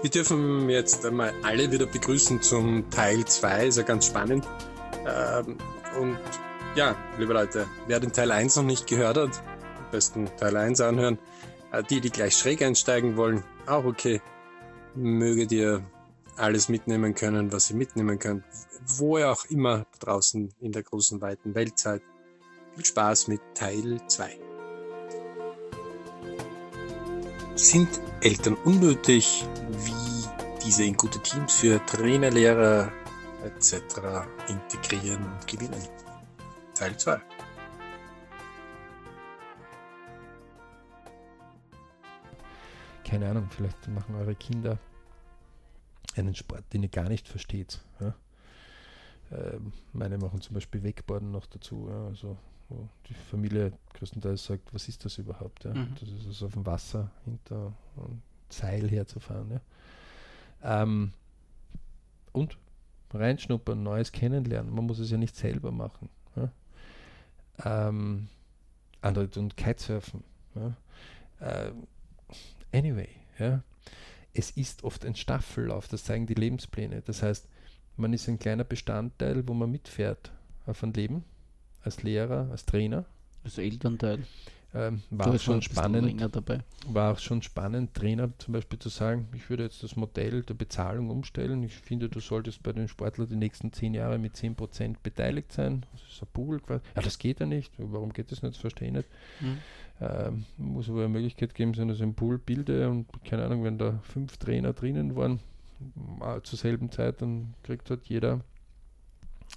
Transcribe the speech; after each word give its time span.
Wir 0.00 0.10
dürfen 0.10 0.70
jetzt 0.70 1.04
einmal 1.04 1.34
alle 1.42 1.72
wieder 1.72 1.86
begrüßen 1.86 2.40
zum 2.40 2.88
Teil 2.88 3.24
2, 3.24 3.66
ist 3.66 3.78
ja 3.78 3.82
ganz 3.82 4.06
spannend. 4.06 4.46
Ähm, 5.04 5.58
und 5.98 6.18
ja, 6.76 6.96
liebe 7.18 7.32
Leute, 7.32 7.66
wer 7.88 7.98
den 7.98 8.12
Teil 8.12 8.30
1 8.30 8.54
noch 8.56 8.62
nicht 8.62 8.86
gehört 8.86 9.16
hat, 9.16 9.42
am 9.76 9.90
besten 9.90 10.30
Teil 10.36 10.56
1 10.56 10.80
anhören. 10.82 11.18
Äh, 11.72 11.82
die, 11.82 12.00
die 12.00 12.10
gleich 12.10 12.36
schräg 12.36 12.62
einsteigen 12.62 13.16
wollen, 13.16 13.42
auch 13.66 13.84
okay. 13.84 14.22
Möget 14.94 15.50
ihr 15.50 15.82
alles 16.36 16.68
mitnehmen 16.68 17.16
können, 17.16 17.52
was 17.52 17.68
ihr 17.70 17.76
mitnehmen 17.76 18.20
könnt, 18.20 18.44
wo 18.86 19.18
ihr 19.18 19.32
auch 19.32 19.46
immer 19.46 19.84
draußen 19.98 20.54
in 20.60 20.70
der 20.70 20.84
großen, 20.84 21.20
weiten 21.20 21.56
Welt 21.56 21.76
seid. 21.76 22.02
Viel 22.76 22.84
Spaß 22.84 23.26
mit 23.26 23.40
Teil 23.54 24.00
2. 24.06 24.47
Sind 27.58 27.88
Eltern 28.20 28.54
unnötig? 28.64 29.44
Wie 29.70 30.28
diese 30.64 30.84
in 30.84 30.96
gute 30.96 31.18
Teams 31.18 31.54
für 31.54 31.84
Trainer, 31.86 32.30
Lehrer 32.30 32.92
etc. 33.44 33.74
integrieren 34.46 35.24
und 35.24 35.44
gewinnen? 35.44 35.82
Teil 36.76 36.96
2. 36.96 37.20
Keine 43.04 43.28
Ahnung, 43.28 43.48
vielleicht 43.50 43.88
machen 43.88 44.14
eure 44.14 44.36
Kinder 44.36 44.78
einen 46.14 46.36
Sport, 46.36 46.62
den 46.72 46.84
ihr 46.84 46.90
gar 46.90 47.08
nicht 47.08 47.26
versteht. 47.26 47.80
Ja? 47.98 48.14
Ähm, 49.32 49.72
meine 49.92 50.16
machen 50.18 50.40
zum 50.42 50.54
Beispiel 50.54 50.84
Wakeboarden 50.84 51.32
noch 51.32 51.46
dazu. 51.46 51.88
Ja? 51.90 52.06
Also 52.06 52.38
wo 52.68 52.88
die 53.08 53.14
Familie 53.14 53.72
größtenteils 53.94 54.44
sagt, 54.44 54.72
was 54.74 54.88
ist 54.88 55.04
das 55.04 55.18
überhaupt? 55.18 55.64
Ja? 55.64 55.74
Mhm. 55.74 55.94
Das 55.98 56.08
ist 56.08 56.26
also 56.26 56.46
auf 56.46 56.52
dem 56.52 56.66
Wasser 56.66 57.10
hinter 57.24 57.72
einem 57.96 58.22
Seil 58.50 58.88
herzufahren. 58.88 59.50
Ja? 59.50 60.82
Ähm, 60.82 61.12
und 62.32 62.58
reinschnuppern, 63.12 63.82
Neues 63.82 64.12
kennenlernen. 64.12 64.74
Man 64.74 64.86
muss 64.86 64.98
es 64.98 65.10
ja 65.10 65.16
nicht 65.16 65.36
selber 65.36 65.72
machen. 65.72 66.08
Ja? 66.36 67.88
Ähm, 67.88 68.28
andere 69.00 69.30
tun 69.30 69.54
Kitesurfen. 69.56 70.22
Ja? 70.54 70.76
Ähm, 71.40 71.86
anyway, 72.72 73.08
ja? 73.38 73.62
es 74.34 74.50
ist 74.50 74.84
oft 74.84 75.04
ein 75.04 75.14
Staffellauf, 75.14 75.88
das 75.88 76.04
zeigen 76.04 76.26
die 76.26 76.34
Lebenspläne. 76.34 77.02
Das 77.02 77.22
heißt, 77.22 77.48
man 77.96 78.12
ist 78.12 78.28
ein 78.28 78.38
kleiner 78.38 78.64
Bestandteil, 78.64 79.46
wo 79.48 79.54
man 79.54 79.70
mitfährt 79.70 80.32
auf 80.66 80.82
ein 80.82 80.92
Leben 80.92 81.24
als 81.82 82.02
Lehrer, 82.02 82.48
als 82.50 82.64
Trainer. 82.64 83.04
Als 83.44 83.58
Elternteil. 83.58 84.24
Ähm, 84.74 85.02
war 85.10 85.28
auch 85.34 85.40
schon 85.40 85.62
spannend, 85.62 86.20
war 86.88 87.12
auch 87.12 87.18
schon 87.18 87.40
spannend, 87.40 87.94
Trainer 87.94 88.30
zum 88.36 88.52
Beispiel 88.52 88.78
zu 88.78 88.90
sagen, 88.90 89.26
ich 89.34 89.48
würde 89.48 89.62
jetzt 89.62 89.82
das 89.82 89.96
Modell 89.96 90.42
der 90.42 90.52
Bezahlung 90.52 91.08
umstellen. 91.08 91.62
Ich 91.62 91.74
finde, 91.74 92.10
du 92.10 92.20
solltest 92.20 92.62
bei 92.62 92.72
den 92.72 92.86
Sportlern 92.86 93.28
die 93.28 93.36
nächsten 93.36 93.72
zehn 93.72 93.94
Jahre 93.94 94.18
mit 94.18 94.34
10% 94.36 94.96
beteiligt 95.02 95.52
sein. 95.52 95.86
Das 95.92 96.02
ist 96.02 96.22
ein 96.22 96.28
Pool 96.34 96.60
quasi. 96.60 96.82
Ja, 96.94 97.00
das 97.00 97.18
geht 97.18 97.40
ja 97.40 97.46
nicht. 97.46 97.72
Warum 97.78 98.12
geht 98.12 98.30
das 98.30 98.42
nicht? 98.42 98.56
Das 98.56 98.60
verstehe 98.60 98.88
ich 98.88 98.94
nicht. 98.94 99.08
Mhm. 99.40 99.58
Ähm, 100.00 100.44
muss 100.58 100.90
aber 100.90 101.00
eine 101.00 101.08
Möglichkeit 101.08 101.54
geben, 101.54 101.72
dass 101.72 101.96
ich 101.96 102.02
einen 102.02 102.14
Pool 102.14 102.38
bilde 102.38 102.90
und 102.90 103.06
keine 103.24 103.46
Ahnung, 103.46 103.64
wenn 103.64 103.78
da 103.78 103.98
fünf 104.02 104.36
Trainer 104.36 104.74
drinnen 104.74 105.16
waren, 105.16 105.40
äh, 106.20 106.42
zur 106.42 106.58
selben 106.58 106.90
Zeit, 106.92 107.22
dann 107.22 107.54
kriegt 107.62 107.88
halt 107.88 108.04
jeder 108.04 108.40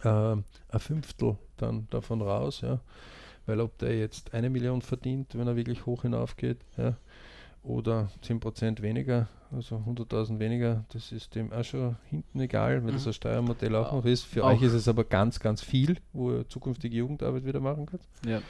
äh, 0.03 0.07
ein 0.07 0.79
Fünftel 0.79 1.37
dann 1.57 1.87
davon 1.89 2.21
raus, 2.21 2.61
ja. 2.61 2.79
Weil 3.45 3.59
ob 3.59 3.77
der 3.79 3.97
jetzt 3.97 4.33
eine 4.33 4.49
Million 4.49 4.81
verdient, 4.81 5.35
wenn 5.35 5.47
er 5.47 5.55
wirklich 5.55 5.85
hoch 5.85 6.03
hinauf 6.03 6.37
geht, 6.37 6.59
ja, 6.77 6.95
oder 7.63 8.09
10% 8.23 8.81
weniger, 8.81 9.27
also 9.51 9.77
100.000 9.77 10.39
weniger, 10.39 10.85
das 10.89 11.11
ist 11.11 11.35
dem 11.35 11.51
auch 11.51 11.63
schon 11.63 11.95
hinten 12.09 12.39
egal, 12.39 12.83
weil 12.83 12.91
mhm. 12.91 12.95
das 12.95 13.07
ein 13.07 13.13
Steuermodell 13.13 13.75
auch 13.75 13.91
noch 13.91 14.05
ist. 14.05 14.23
Für 14.23 14.43
auch. 14.43 14.51
euch 14.51 14.61
ist 14.61 14.73
es 14.73 14.87
aber 14.87 15.03
ganz, 15.03 15.39
ganz 15.39 15.61
viel, 15.61 15.97
wo 16.13 16.31
ihr 16.31 16.47
zukünftige 16.47 16.97
Jugendarbeit 16.97 17.45
wieder 17.45 17.59
machen 17.59 17.85
könnt. 17.85 18.03
Ja. 18.25 18.41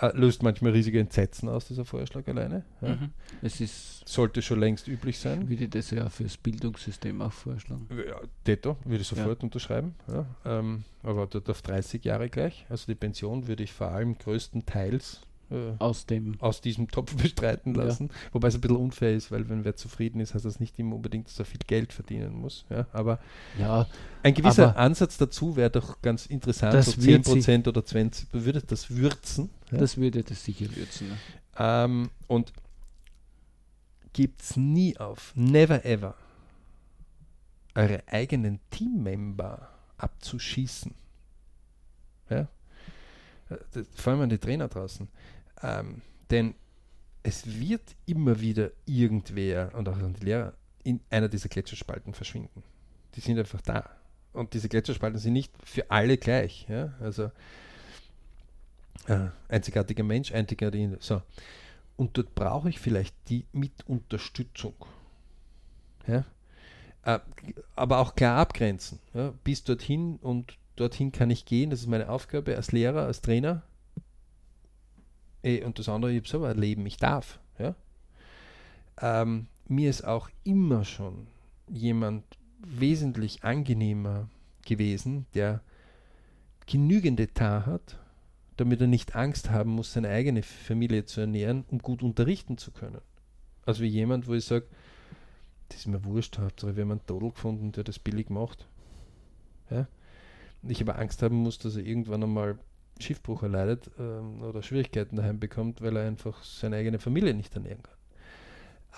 Äh, 0.00 0.16
löst 0.16 0.42
manchmal 0.42 0.72
riesige 0.72 0.98
Entsetzen 0.98 1.48
aus, 1.48 1.66
dieser 1.66 1.84
Vorschlag 1.84 2.26
alleine. 2.26 2.64
Ja. 2.80 2.96
Mhm. 2.96 3.10
Es 3.42 3.60
ist 3.60 4.06
Sollte 4.08 4.42
schon 4.42 4.60
längst 4.60 4.88
üblich 4.88 5.18
sein. 5.18 5.48
Würde 5.48 5.64
ich 5.64 5.70
das 5.70 5.90
ja 5.90 6.08
fürs 6.08 6.36
Bildungssystem 6.36 7.22
auch 7.22 7.32
vorschlagen. 7.32 7.88
Ja, 7.90 8.20
Detto, 8.46 8.76
würde 8.84 9.02
ich 9.02 9.08
sofort 9.08 9.40
ja. 9.40 9.44
unterschreiben. 9.44 9.94
Ja. 10.08 10.26
Ähm, 10.44 10.84
aber 11.02 11.26
dort 11.26 11.48
auf 11.48 11.62
30 11.62 12.04
Jahre 12.04 12.28
gleich. 12.28 12.66
Also 12.68 12.86
die 12.86 12.94
Pension 12.94 13.46
würde 13.46 13.62
ich 13.62 13.72
vor 13.72 13.88
allem 13.88 14.18
größtenteils 14.18 15.20
äh, 15.50 15.72
aus, 15.78 16.06
dem 16.06 16.40
aus 16.40 16.60
diesem 16.60 16.88
Topf 16.88 17.14
bestreiten 17.22 17.74
lassen. 17.74 18.08
Ja. 18.08 18.14
Wobei 18.32 18.48
es 18.48 18.54
ein 18.54 18.60
bisschen 18.60 18.76
unfair 18.76 19.14
ist, 19.14 19.30
weil 19.30 19.48
wenn 19.48 19.64
wer 19.64 19.76
zufrieden 19.76 20.20
ist, 20.20 20.34
heißt 20.34 20.44
das 20.44 20.60
nicht 20.60 20.78
immer 20.78 20.96
unbedingt, 20.96 21.26
dass 21.26 21.38
er 21.38 21.44
viel 21.44 21.60
Geld 21.66 21.92
verdienen 21.92 22.34
muss. 22.34 22.64
Ja, 22.70 22.86
aber 22.92 23.18
ja, 23.58 23.86
ein 24.22 24.34
gewisser 24.34 24.76
Ansatz 24.76 25.16
dazu 25.18 25.56
wäre 25.56 25.70
doch 25.70 26.00
ganz 26.02 26.26
interessant, 26.26 26.74
das 26.74 26.86
so 26.86 27.00
10% 27.00 27.68
oder 27.68 27.80
20%, 27.80 28.26
würde 28.32 28.62
das 28.62 28.90
würzen. 28.90 29.50
Ja? 29.70 29.78
Das 29.78 29.96
würde 29.96 30.22
das 30.22 30.44
sicher 30.44 30.66
würzen. 30.74 31.12
Ähm, 31.58 32.10
und 32.26 32.52
gibt 34.12 34.42
es 34.42 34.56
nie 34.56 34.96
auf, 34.96 35.32
never 35.34 35.84
ever, 35.84 36.14
eure 37.74 38.02
eigenen 38.06 38.60
Teammember 38.70 39.68
abzuschießen. 39.98 40.94
Ja? 42.30 42.48
Äh, 43.50 43.84
vor 43.94 44.12
allem 44.12 44.22
an 44.22 44.28
die 44.30 44.38
Trainer 44.38 44.68
draußen. 44.68 45.08
Ähm, 45.64 46.02
denn 46.30 46.54
es 47.22 47.58
wird 47.58 47.96
immer 48.06 48.40
wieder 48.40 48.70
irgendwer 48.84 49.74
und 49.74 49.88
auch 49.88 49.96
die 49.96 50.24
Lehrer 50.24 50.52
in 50.82 51.00
einer 51.10 51.28
dieser 51.28 51.48
Gletscherspalten 51.48 52.12
verschwinden. 52.12 52.62
Die 53.14 53.20
sind 53.20 53.38
einfach 53.38 53.62
da. 53.62 53.88
Und 54.34 54.52
diese 54.52 54.68
Gletscherspalten 54.68 55.18
sind 55.18 55.32
nicht 55.32 55.52
für 55.64 55.90
alle 55.90 56.18
gleich. 56.18 56.66
Ja? 56.68 56.92
Also 57.00 57.30
äh, 59.06 59.28
einzigartiger 59.48 60.04
Mensch, 60.04 60.32
einzigartiger. 60.32 60.96
So. 61.00 61.22
Und 61.96 62.18
dort 62.18 62.34
brauche 62.34 62.68
ich 62.68 62.78
vielleicht 62.78 63.14
die 63.28 63.46
mit 63.52 63.72
Unterstützung. 63.86 64.74
Ja? 66.06 66.26
Äh, 67.04 67.20
aber 67.74 67.98
auch 67.98 68.14
klar 68.14 68.38
abgrenzen. 68.38 68.98
Ja? 69.14 69.32
Bis 69.44 69.64
dorthin 69.64 70.16
und 70.16 70.58
dorthin 70.76 71.10
kann 71.12 71.30
ich 71.30 71.46
gehen, 71.46 71.70
das 71.70 71.80
ist 71.80 71.86
meine 71.86 72.10
Aufgabe 72.10 72.56
als 72.56 72.72
Lehrer, 72.72 73.06
als 73.06 73.22
Trainer. 73.22 73.62
Und 75.44 75.78
das 75.78 75.88
andere, 75.88 76.12
ich 76.12 76.18
habe 76.18 76.28
selber 76.28 76.48
ein 76.48 76.58
Leben, 76.58 76.86
ich 76.86 76.96
darf. 76.96 77.38
Ja? 77.58 77.74
Ähm, 79.00 79.46
mir 79.68 79.90
ist 79.90 80.04
auch 80.04 80.30
immer 80.42 80.84
schon 80.84 81.26
jemand 81.68 82.24
wesentlich 82.60 83.44
angenehmer 83.44 84.28
gewesen, 84.64 85.26
der 85.34 85.60
genügende 86.66 87.32
Tar 87.32 87.66
hat, 87.66 87.98
damit 88.56 88.80
er 88.80 88.86
nicht 88.86 89.16
Angst 89.16 89.50
haben 89.50 89.70
muss, 89.70 89.92
seine 89.92 90.08
eigene 90.08 90.42
Familie 90.42 91.04
zu 91.04 91.20
ernähren, 91.20 91.64
um 91.70 91.78
gut 91.78 92.02
unterrichten 92.02 92.56
zu 92.56 92.70
können. 92.70 93.02
Also 93.66 93.82
wie 93.82 93.88
jemand, 93.88 94.26
wo 94.26 94.34
ich 94.34 94.46
sage, 94.46 94.66
das 95.68 95.80
ist 95.80 95.86
mir 95.86 96.04
wurscht, 96.04 96.38
Hauptsache 96.38 96.76
wir 96.76 96.84
haben 96.84 96.92
einen 96.92 97.06
Todel 97.06 97.32
gefunden, 97.32 97.72
der 97.72 97.84
das 97.84 97.98
billig 97.98 98.30
macht. 98.30 98.66
Ja? 99.70 99.86
ich 100.66 100.80
aber 100.80 100.98
Angst 100.98 101.22
haben 101.22 101.36
muss, 101.36 101.58
dass 101.58 101.76
er 101.76 101.84
irgendwann 101.84 102.22
einmal 102.22 102.58
Schiffbruch 103.00 103.42
erleidet 103.42 103.90
ähm, 103.98 104.42
oder 104.42 104.62
Schwierigkeiten 104.62 105.16
daheim 105.16 105.40
bekommt, 105.40 105.82
weil 105.82 105.96
er 105.96 106.06
einfach 106.06 106.42
seine 106.44 106.76
eigene 106.76 106.98
Familie 106.98 107.34
nicht 107.34 107.54
ernähren 107.54 107.82
kann. 107.82 107.96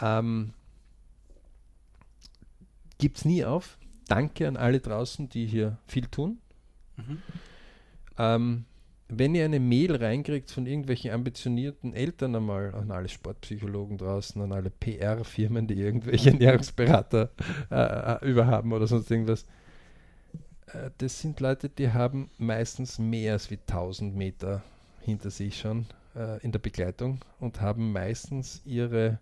Ähm, 0.01 0.53
Gibt 2.99 3.19
es 3.19 3.25
nie 3.25 3.45
auf. 3.45 3.79
Danke 4.09 4.47
an 4.49 4.57
alle 4.57 4.81
draußen, 4.81 5.29
die 5.29 5.47
hier 5.47 5.79
viel 5.87 6.07
tun. 6.07 6.39
Mhm. 6.97 7.23
Ähm, 8.19 8.65
wenn 9.09 9.35
ihr 9.35 9.45
eine 9.45 9.61
Mail 9.61 9.95
reinkriegt 9.97 10.51
von 10.51 10.67
irgendwelchen 10.67 11.13
ambitionierten 11.13 11.95
Eltern 11.95 12.35
einmal, 12.35 12.75
an 12.75 12.91
alle 12.91 13.09
Sportpsychologen 13.09 13.99
draußen, 13.99 14.41
an 14.43 14.53
alle 14.53 14.71
PR-Firmen, 14.71 15.67
die 15.67 15.75
irgendwelche 15.75 16.31
Ernährungsberater 16.33 17.31
äh, 17.71 18.25
äh, 18.25 18.29
überhaben 18.29 18.73
oder 18.73 18.87
sonst 18.87 19.11
irgendwas, 19.11 19.47
das 20.99 21.21
sind 21.21 21.41
Leute, 21.41 21.69
die 21.69 21.93
haben 21.93 22.31
meistens 22.39 22.99
mehr 22.99 23.35
als 23.35 23.51
wie 23.51 23.59
1000 23.59 24.17
Meter 24.17 24.63
hinter 25.01 25.31
sich 25.31 25.61
schon 25.61 25.87
äh, 26.17 26.43
in 26.43 26.53
der 26.53 26.59
Begleitung 26.59 27.21
und 27.39 27.61
haben 27.61 27.93
meistens 27.93 28.61
ihre 28.65 29.19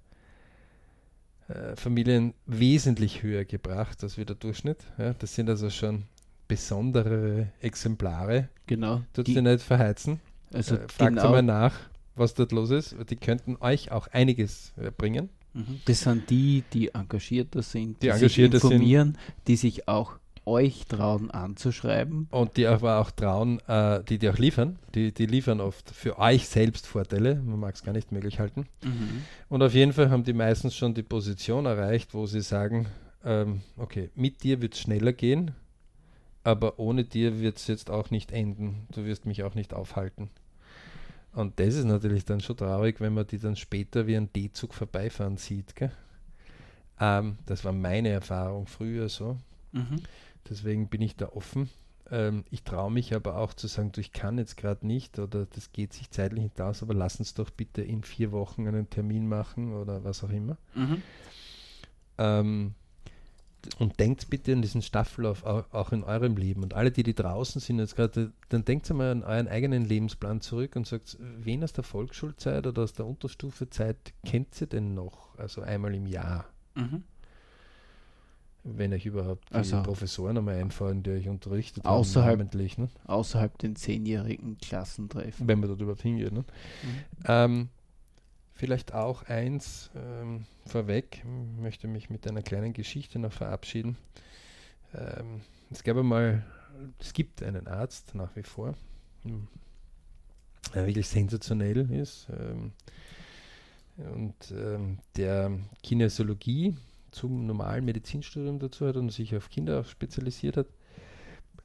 äh, 1.49 1.77
Familien 1.77 2.35
wesentlich 2.47 3.23
höher 3.23 3.45
gebracht 3.45 4.03
als 4.03 4.17
wie 4.17 4.25
der 4.25 4.37
Durchschnitt. 4.37 4.79
Ja, 4.97 5.15
das 5.15 5.35
sind 5.35 5.51
also 5.51 5.69
schon 5.69 6.05
besondere 6.49 7.49
Exemplare. 7.61 8.49
Genau. 8.67 9.03
Tut 9.13 9.27
sie 9.27 9.43
nicht 9.43 9.63
verheizen. 9.63 10.21
Also 10.53 10.77
äh, 10.77 10.89
fragt 10.89 11.17
genau. 11.17 11.31
mal 11.31 11.43
nach, 11.43 11.75
was 12.17 12.35
dort 12.35 12.53
los 12.53 12.71
ist. 12.71 12.97
Die 13.11 13.17
könnten 13.17 13.57
euch 13.61 13.91
auch 13.91 14.07
einiges 14.09 14.73
äh, 14.77 14.91
bringen. 14.91 15.29
Mhm. 15.53 15.81
Das 15.85 16.01
sind 16.01 16.31
die, 16.31 16.65
die 16.73 16.95
engagierter 16.95 17.63
sind, 17.63 18.03
die, 18.03 18.11
die 18.11 18.19
sich 18.19 18.39
informieren, 18.39 19.13
sind. 19.13 19.49
die 19.49 19.57
sich 19.57 19.89
auch 19.89 20.19
euch 20.47 20.87
trauen 20.87 21.31
anzuschreiben. 21.31 22.29
Und 22.31 22.57
die 22.57 22.67
aber 22.67 23.01
auch 23.01 23.11
trauen, 23.11 23.61
äh, 23.69 24.03
die 24.05 24.19
die 24.19 24.29
auch 24.29 24.39
liefern. 24.39 24.79
Die, 24.95 25.13
die 25.13 25.27
liefern 25.27 25.61
oft 25.61 25.91
für 25.91 26.19
euch 26.19 26.49
selbst 26.49 26.87
Vorteile. 26.87 27.37
Man 27.37 27.61
mag 27.61 27.75
es 27.75 27.83
gar 27.83 27.93
nicht 27.93 28.13
möglich 28.13 28.39
halten. 28.41 28.67
Mhm. 28.83 29.23
Und 29.49 29.63
auf 29.63 29.75
jeden 29.75 29.93
Fall 29.93 30.11
haben 30.11 30.25
die 30.25 30.33
meistens 30.33 30.75
schon 30.75 30.95
die 30.95 31.03
Position 31.03 31.67
erreicht, 31.67 32.15
wo 32.15 32.27
sie 32.27 32.41
sagen, 32.43 32.87
ähm, 33.25 33.63
okay, 33.77 34.11
mit 34.15 34.43
dir 34.43 34.61
wird 34.61 34.75
es 34.75 34.81
schneller 34.81 35.13
gehen, 35.13 35.53
aber 36.43 36.79
ohne 36.79 37.05
dir 37.05 37.41
wird 37.41 37.57
es 37.57 37.67
jetzt 37.67 37.91
auch 37.91 38.11
nicht 38.11 38.33
enden. 38.33 38.87
Du 38.93 39.05
wirst 39.05 39.25
mich 39.27 39.43
auch 39.43 39.55
nicht 39.55 39.73
aufhalten. 39.73 40.31
Und 41.33 41.59
das 41.59 41.75
ist 41.75 41.85
natürlich 41.85 42.25
dann 42.25 42.41
schon 42.41 42.57
traurig, 42.57 43.01
wenn 43.01 43.15
man 43.15 43.27
die 43.27 43.39
dann 43.39 43.57
später 43.57 44.07
wie 44.07 44.17
ein 44.17 44.33
D-Zug 44.33 44.73
vorbeifahren 44.73 45.37
sieht. 45.37 45.75
Ähm, 47.01 47.39
das 47.47 47.65
war 47.65 47.73
meine 47.73 48.11
Erfahrung 48.11 48.67
früher 48.67 49.09
so. 49.09 49.39
Mhm. 49.73 50.01
Deswegen 50.49 50.89
bin 50.89 51.03
ich 51.03 51.17
da 51.17 51.29
offen. 51.31 51.71
Ähm, 52.11 52.45
ich 52.51 52.63
traue 52.65 52.91
mich 52.91 53.15
aber 53.15 53.37
auch 53.37 53.55
zu 53.55 53.67
sagen, 53.67 53.93
du, 53.93 54.01
ich 54.01 54.13
kann 54.13 54.39
jetzt 54.39 54.57
gerade 54.57 54.87
nicht 54.87 55.19
oder 55.19 55.47
das 55.47 55.73
geht 55.73 55.93
sich 55.93 56.11
zeitlich 56.11 56.43
nicht 56.43 56.61
aus, 56.61 56.83
aber 56.83 56.95
lass 56.95 57.19
uns 57.19 57.35
doch 57.35 57.51
bitte 57.51 57.83
in 57.83 58.03
vier 58.03 58.33
Wochen 58.33 58.67
einen 58.69 58.91
Termin 58.91 59.27
machen 59.27 59.73
oder 59.73 60.05
was 60.05 60.23
auch 60.23 60.31
immer. 60.31 60.59
Mhm. 60.75 61.03
Ähm, 62.19 62.75
und 63.79 63.99
denkt 63.99 64.29
bitte 64.29 64.53
an 64.53 64.61
diesen 64.61 64.83
Staffellauf 64.83 65.45
auch, 65.45 65.65
auch, 65.73 65.93
in 65.93 66.05
eurem 66.05 66.37
Leben. 66.37 66.63
Und 66.63 66.75
alle, 66.75 66.91
die, 66.91 67.03
die 67.03 67.15
draußen 67.15 67.63
sind 67.63 67.79
jetzt 67.79 67.97
gerade, 67.97 68.33
dann 68.51 68.67
denkt 68.67 68.93
mal 68.93 69.11
an 69.11 69.23
euren 69.23 69.49
eigenen 69.49 69.87
Lebensplan 69.87 70.43
zurück 70.43 70.77
und 70.77 70.87
sagt, 70.87 71.17
wen 71.21 71.65
aus 71.65 71.73
der 71.73 71.85
Volksschulzeit 71.85 72.67
oder 72.67 72.83
aus 72.83 72.93
der 72.93 73.07
Unterstufezeit 73.07 74.13
kennt 74.27 74.61
ihr 74.61 74.67
denn 74.67 74.93
noch? 74.93 75.39
Also 75.39 75.63
einmal 75.63 75.95
im 75.95 76.07
Jahr. 76.07 76.47
Mhm. 76.75 77.05
Wenn 78.67 78.95
euch 78.95 79.05
überhaupt 79.05 79.51
die 79.51 79.55
also 79.55 79.83
Professoren 79.83 80.39
einmal 80.39 80.55
einfallen, 80.55 81.03
die 81.03 81.11
euch 81.11 81.29
unterrichtet 81.29 81.85
außerhalb, 81.85 82.41
haben, 82.41 82.75
ne? 82.79 82.89
Außerhalb 83.05 83.59
den 83.59 83.77
zehnjährigen 83.77 84.57
Klassentreffen. 84.57 85.47
Wenn 85.47 85.61
man 85.61 85.69
dort 85.69 85.83
überhaupt 85.83 86.01
hingeht. 86.01 86.33
Ne? 86.33 86.41
Mhm. 86.41 87.05
Ähm, 87.27 87.69
vielleicht 88.55 88.95
auch 88.95 89.25
eins 89.25 89.91
ähm, 89.95 90.47
vorweg, 90.65 91.19
ich 91.19 91.61
möchte 91.61 91.89
mich 91.89 92.09
mit 92.09 92.27
einer 92.27 92.41
kleinen 92.41 92.73
Geschichte 92.73 93.19
noch 93.19 93.33
verabschieden. 93.33 93.99
Ähm, 94.95 95.43
es 95.71 95.83
gab 95.83 95.99
einmal, 95.99 96.43
es 96.99 97.13
gibt 97.13 97.43
einen 97.43 97.67
Arzt 97.67 98.15
nach 98.15 98.35
wie 98.35 98.45
vor, 98.45 98.75
hm, 99.25 99.47
der 100.75 100.87
wirklich 100.87 101.09
sensationell 101.09 101.91
ist 101.91 102.29
ähm, 102.31 102.73
und 103.97 104.35
ähm, 104.53 104.99
der 105.17 105.59
Kinesiologie 105.83 106.75
zum 107.15 107.47
normalen 107.47 107.85
Medizinstudium 107.85 108.59
dazu 108.59 108.87
hat 108.87 108.97
und 108.97 109.11
sich 109.11 109.35
auf 109.37 109.49
Kinder 109.49 109.85
spezialisiert 109.85 110.57
hat. 110.57 110.67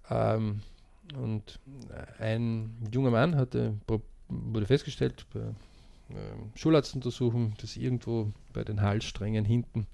Ähm, 0.10 0.62
und 1.18 1.60
ein 2.20 2.88
junger 2.92 3.12
Mann 3.12 3.36
hatte, 3.36 3.76
wurde 4.28 4.66
festgestellt 4.66 5.26
bei 5.34 5.40
ähm, 6.12 6.52
Schularztuntersuchung, 6.56 7.56
dass 7.62 7.78
irgendwo 7.78 8.32
bei 8.54 8.64
den 8.64 8.82
Halssträngen 8.82 9.46
hinten 9.46 9.88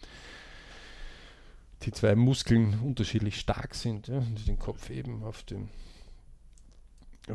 die 1.83 1.91
zwei 1.91 2.15
Muskeln 2.15 2.79
unterschiedlich 2.79 3.39
stark 3.39 3.75
sind 3.75 4.07
ja, 4.07 4.17
und 4.17 4.47
den 4.47 4.59
Kopf 4.59 4.89
eben 4.89 5.23
auf 5.23 5.43
dem 5.43 5.69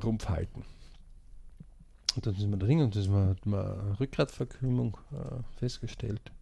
Rumpf 0.02 0.28
halten. 0.28 0.64
Und 2.16 2.26
dann 2.26 2.34
sind 2.34 2.50
wir 2.50 2.58
drin 2.58 2.80
und 2.80 2.96
das 2.96 3.08
hat 3.08 3.46
man 3.46 3.92
Rückgratverkrümmung 4.00 4.96
äh, 5.12 5.58
festgestellt. 5.58 6.32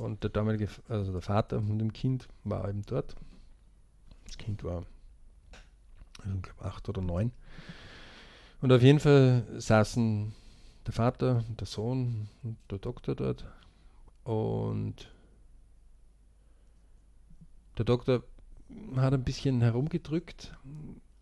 Und 0.00 0.22
der 0.22 0.30
damalige, 0.30 0.68
also 0.88 1.12
der 1.12 1.20
Vater 1.20 1.60
von 1.60 1.78
dem 1.78 1.92
Kind 1.92 2.26
war 2.44 2.66
eben 2.68 2.82
dort. 2.86 3.14
Das 4.24 4.38
Kind 4.38 4.64
war, 4.64 4.86
also 6.22 6.36
ich 6.36 6.42
glaube, 6.42 6.64
acht 6.64 6.88
oder 6.88 7.02
neun. 7.02 7.32
Und 8.62 8.72
auf 8.72 8.80
jeden 8.80 8.98
Fall 8.98 9.44
saßen 9.58 10.32
der 10.86 10.92
Vater, 10.94 11.44
der 11.48 11.66
Sohn 11.66 12.28
und 12.42 12.56
der 12.70 12.78
Doktor 12.78 13.14
dort. 13.14 13.44
Und 14.24 15.12
der 17.76 17.84
Doktor 17.84 18.22
hat 18.96 19.12
ein 19.12 19.24
bisschen 19.24 19.60
herumgedrückt, 19.60 20.56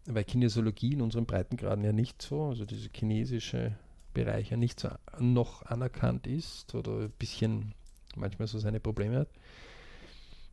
weil 0.07 0.23
Kinesiologie 0.23 0.93
in 0.93 1.03
unseren 1.03 1.27
Breitengraden 1.27 1.85
ja 1.85 1.93
nicht 1.93 2.23
so, 2.23 2.45
also 2.45 2.65
diese 2.65 2.91
chinesische 2.93 3.77
Bereich 4.15 4.51
ja 4.51 4.57
nicht 4.57 4.79
so 4.79 4.91
noch 5.19 5.63
anerkannt 5.67 6.29
ist 6.29 6.77
oder 6.77 6.93
ein 7.01 7.11
bisschen 7.19 7.75
manchmal 8.19 8.49
so 8.49 8.59
seine 8.59 8.81
Probleme 8.81 9.21
hat. 9.21 9.29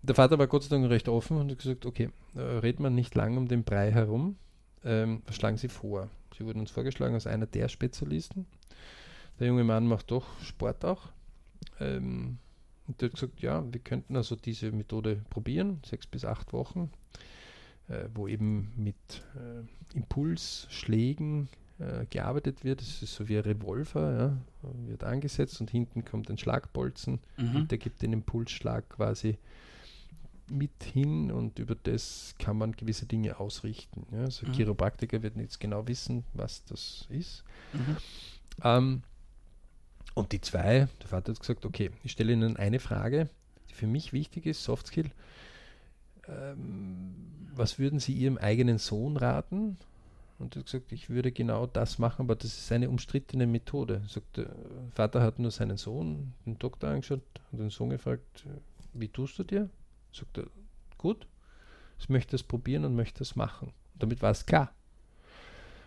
Der 0.02 0.16
Vater 0.16 0.38
war 0.38 0.48
Gott 0.48 0.64
sei 0.64 0.70
Dank 0.70 0.90
recht 0.90 1.10
offen 1.10 1.38
und 1.38 1.50
hat 1.52 1.58
gesagt, 1.58 1.86
okay, 1.86 2.10
äh, 2.36 2.40
redet 2.40 2.80
man 2.80 2.94
nicht 2.94 3.16
lang 3.16 3.38
um 3.38 3.48
den 3.48 3.64
Brei 3.64 3.92
herum, 3.92 4.38
ähm, 4.84 5.24
was 5.26 5.36
schlagen 5.36 5.58
Sie 5.58 5.68
vor? 5.68 6.10
Sie 6.38 6.46
wurden 6.46 6.60
uns 6.60 6.72
vorgeschlagen 6.72 7.16
als 7.16 7.28
einer 7.28 7.48
der 7.48 7.70
Spezialisten. 7.70 8.46
Der 9.40 9.48
junge 9.48 9.64
Mann 9.64 9.88
macht 9.88 10.12
doch 10.12 10.26
Sport 10.42 10.86
auch. 10.86 11.10
Ähm, 11.80 12.38
und 12.88 13.02
der 13.02 13.08
hat 13.08 13.16
gesagt, 13.16 13.42
ja, 13.42 13.64
wir 13.72 13.80
könnten 13.80 14.16
also 14.16 14.36
diese 14.36 14.72
Methode 14.72 15.24
probieren, 15.30 15.82
sechs 15.84 16.06
bis 16.06 16.24
acht 16.24 16.54
Wochen, 16.54 16.92
äh, 17.88 18.06
wo 18.14 18.28
eben 18.28 18.74
mit 18.78 18.96
äh, 19.36 19.98
Impulsschlägen 19.98 21.50
äh, 21.80 22.06
gearbeitet 22.10 22.64
wird. 22.64 22.82
Das 22.82 23.02
ist 23.02 23.16
so 23.16 23.28
wie 23.28 23.38
ein 23.38 23.44
Revolver, 23.44 24.18
ja, 24.64 24.72
wird 24.88 25.04
angesetzt 25.04 25.60
und 25.62 25.70
hinten 25.70 26.06
kommt 26.06 26.30
ein 26.30 26.38
Schlagbolzen 26.38 27.20
mhm. 27.38 27.56
und 27.56 27.72
der 27.72 27.78
gibt 27.78 28.02
den 28.02 28.14
Impulsschlag 28.14 28.88
quasi 28.90 29.38
mit 30.50 30.84
hin 30.84 31.32
und 31.32 31.60
über 31.60 31.76
das 31.76 32.36
kann 32.38 32.58
man 32.58 32.74
gewisse 32.74 33.06
Dinge 33.06 33.40
ausrichten. 33.40 34.06
Ja. 34.12 34.22
Also 34.22 34.46
mhm. 34.46 34.54
Chiropraktiker 34.54 35.24
werden 35.24 35.42
jetzt 35.42 35.60
genau 35.60 35.88
wissen, 35.88 36.24
was 36.34 36.64
das 36.66 37.08
ist. 37.10 37.44
Mhm. 37.74 37.98
Ähm, 38.64 39.04
und 40.14 40.32
die 40.32 40.42
zwei, 40.42 40.88
der 41.02 41.08
Vater 41.10 41.34
hat 41.34 41.40
gesagt, 41.40 41.66
okay, 41.66 41.92
ich 42.04 42.14
stelle 42.14 42.32
Ihnen 42.32 42.58
eine 42.58 42.80
Frage, 42.80 43.30
die 43.70 43.74
für 43.74 43.88
mich 43.88 44.14
wichtig 44.14 44.46
ist, 44.46 44.64
Soft 44.64 44.88
Skill. 44.88 45.12
Ähm, 46.28 47.16
was 47.54 47.80
würden 47.80 48.00
Sie 48.00 48.14
Ihrem 48.14 48.38
eigenen 48.38 48.78
Sohn 48.78 49.18
raten? 49.18 49.78
Und 50.38 50.56
er 50.56 50.60
hat 50.60 50.66
gesagt, 50.66 50.92
ich 50.92 51.10
würde 51.10 51.32
genau 51.32 51.66
das 51.66 51.98
machen, 51.98 52.24
aber 52.24 52.36
das 52.36 52.58
ist 52.58 52.72
eine 52.72 52.90
umstrittene 52.90 53.48
Methode. 53.48 54.02
Sagt, 54.08 54.38
der 54.38 54.54
Vater 54.94 55.22
hat 55.22 55.40
nur 55.40 55.52
seinen 55.52 55.78
Sohn, 55.78 56.34
den 56.46 56.58
Doktor 56.60 56.90
angeschaut, 56.90 57.22
und 57.52 57.60
den 57.60 57.70
Sohn 57.70 57.90
gefragt, 57.90 58.46
wie 58.94 59.08
tust 59.08 59.40
du 59.40 59.44
dir? 59.44 59.70
Sagt 60.12 60.38
er, 60.38 60.48
gut, 60.98 61.28
ich 62.00 62.10
möchte 62.10 62.32
das 62.32 62.44
probieren 62.44 62.84
und 62.86 62.96
möchte 62.96 63.20
das 63.20 63.36
machen. 63.36 63.70
Und 63.94 64.04
damit 64.04 64.22
war 64.22 64.32
es 64.32 64.46
klar. 64.46 64.74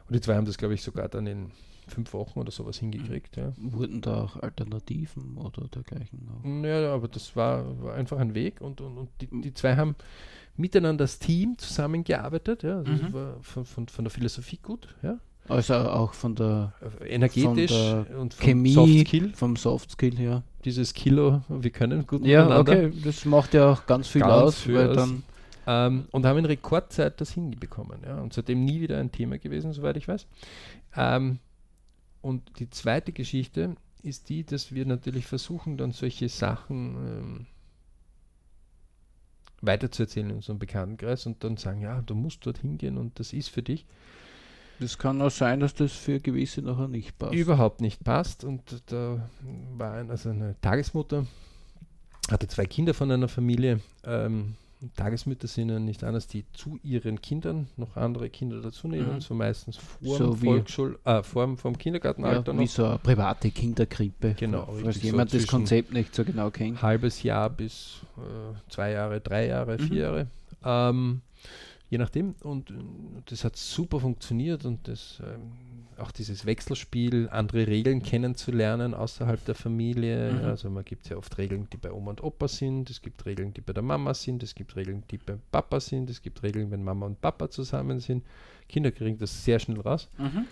Und 0.07 0.15
die 0.15 0.21
zwei 0.21 0.37
haben 0.37 0.47
das, 0.47 0.57
glaube 0.57 0.75
ich, 0.75 0.83
sogar 0.83 1.09
dann 1.09 1.27
in 1.27 1.51
fünf 1.87 2.13
Wochen 2.13 2.39
oder 2.39 2.51
sowas 2.51 2.79
hingekriegt. 2.79 3.37
Ja. 3.37 3.53
Wurden 3.57 4.01
da 4.01 4.23
auch 4.25 4.37
Alternativen 4.37 5.37
oder 5.37 5.69
dergleichen? 5.69 6.29
Auch? 6.31 6.65
Ja, 6.65 6.95
aber 6.95 7.09
das 7.09 7.35
war, 7.37 7.83
war 7.83 7.95
einfach 7.95 8.19
ein 8.19 8.35
Weg 8.35 8.61
und, 8.61 8.81
und, 8.81 8.97
und 8.97 9.11
die, 9.21 9.29
die 9.41 9.55
zwei 9.55 9.77
haben 9.77 9.97
miteinander 10.59 11.05
als 11.05 11.19
Team 11.19 11.57
zusammengearbeitet. 11.59 12.63
Ja. 12.63 12.79
Also 12.79 12.93
mhm. 12.93 13.01
Das 13.01 13.13
war 13.13 13.37
von, 13.41 13.65
von, 13.65 13.89
von 13.89 14.05
der 14.05 14.11
Philosophie 14.11 14.59
gut. 14.63 14.89
Ja. 15.03 15.19
Also 15.49 15.75
auch 15.75 16.13
von 16.13 16.35
der 16.35 16.75
energetisch 17.07 17.73
von 17.73 18.05
der 18.05 18.19
und 18.19 18.35
vom 18.35 18.47
Chemie, 18.47 18.73
Soft 18.73 18.99
Skill. 19.07 19.33
Vom 19.35 19.57
Soft 19.57 19.91
Skill, 19.93 20.21
ja. 20.21 20.43
Dieses 20.65 20.93
Kilo, 20.93 21.43
wir 21.49 21.71
können 21.71 22.07
gut 22.07 22.27
Ja, 22.27 22.61
okay, 22.61 22.93
das 23.03 23.25
macht 23.25 23.55
ja 23.55 23.73
auch 23.73 23.87
ganz 23.87 24.09
viel 24.09 24.21
ganz 24.21 24.33
aus, 24.33 24.61
viel 24.61 24.75
weil 24.75 24.91
aus. 24.91 24.97
dann 24.97 25.23
ähm, 25.67 26.05
und 26.11 26.27
haben 26.27 26.39
in 26.39 26.45
Rekordzeit 26.45 27.21
das 27.21 27.33
hinbekommen. 27.33 28.01
Ja. 28.05 28.21
Und 28.21 28.33
seitdem 28.33 28.65
nie 28.65 28.81
wieder 28.81 28.99
ein 28.99 29.13
Thema 29.13 29.39
gewesen, 29.39 29.73
soweit 29.73 29.97
ich 29.97 30.09
weiß. 30.09 30.27
Ähm, 30.97 31.39
und 32.21 32.59
die 32.59 32.69
zweite 32.71 33.13
Geschichte 33.13 33.77
ist 34.03 34.29
die, 34.29 34.45
dass 34.45 34.73
wir 34.73 34.87
natürlich 34.87 35.27
versuchen, 35.27 35.77
dann 35.77 35.93
solche 35.93 36.29
Sachen 36.29 36.97
ähm, 36.97 37.47
weiterzuerzählen 39.61 40.31
in 40.31 40.37
unserem 40.37 40.59
Bekanntenkreis 40.59 41.27
und 41.27 41.43
dann 41.45 41.57
sagen, 41.57 41.81
ja, 41.81 42.01
du 42.03 42.15
musst 42.15 42.45
dort 42.47 42.59
hingehen 42.59 42.97
und 42.97 43.19
das 43.19 43.33
ist 43.33 43.49
für 43.49 43.63
dich. 43.63 43.87
Das 44.81 44.97
kann 44.97 45.21
auch 45.21 45.31
sein, 45.31 45.61
dass 45.61 45.75
das 45.75 45.93
für 45.93 46.21
gewisse 46.21 46.63
nachher 46.63 46.87
nicht 46.87 47.19
passt. 47.19 47.35
Überhaupt 47.35 47.81
nicht 47.81 48.05
passt. 48.05 48.45
Und 48.45 48.63
da 48.87 49.29
war 49.77 49.95
ein, 49.95 50.11
also 50.11 50.31
eine 50.31 50.55
Tagesmutter, 50.61 51.27
hatte 52.31 52.47
zwei 52.47 52.67
Kinder 52.67 52.95
von 52.95 53.11
einer 53.11 53.29
Familie, 53.29 53.81
ähm, 54.05 54.55
Tagesmütter 54.97 55.49
sind 55.49 55.71
ja 55.71 55.79
nicht 55.81 56.05
anders, 56.05 56.29
die 56.29 56.45
zu 56.53 56.79
ihren 56.85 57.21
Kindern 57.21 57.67
noch 57.77 57.97
andere 57.97 58.31
Kinder 58.31 58.61
dazu 58.61 58.87
nehmen, 58.87 59.15
mhm. 59.15 59.21
so 59.21 59.35
meistens 59.35 59.77
vor 59.77 60.17
so 60.17 60.35
dem 60.35 60.39
Volksschul 60.39 60.99
äh, 61.05 61.23
vor, 61.23 61.57
vom 61.57 61.77
Kindergartenalter 61.77 62.53
ja, 62.53 62.59
Wie 62.61 62.67
so 62.67 62.85
eine 62.85 62.99
private 62.99 63.51
Kinderkrippe. 63.51 64.35
Genau. 64.39 64.69
Falls 64.83 65.03
jemand 65.03 65.31
so 65.31 65.39
das 65.39 65.47
Konzept 65.47 65.93
nicht 65.93 66.15
so 66.15 66.25
genau 66.25 66.51
kennt. 66.51 66.81
Halbes 66.81 67.23
Jahr 67.23 67.51
bis 67.51 68.03
äh, 68.17 68.71
zwei 68.71 68.93
Jahre, 68.93 69.21
drei 69.21 69.49
Jahre, 69.49 69.79
vier 69.79 69.89
mhm. 69.89 69.97
Jahre. 69.97 70.27
Ähm, 70.65 71.23
je 71.91 71.99
nachdem. 71.99 72.35
Und 72.41 72.73
das 73.27 73.45
hat 73.45 73.57
super 73.57 73.99
funktioniert 73.99 74.65
und 74.65 74.87
das 74.87 75.21
ähm, 75.25 75.53
auch 76.01 76.11
dieses 76.11 76.47
Wechselspiel, 76.47 77.29
andere 77.31 77.67
Regeln 77.67 78.03
kennenzulernen 78.03 78.95
außerhalb 78.95 79.45
der 79.45 79.55
Familie. 79.55 80.33
Mhm. 80.33 80.45
Also 80.45 80.71
man 80.71 80.85
gibt 80.85 81.09
ja 81.09 81.17
oft 81.17 81.37
Regeln, 81.39 81.69
die 81.73 81.77
bei 81.77 81.93
Oma 81.93 82.11
und 82.11 82.23
Opa 82.23 82.49
sind, 82.49 82.91
es 82.91 83.03
gibt 83.03 83.27
Regeln, 83.27 83.55
die 83.55 83.61
bei 83.61 83.73
der 83.73 83.83
Mama 83.83 84.15
sind, 84.15 84.43
es 84.43 84.55
gibt 84.55 84.77
Regeln, 84.77 85.05
die 85.11 85.19
beim 85.19 85.41
Papa 85.51 85.81
sind, 85.81 86.11
es 86.11 86.23
gibt 86.23 86.43
Regeln, 86.43 86.71
wenn 86.71 86.83
Mama 86.83 87.07
und 87.07 87.21
Papa 87.21 87.51
zusammen 87.51 88.01
sind. 88.01 88.25
Kinder 88.69 88.91
kriegen 88.91 89.19
das 89.19 89.45
sehr 89.45 89.59
schnell 89.59 89.81
raus, 89.81 90.09
mhm. 90.19 90.47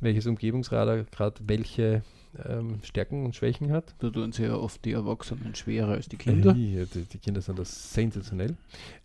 welches 0.00 0.26
Umgebungsradar 0.26 1.04
gerade 1.04 1.40
welche 1.46 2.02
ähm, 2.44 2.80
Stärken 2.82 3.24
und 3.24 3.34
Schwächen 3.34 3.70
hat. 3.72 3.94
Da 3.98 4.10
tun 4.10 4.32
sie 4.32 4.44
ja 4.44 4.54
oft 4.54 4.84
die 4.84 4.92
Erwachsenen 4.92 5.54
schwerer 5.54 5.92
als 5.92 6.08
die 6.08 6.16
Kinder. 6.16 6.54
Ja, 6.56 6.84
die, 6.84 7.04
die, 7.04 7.18
Kinder 7.18 7.40
sind 7.40 7.58
das 7.58 7.92
sensationell. 7.92 8.56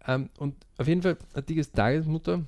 Ähm, 0.05 0.29
und 0.37 0.55
auf 0.77 0.87
jeden 0.87 1.01
Fall 1.01 1.17
hat 1.33 1.49
die 1.49 1.61
Tagesmutter 1.61 2.43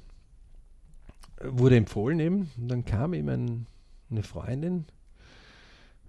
wurde 1.43 1.77
empfohlen 1.77 2.19
eben. 2.19 2.51
Und 2.57 2.67
dann 2.67 2.85
kam 2.85 3.13
eben 3.13 3.29
ein, 3.29 3.65
eine 4.09 4.23
Freundin 4.23 4.85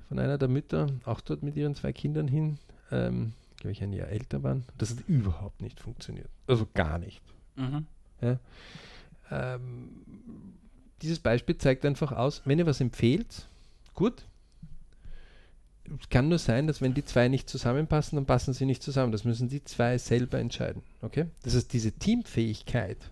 von 0.09 0.19
einer 0.19 0.39
der 0.39 0.49
Mütter, 0.49 0.89
auch 1.05 1.21
dort 1.21 1.43
mit 1.43 1.57
ihren 1.57 1.75
zwei 1.75 1.93
Kindern 1.93 2.27
hin, 2.27 2.59
ähm, 2.91 3.33
glaube 3.59 3.73
ich 3.73 3.83
ein 3.83 3.93
Jahr 3.93 4.09
älter 4.09 4.43
waren. 4.43 4.65
Das 4.77 4.91
hat 4.91 4.99
überhaupt 5.07 5.63
nicht 5.63 5.81
funktioniert. 5.81 6.29
Also 6.47 6.67
gar 6.75 6.99
nicht. 6.99 7.23
Mhm. 7.57 7.87
Ja. 8.21 8.39
Ähm, 9.31 9.91
dieses 11.03 11.21
Beispiel 11.21 11.57
zeigt 11.57 11.85
einfach 11.87 12.13
aus, 12.13 12.43
wenn 12.45 12.59
ihr 12.59 12.67
was 12.67 12.81
empfehlt, 12.81 13.49
gut. 13.95 14.25
Es 16.01 16.09
kann 16.09 16.29
nur 16.29 16.39
sein, 16.39 16.67
dass 16.67 16.81
wenn 16.81 16.95
die 16.95 17.05
zwei 17.05 17.29
nicht 17.29 17.49
zusammenpassen, 17.49 18.17
dann 18.17 18.27
passen 18.27 18.55
sie 18.55 18.65
nicht 18.65 18.83
zusammen. 18.83 19.11
Das 19.13 19.25
müssen 19.25 19.49
die 19.49 19.65
zwei 19.65 19.99
selber 19.99 20.39
entscheiden. 20.39 20.83
Okay? 21.03 21.27
Das 21.43 21.55
heißt, 21.55 21.73
diese 21.73 21.93
Teamfähigkeit, 21.93 23.11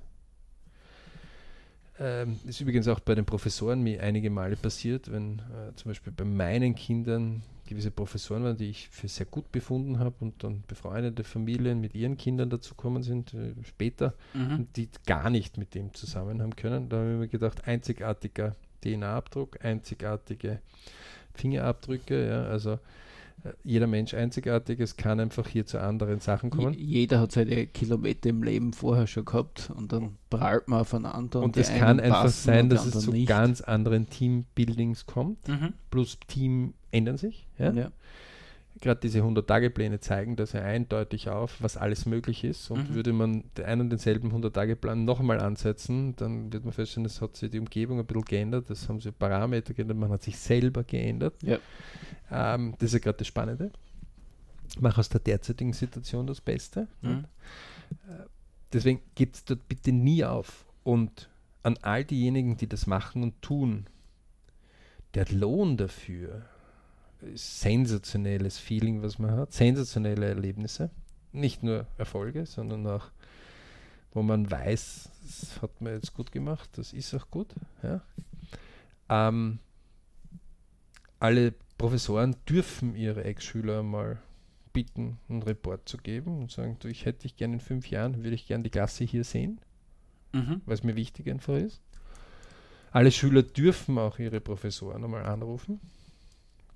ähm, 1.99 2.39
ist 2.47 2.61
übrigens 2.61 2.89
auch 2.89 3.01
bei 3.01 3.15
den 3.15 3.25
Professoren 3.25 3.83
mir 3.83 4.03
einige 4.03 4.31
Male 4.31 4.57
passiert, 4.57 5.11
wenn 5.11 5.39
äh, 5.39 5.75
zum 5.77 5.91
Beispiel 5.91 6.13
bei 6.13 6.25
meinen 6.25 6.75
Kindern 6.75 7.43
gewisse 7.67 7.91
Professoren 7.91 8.45
waren, 8.45 8.57
die 8.57 8.71
ich 8.71 8.89
für 8.89 9.09
sehr 9.09 9.27
gut 9.27 9.53
befunden 9.53 9.99
habe 9.99 10.15
und 10.21 10.43
dann 10.43 10.63
befreundete 10.67 11.23
Familien 11.23 11.81
mit 11.81 11.95
ihren 11.95 12.17
Kindern 12.17 12.51
dazukommen 12.51 13.03
sind 13.03 13.35
äh, 13.35 13.53
später, 13.63 14.15
mhm. 14.33 14.69
die 14.75 14.89
gar 15.07 15.29
nicht 15.29 15.59
mit 15.59 15.75
dem 15.75 15.93
zusammen 15.95 16.41
haben 16.41 16.57
können. 16.57 16.89
Da 16.89 16.99
habe 16.99 17.13
ich 17.13 17.19
mir 17.19 17.29
gedacht, 17.29 17.67
einzigartiger 17.67 18.57
DNA-Abdruck, 18.83 19.65
einzigartige 19.65 20.61
Fingerabdrücke, 21.35 22.29
ja, 22.29 22.45
also 22.45 22.79
jeder 23.63 23.87
Mensch 23.87 24.15
einzigartig, 24.15 24.81
es 24.81 24.97
kann 24.97 25.21
einfach 25.21 25.47
hier 25.47 25.67
zu 25.67 25.81
anderen 25.81 26.21
Sachen 26.21 26.51
kommen. 26.51 26.75
Jeder 26.75 27.21
hat 27.21 27.33
seine 27.33 27.67
Kilometer 27.67 28.31
im 28.31 28.43
Leben 28.43 28.73
vorher 28.73 29.07
schon 29.07 29.25
gehabt 29.25 29.71
und 29.75 29.93
dann 29.93 30.17
prallt 30.31 30.69
man 30.69 30.81
aufeinander. 30.81 31.41
Und, 31.41 31.45
und 31.45 31.57
es 31.57 31.69
kann 31.69 32.01
einfach 32.01 32.29
sein, 32.29 32.69
dass 32.69 32.87
es 32.87 33.05
zu 33.05 33.13
nicht. 33.13 33.29
ganz 33.29 33.61
anderen 33.61 34.09
Teambuildings 34.09 35.07
kommt, 35.07 35.47
mhm. 35.49 35.75
plus 35.91 36.19
Team 36.27 36.75
ändern 36.91 37.17
sich. 37.17 37.49
Ja? 37.59 37.73
ja 37.73 37.93
gerade 38.81 39.01
diese 39.01 39.21
100-Tage-Pläne 39.21 40.01
zeigen 40.01 40.37
das 40.37 40.53
ja 40.53 40.63
eindeutig 40.63 41.29
auf, 41.29 41.61
was 41.61 41.77
alles 41.77 42.07
möglich 42.07 42.45
ist. 42.45 42.71
Und 42.71 42.91
mhm. 42.91 42.95
würde 42.95 43.13
man 43.13 43.45
den 43.57 43.65
einen 43.65 43.81
und 43.83 43.91
denselben 43.91 44.33
100-Tage-Plan 44.33 45.05
nochmal 45.05 45.41
ansetzen, 45.41 46.15
dann 46.17 46.53
wird 46.53 46.65
man 46.65 46.73
feststellen, 46.73 47.07
es 47.07 47.21
hat 47.21 47.37
sich 47.37 47.51
die 47.51 47.59
Umgebung 47.59 47.99
ein 47.99 48.07
bisschen 48.07 48.25
geändert, 48.25 48.71
das 48.71 48.89
haben 48.89 49.01
sie 49.01 49.13
Parameter 49.13 49.75
geändert, 49.75 49.97
man 49.97 50.11
hat 50.11 50.23
sich 50.23 50.39
selber 50.39 50.85
geändert. 50.85 51.35
Ja. 51.43 51.59
Ähm, 52.31 52.75
das 52.79 52.89
ist 52.89 52.93
ja 52.95 52.99
gerade 53.01 53.19
das 53.19 53.27
Spannende. 53.27 53.71
Mach 54.81 54.99
aus 54.99 55.09
der 55.09 55.21
derzeitigen 55.21 55.73
Situation 55.73 56.27
das 56.27 56.41
Beste. 56.41 56.89
Mhm. 57.03 57.25
Äh, 57.91 58.25
deswegen 58.73 59.01
gibt 59.15 59.37
es 59.37 59.45
dort 59.45 59.67
bitte 59.69 59.93
nie 59.93 60.25
auf. 60.25 60.67
Und 60.85 61.29
an 61.63 61.79
all 61.83 62.05
diejenigen, 62.05 62.57
die 62.57 62.69
das 62.69 62.87
machen 62.87 63.23
und 63.23 63.43
tun, 63.43 63.87
der 65.15 65.27
Lohn 65.31 65.77
dafür, 65.77 66.45
sensationelles 67.35 68.59
Feeling, 68.59 69.03
was 69.03 69.19
man 69.19 69.33
hat, 69.33 69.53
sensationelle 69.53 70.27
Erlebnisse. 70.27 70.91
Nicht 71.33 71.63
nur 71.63 71.87
Erfolge, 71.97 72.47
sondern 72.47 72.87
auch, 72.87 73.11
wo 74.13 74.23
man 74.23 74.51
weiß, 74.51 75.11
das 75.27 75.63
hat 75.63 75.81
man 75.81 75.95
jetzt 75.95 76.15
gut 76.15 76.33
gemacht, 76.33 76.71
das 76.77 76.93
ist 76.93 77.15
auch 77.15 77.31
gut. 77.31 77.55
Ja. 77.83 78.01
Ähm, 79.09 79.59
alle 81.21 81.55
Professoren 81.77 82.37
dürfen 82.49 82.95
ihre 82.95 83.25
Ex-Schüler 83.25 83.83
mal 83.83 84.19
bitten, 84.73 85.19
einen 85.29 85.43
Report 85.43 85.89
zu 85.89 85.99
geben 85.99 86.39
und 86.39 86.51
sagen, 86.51 86.77
du, 86.81 86.89
ich 86.89 87.05
hätte 87.05 87.23
dich 87.23 87.37
gerne 87.37 87.55
in 87.55 87.61
fünf 87.61 87.91
Jahren, 87.91 88.23
würde 88.23 88.35
ich 88.35 88.47
gerne 88.47 88.65
die 88.65 88.71
Klasse 88.71 89.05
hier 89.05 89.25
sehen, 89.25 89.61
mhm. 90.33 90.63
es 90.67 90.83
mir 90.83 90.97
wichtig 90.97 91.29
einfach 91.29 91.57
ist. 91.57 91.83
Alle 92.91 93.13
Schüler 93.13 93.43
dürfen 93.43 93.99
auch 93.99 94.19
ihre 94.19 94.41
Professoren 94.41 95.05
einmal 95.05 95.27
anrufen 95.27 95.81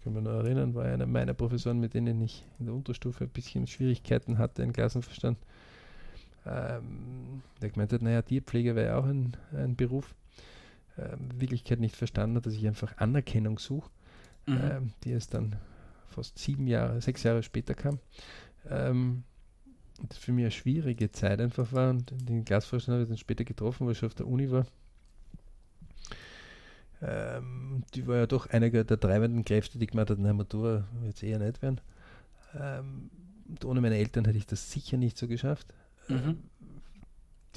kann 0.02 0.12
mich 0.14 0.22
noch 0.22 0.32
erinnern, 0.32 0.74
war 0.74 0.84
einer 0.84 1.06
meiner 1.06 1.34
Professoren, 1.34 1.80
mit 1.80 1.94
denen 1.94 2.20
ich 2.20 2.44
in 2.58 2.66
der 2.66 2.74
Unterstufe 2.74 3.24
ein 3.24 3.30
bisschen 3.30 3.66
Schwierigkeiten 3.66 4.38
hatte, 4.38 4.62
in 4.62 4.72
Klassenverstand. 4.72 5.38
Ähm, 6.44 7.42
der 7.60 7.70
gemeint 7.70 7.92
hat, 7.92 8.02
naja, 8.02 8.22
Tierpflege 8.22 8.74
wäre 8.74 8.96
auch 8.96 9.06
ein, 9.06 9.36
ein 9.52 9.76
Beruf. 9.76 10.14
Ähm, 10.98 11.28
Wirklichkeit 11.40 11.80
nicht 11.80 11.96
verstanden 11.96 12.36
hat, 12.36 12.46
dass 12.46 12.54
ich 12.54 12.66
einfach 12.66 12.96
Anerkennung 12.98 13.58
suche, 13.58 13.90
mhm. 14.46 14.60
ähm, 14.62 14.92
die 15.04 15.12
es 15.12 15.28
dann 15.28 15.56
fast 16.08 16.38
sieben 16.38 16.66
Jahre, 16.66 17.00
sechs 17.00 17.22
Jahre 17.22 17.42
später 17.42 17.74
kam. 17.74 17.98
Ähm, 18.68 19.22
das 20.08 20.18
für 20.18 20.32
mich 20.32 20.44
eine 20.44 20.50
schwierige 20.50 21.12
Zeit 21.12 21.40
einfach 21.40 21.72
war 21.72 21.90
und 21.90 22.12
den 22.28 22.44
Glasvorstand 22.44 22.94
habe 22.94 23.02
ich 23.04 23.08
dann 23.08 23.18
später 23.18 23.44
getroffen, 23.44 23.86
weil 23.86 23.92
ich 23.92 23.98
schon 23.98 24.08
auf 24.08 24.14
der 24.14 24.26
Uni 24.26 24.50
war 24.50 24.66
ähm, 27.02 27.82
die 27.94 28.06
war 28.06 28.16
ja 28.16 28.26
doch 28.26 28.48
einige 28.50 28.84
der 28.84 28.98
treibenden 28.98 29.44
Kräfte, 29.44 29.78
die 29.78 29.86
gemeint 29.86 30.10
hat, 30.10 30.18
na, 30.20 30.32
Matura 30.32 30.86
wird 31.00 31.16
es 31.16 31.22
eher 31.22 31.38
nicht 31.38 31.62
werden. 31.62 31.80
Ähm, 32.54 33.10
ohne 33.64 33.80
meine 33.80 33.96
Eltern 33.96 34.24
hätte 34.24 34.38
ich 34.38 34.46
das 34.46 34.70
sicher 34.70 34.96
nicht 34.96 35.18
so 35.18 35.26
geschafft. 35.26 35.66
Mhm. 36.08 36.16
Ähm, 36.16 36.38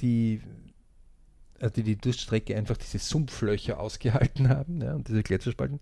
die, 0.00 0.42
also 1.60 1.74
die 1.74 1.82
die 1.82 1.96
Durststrecke 1.96 2.56
einfach 2.56 2.76
diese 2.76 2.98
Sumpflöcher 2.98 3.80
ausgehalten 3.80 4.48
haben 4.48 4.82
ja, 4.82 4.94
und 4.94 5.08
diese 5.08 5.22
Gletscherspalten 5.22 5.80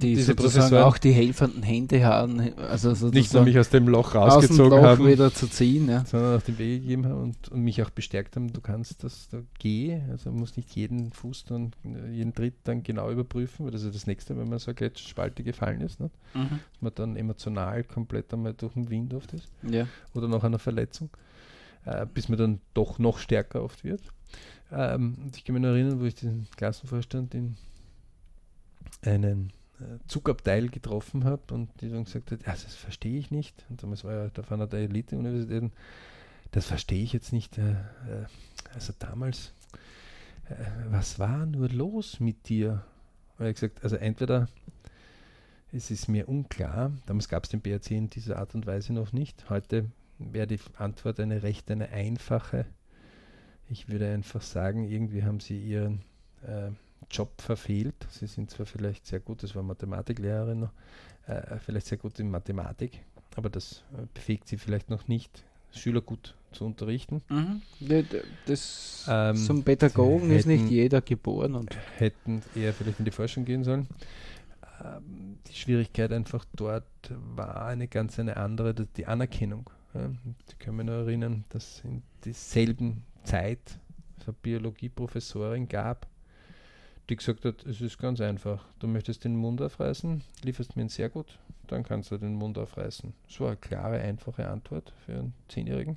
die 0.00 0.14
diese 0.14 0.34
sozusagen 0.34 0.76
auch 0.76 0.98
die 0.98 1.12
helfenden 1.12 1.62
Hände 1.62 2.04
haben, 2.04 2.56
also 2.56 3.08
nicht 3.08 3.32
nur 3.32 3.44
mich 3.44 3.58
aus 3.58 3.70
dem 3.70 3.88
Loch 3.88 4.14
rausgezogen 4.14 4.78
Loch 4.78 4.82
haben, 4.82 5.06
wieder 5.06 5.32
zu 5.32 5.48
ziehen, 5.48 5.88
ja. 5.88 6.04
sondern 6.04 6.38
auch 6.38 6.42
den 6.42 6.58
Weg 6.58 6.82
gegeben 6.82 7.06
haben 7.06 7.22
und, 7.22 7.48
und, 7.48 7.62
mich 7.62 7.82
auch 7.82 7.90
bestärkt 7.90 8.36
haben, 8.36 8.52
du 8.52 8.60
kannst 8.60 9.04
das, 9.04 9.28
da 9.30 9.42
geh, 9.58 10.00
also 10.10 10.30
musst 10.30 10.56
nicht 10.56 10.74
jeden 10.74 11.12
Fuß 11.12 11.44
und 11.50 11.76
jeden 12.10 12.34
Tritt 12.34 12.54
dann 12.64 12.82
genau 12.82 13.10
überprüfen, 13.10 13.64
weil 13.64 13.72
das 13.72 13.82
ist 13.82 13.94
das 13.94 14.06
nächste, 14.06 14.36
wenn 14.36 14.48
man 14.48 14.58
so 14.58 14.70
eine 14.70 14.74
Gletscherspalte 14.74 15.42
gefallen 15.42 15.80
ist, 15.80 16.00
ne? 16.00 16.10
mhm. 16.34 16.60
dass 16.72 16.82
man 16.82 16.92
dann 16.94 17.16
emotional 17.16 17.84
komplett 17.84 18.32
einmal 18.32 18.54
durch 18.54 18.74
den 18.74 18.90
Wind 18.90 19.14
oft 19.14 19.32
ist 19.32 19.48
ja. 19.62 19.86
oder 20.14 20.28
nach 20.28 20.44
einer 20.44 20.58
Verletzung, 20.58 21.10
äh, 21.84 22.06
bis 22.12 22.28
man 22.28 22.38
dann 22.38 22.60
doch 22.74 22.98
noch 22.98 23.18
stärker 23.18 23.62
oft 23.62 23.84
wird. 23.84 24.02
Ähm, 24.70 25.30
ich 25.34 25.44
kann 25.44 25.54
mich 25.54 25.62
noch 25.62 25.70
erinnern, 25.70 26.00
wo 26.00 26.04
ich 26.04 26.14
den 26.14 26.46
Klassenvorstand 26.56 27.34
in 27.34 27.56
einen 29.04 29.52
Zugabteil 30.06 30.68
getroffen 30.68 31.24
habe 31.24 31.54
und 31.54 31.68
die 31.80 31.90
dann 31.90 32.04
gesagt 32.04 32.30
hat, 32.30 32.42
ja, 32.46 32.52
das 32.52 32.74
verstehe 32.74 33.18
ich 33.18 33.30
nicht. 33.30 33.64
Und 33.68 33.82
damals 33.82 34.04
war 34.04 34.14
ja 34.14 34.28
der 34.28 34.50
einer 34.50 34.66
der 34.66 34.80
Elite-Universitäten, 34.80 35.72
das 36.50 36.66
verstehe 36.66 37.02
ich 37.02 37.12
jetzt 37.12 37.32
nicht. 37.32 37.58
Äh, 37.58 37.72
äh, 37.72 38.26
also 38.74 38.92
damals, 38.98 39.52
äh, 40.48 40.54
was 40.90 41.18
war 41.18 41.46
nur 41.46 41.68
los 41.68 42.20
mit 42.20 42.48
dir? 42.48 42.84
Und 43.38 43.46
er 43.46 43.52
gesagt, 43.52 43.82
also 43.82 43.96
entweder 43.96 44.48
es 45.72 45.90
ist 45.90 46.08
mir 46.08 46.28
unklar, 46.28 46.92
damals 47.06 47.28
gab 47.28 47.44
es 47.44 47.50
den 47.50 47.62
BRC 47.62 47.92
in 47.92 48.10
dieser 48.10 48.38
Art 48.38 48.54
und 48.54 48.66
Weise 48.66 48.92
noch 48.92 49.12
nicht. 49.12 49.48
Heute 49.48 49.90
wäre 50.18 50.46
die 50.46 50.60
Antwort 50.76 51.18
eine 51.18 51.42
recht, 51.42 51.70
eine 51.70 51.88
einfache. 51.88 52.66
Ich 53.70 53.88
würde 53.88 54.12
einfach 54.12 54.42
sagen, 54.42 54.84
irgendwie 54.84 55.24
haben 55.24 55.40
sie 55.40 55.58
ihren 55.58 56.02
äh, 56.42 56.70
Job 57.10 57.40
verfehlt. 57.40 57.94
Sie 58.10 58.26
sind 58.26 58.50
zwar 58.50 58.66
vielleicht 58.66 59.06
sehr 59.06 59.20
gut, 59.20 59.42
das 59.42 59.54
war 59.54 59.62
Mathematiklehrerin 59.62 60.60
noch, 60.60 60.72
äh, 61.26 61.58
vielleicht 61.58 61.86
sehr 61.86 61.98
gut 61.98 62.18
in 62.18 62.30
Mathematik, 62.30 63.00
aber 63.36 63.50
das 63.50 63.84
äh, 63.92 64.06
befähigt 64.12 64.48
sie 64.48 64.56
vielleicht 64.56 64.90
noch 64.90 65.08
nicht, 65.08 65.44
Schüler 65.72 66.00
gut 66.00 66.34
zu 66.52 66.64
unterrichten. 66.64 67.22
Mhm. 67.28 67.62
Das, 68.46 69.06
ähm, 69.08 69.36
zum 69.36 69.62
Pädagogen 69.62 70.28
hätten, 70.28 70.38
ist 70.38 70.46
nicht 70.46 70.68
jeder 70.68 71.00
geboren. 71.00 71.54
Und 71.54 71.76
hätten 71.96 72.42
eher 72.54 72.74
vielleicht 72.74 72.98
in 72.98 73.06
die 73.06 73.10
Forschung 73.10 73.44
gehen 73.44 73.64
sollen. 73.64 73.88
Ähm, 74.84 75.38
die 75.46 75.54
Schwierigkeit 75.54 76.12
einfach 76.12 76.44
dort 76.54 76.84
war 77.34 77.64
eine 77.66 77.88
ganz 77.88 78.18
eine 78.18 78.36
andere, 78.36 78.74
die 78.74 79.06
Anerkennung. 79.06 79.70
Ja. 79.94 80.08
Die 80.08 80.56
können 80.58 80.78
wir 80.78 80.84
nur 80.84 80.96
erinnern, 80.96 81.44
dass 81.48 81.78
es 81.78 81.84
in 81.84 82.02
derselben 82.24 83.02
Zeit 83.24 83.78
eine 84.24 84.34
Biologieprofessorin 84.34 85.68
gab, 85.68 86.06
die 87.08 87.16
gesagt 87.16 87.44
hat, 87.44 87.64
es 87.66 87.80
ist 87.80 87.98
ganz 87.98 88.20
einfach. 88.20 88.64
Du 88.78 88.86
möchtest 88.86 89.24
den 89.24 89.36
Mund 89.36 89.60
aufreißen, 89.60 90.22
lieferst 90.42 90.76
mir 90.76 90.82
ihn 90.82 90.88
sehr 90.88 91.08
gut, 91.08 91.38
dann 91.66 91.82
kannst 91.82 92.10
du 92.10 92.18
den 92.18 92.34
Mund 92.34 92.58
aufreißen. 92.58 93.12
So 93.28 93.46
eine 93.46 93.56
klare, 93.56 94.00
einfache 94.00 94.48
Antwort 94.48 94.92
für 95.04 95.12
einen 95.12 95.34
Zehnjährigen. 95.48 95.96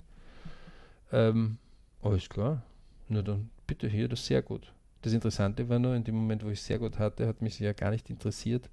Ähm, 1.12 1.58
alles 2.02 2.28
klar. 2.30 2.64
Na 3.08 3.22
dann 3.22 3.50
bitte 3.68 3.88
hier, 3.88 4.08
das 4.08 4.26
sehr 4.26 4.42
gut. 4.42 4.74
Das 5.04 5.14
Interessante 5.14 5.70
war 5.70 5.78
nur, 5.78 5.96
in 5.96 6.04
dem 6.04 6.16
Moment, 6.16 6.44
wo 6.44 6.50
ich 6.50 6.62
sehr 6.62 6.80
gut 6.80 6.98
hatte, 6.98 7.28
hat 7.28 7.42
mich 7.42 7.60
ja 7.60 7.74
gar 7.74 7.92
nicht 7.92 8.10
interessiert, 8.10 8.70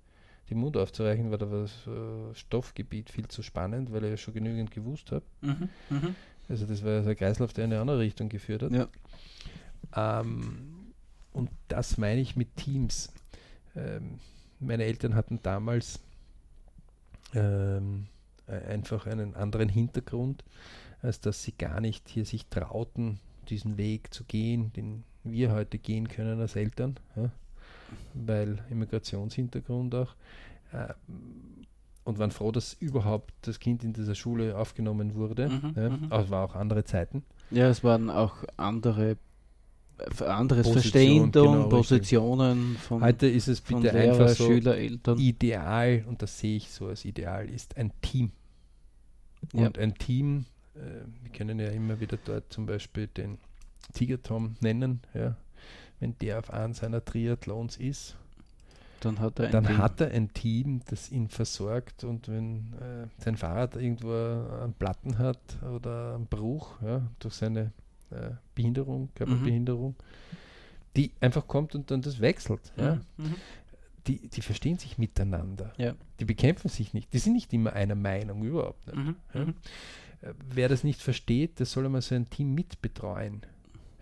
den 0.49 0.59
Mund 0.59 0.77
aufzureichen, 0.77 1.31
weil 1.31 1.39
da 1.39 1.51
war 1.51 1.61
das 1.61 1.87
äh, 1.87 2.35
Stoffgebiet 2.35 3.11
viel 3.11 3.29
zu 3.29 3.43
spannend, 3.43 3.93
weil 3.93 4.05
ich 4.05 4.11
ja 4.11 4.17
schon 4.17 4.35
genügend 4.35 4.71
gewusst 4.71 5.13
habe. 5.13 5.25
Mhm, 5.43 5.69
mh. 5.91 6.15
Also 6.49 6.67
das 6.67 6.85
war 6.85 7.07
ein 7.07 7.17
Kreislauf, 7.17 7.53
der 7.53 7.67
in 7.67 7.73
eine 7.73 7.81
andere 7.81 7.99
Richtung 7.99 8.29
geführt 8.29 8.63
hat. 8.63 8.73
Ja. 8.73 8.89
Ähm, 9.95 10.72
und 11.33 11.51
das 11.69 11.99
meine 11.99 12.21
ich 12.21 12.37
mit 12.37 12.57
Teams. 12.57 13.13
Ähm, 13.75 14.19
meine 14.61 14.85
Eltern 14.85 15.15
hatten 15.15 15.41
damals 15.43 16.01
ähm, 17.35 18.07
einfach 18.47 19.07
einen 19.07 19.35
anderen 19.35 19.69
Hintergrund, 19.69 20.45
als 21.01 21.21
dass 21.21 21.43
sie 21.43 21.53
gar 21.53 21.81
nicht 21.81 22.09
hier 22.09 22.25
sich 22.25 22.47
trauten, 22.47 23.19
diesen 23.49 23.77
Weg 23.77 24.13
zu 24.13 24.25
gehen, 24.25 24.73
den 24.75 25.05
wir 25.25 25.53
heute 25.53 25.79
gehen 25.79 26.09
können 26.09 26.41
als 26.41 26.57
Eltern, 26.57 26.97
ja, 27.17 27.31
weil 28.15 28.59
Immigrationshintergrund 28.71 29.95
auch. 29.95 30.15
Äh, 30.73 30.95
und 32.05 32.19
waren 32.19 32.33
froh, 32.33 32.51
dass 32.51 32.75
überhaupt 32.75 33.33
das 33.43 33.61
Kind 33.61 33.85
in 33.85 33.93
dieser 33.93 34.17
Schule 34.17 34.59
aufgenommen 34.59 35.15
wurde. 35.15 35.49
Mhm, 35.49 35.73
ja, 35.77 35.91
mhm. 35.91 36.07
aber 36.11 36.25
es 36.25 36.31
waren 36.31 36.51
auch 36.51 36.57
andere 36.57 36.85
Zeiten. 36.85 37.23
Ja, 37.51 37.69
es 37.69 37.85
waren 37.85 38.11
auch 38.11 38.45
andere 38.57 39.17
anderes 40.21 40.67
Position, 40.67 41.31
Verstehen 41.31 41.33
genau, 41.33 41.69
Positionen 41.69 42.77
von 42.77 43.03
Heute 43.03 43.27
ist 43.27 43.49
es 43.49 43.61
bitte 43.61 43.91
Lehrer, 43.91 44.13
einfach 44.13 44.29
so 44.31 44.47
Schüler, 44.47 44.77
Eltern. 44.77 45.19
Ideal, 45.19 46.05
und 46.07 46.23
das 46.23 46.39
sehe 46.39 46.57
ich 46.57 46.71
so 46.71 46.87
als 46.87 47.05
Ideal, 47.05 47.49
ist 47.49 47.77
ein 47.77 47.93
Team. 48.01 48.33
Und 49.53 49.77
ja. 49.77 49.83
ein 49.83 49.95
Team, 49.95 50.47
äh, 50.75 50.81
wir 51.23 51.33
können 51.33 51.59
ja 51.59 51.69
immer 51.69 52.01
wieder 52.01 52.19
dort 52.25 52.53
zum 52.53 52.67
Beispiel 52.67 53.07
den 53.07 53.39
Tiger 53.93 54.23
Tom 54.23 54.57
nennen, 54.61 55.01
ja. 55.15 55.37
wenn 56.01 56.17
der 56.19 56.39
auf 56.39 56.51
einem 56.53 56.75
seiner 56.75 57.05
Triathlons 57.05 57.77
ist, 57.77 58.17
dann 59.01 59.19
hat 59.19 59.39
er 59.41 59.47
ein, 59.47 59.53
dann 59.53 59.67
Team. 59.67 59.79
Hat 59.79 60.01
er 60.01 60.11
ein 60.13 60.33
Team, 60.33 60.81
das 60.89 61.11
ihn 61.11 61.29
versorgt 61.29 62.05
und 62.05 62.29
wenn 62.29 62.73
äh, 62.81 63.07
sein 63.19 63.37
Fahrrad 63.37 63.77
irgendwo 63.77 64.13
einen 64.13 64.75
Platten 64.75 65.19
hat 65.19 65.41
oder 65.75 66.15
einen 66.15 66.27
Bruch 66.27 66.81
ja, 66.83 67.03
durch 67.19 67.35
seine 67.35 67.73
äh, 68.13 68.31
Behinderung, 68.55 69.11
Körperbehinderung, 69.15 69.91
mhm. 69.91 70.37
die 70.97 71.13
einfach 71.21 71.47
kommt 71.47 71.75
und 71.75 71.91
dann 71.91 72.03
das 72.03 72.21
wechselt. 72.21 72.73
Ja. 72.77 73.01
Mhm. 73.17 73.35
Die, 74.07 74.29
die 74.29 74.43
verstehen 74.43 74.79
sich 74.79 74.99
miteinander. 74.99 75.73
Ja. 75.79 75.95
Die 76.19 76.25
bekämpfen 76.25 76.69
sich 76.69 76.93
nicht. 76.93 77.13
Die 77.13 77.19
sind 77.19 77.35
nicht 77.35 77.53
immer 77.53 77.73
einer 77.73 77.95
Meinung, 77.95 78.43
überhaupt. 78.43 78.95
Mhm. 78.95 79.17
Ja. 79.33 79.45
Mhm. 79.45 79.55
Äh, 80.23 80.35
wer 80.49 80.69
das 80.69 80.85
nicht 80.85 81.01
versteht, 81.01 81.59
der 81.59 81.67
soll 81.67 81.87
einmal 81.87 82.03
so 82.03 82.15
ein 82.15 82.29
Team 82.29 82.55
mitbetreuen. 82.55 83.43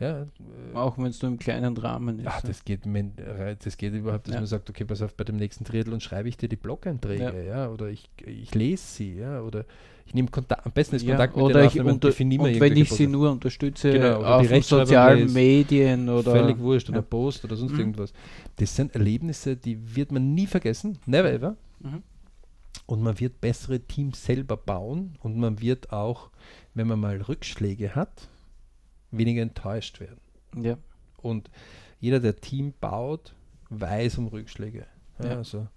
Ja, 0.00 0.22
äh, 0.22 0.26
auch 0.74 0.96
wenn 0.96 1.06
es 1.06 1.20
nur 1.20 1.30
im 1.30 1.38
kleinen 1.38 1.76
Rahmen 1.76 2.20
ist. 2.20 2.26
Ach, 2.26 2.40
das 2.40 2.64
geht, 2.64 2.80
das 2.84 3.76
geht 3.76 3.92
überhaupt, 3.92 4.26
dass 4.26 4.34
ja. 4.34 4.40
man 4.40 4.46
sagt, 4.46 4.70
okay, 4.70 4.84
pass 4.84 5.02
auf, 5.02 5.14
bei 5.14 5.24
dem 5.24 5.36
nächsten 5.36 5.64
Triathlon 5.64 6.00
schreibe 6.00 6.28
ich 6.28 6.38
dir 6.38 6.48
die 6.48 6.56
Blog-Einträge, 6.56 7.44
ja. 7.46 7.64
ja. 7.64 7.68
oder 7.68 7.88
ich, 7.88 8.08
ich 8.24 8.54
lese 8.54 8.82
sie, 8.82 9.16
ja, 9.16 9.42
oder 9.42 9.66
ich 10.06 10.14
nehme 10.14 10.28
Kontakt, 10.28 10.64
am 10.64 10.72
besten 10.72 10.96
ist 10.96 11.06
Kontakt 11.06 11.36
ja, 11.36 11.42
mit 11.42 11.50
oder 11.50 11.64
ich 11.64 11.78
unter, 11.78 12.08
und 12.08 12.60
wenn 12.60 12.76
ich 12.76 12.90
sie 12.90 13.06
nur 13.06 13.30
unterstütze 13.30 13.92
genau, 13.92 14.24
auf 14.24 14.48
die 14.48 14.62
sozialen 14.62 15.32
Medien 15.32 16.08
oder 16.08 16.32
völlig 16.32 16.58
wurscht 16.58 16.88
oder 16.88 17.02
Post 17.02 17.44
oder 17.44 17.54
sonst 17.54 17.74
mhm. 17.74 17.80
irgendwas. 17.80 18.12
Das 18.56 18.74
sind 18.74 18.94
Erlebnisse, 18.94 19.56
die 19.56 19.94
wird 19.94 20.10
man 20.10 20.34
nie 20.34 20.46
vergessen, 20.46 20.98
never 21.06 21.30
ever. 21.30 21.56
Mhm. 21.78 22.02
Und 22.86 23.02
man 23.02 23.20
wird 23.20 23.40
bessere 23.40 23.78
Teams 23.80 24.24
selber 24.24 24.56
bauen 24.56 25.14
und 25.20 25.36
man 25.36 25.60
wird 25.60 25.92
auch, 25.92 26.30
wenn 26.74 26.88
man 26.88 26.98
mal 26.98 27.20
Rückschläge 27.20 27.94
hat, 27.94 28.29
weniger 29.10 29.42
enttäuscht 29.42 30.00
werden. 30.00 30.20
Ja. 30.56 30.78
Und 31.18 31.50
jeder, 32.00 32.20
der 32.20 32.36
Team 32.36 32.74
baut, 32.80 33.34
weiß 33.68 34.18
um 34.18 34.28
Rückschläge. 34.28 34.86
Ja. 35.22 35.36
Also, 35.36 35.68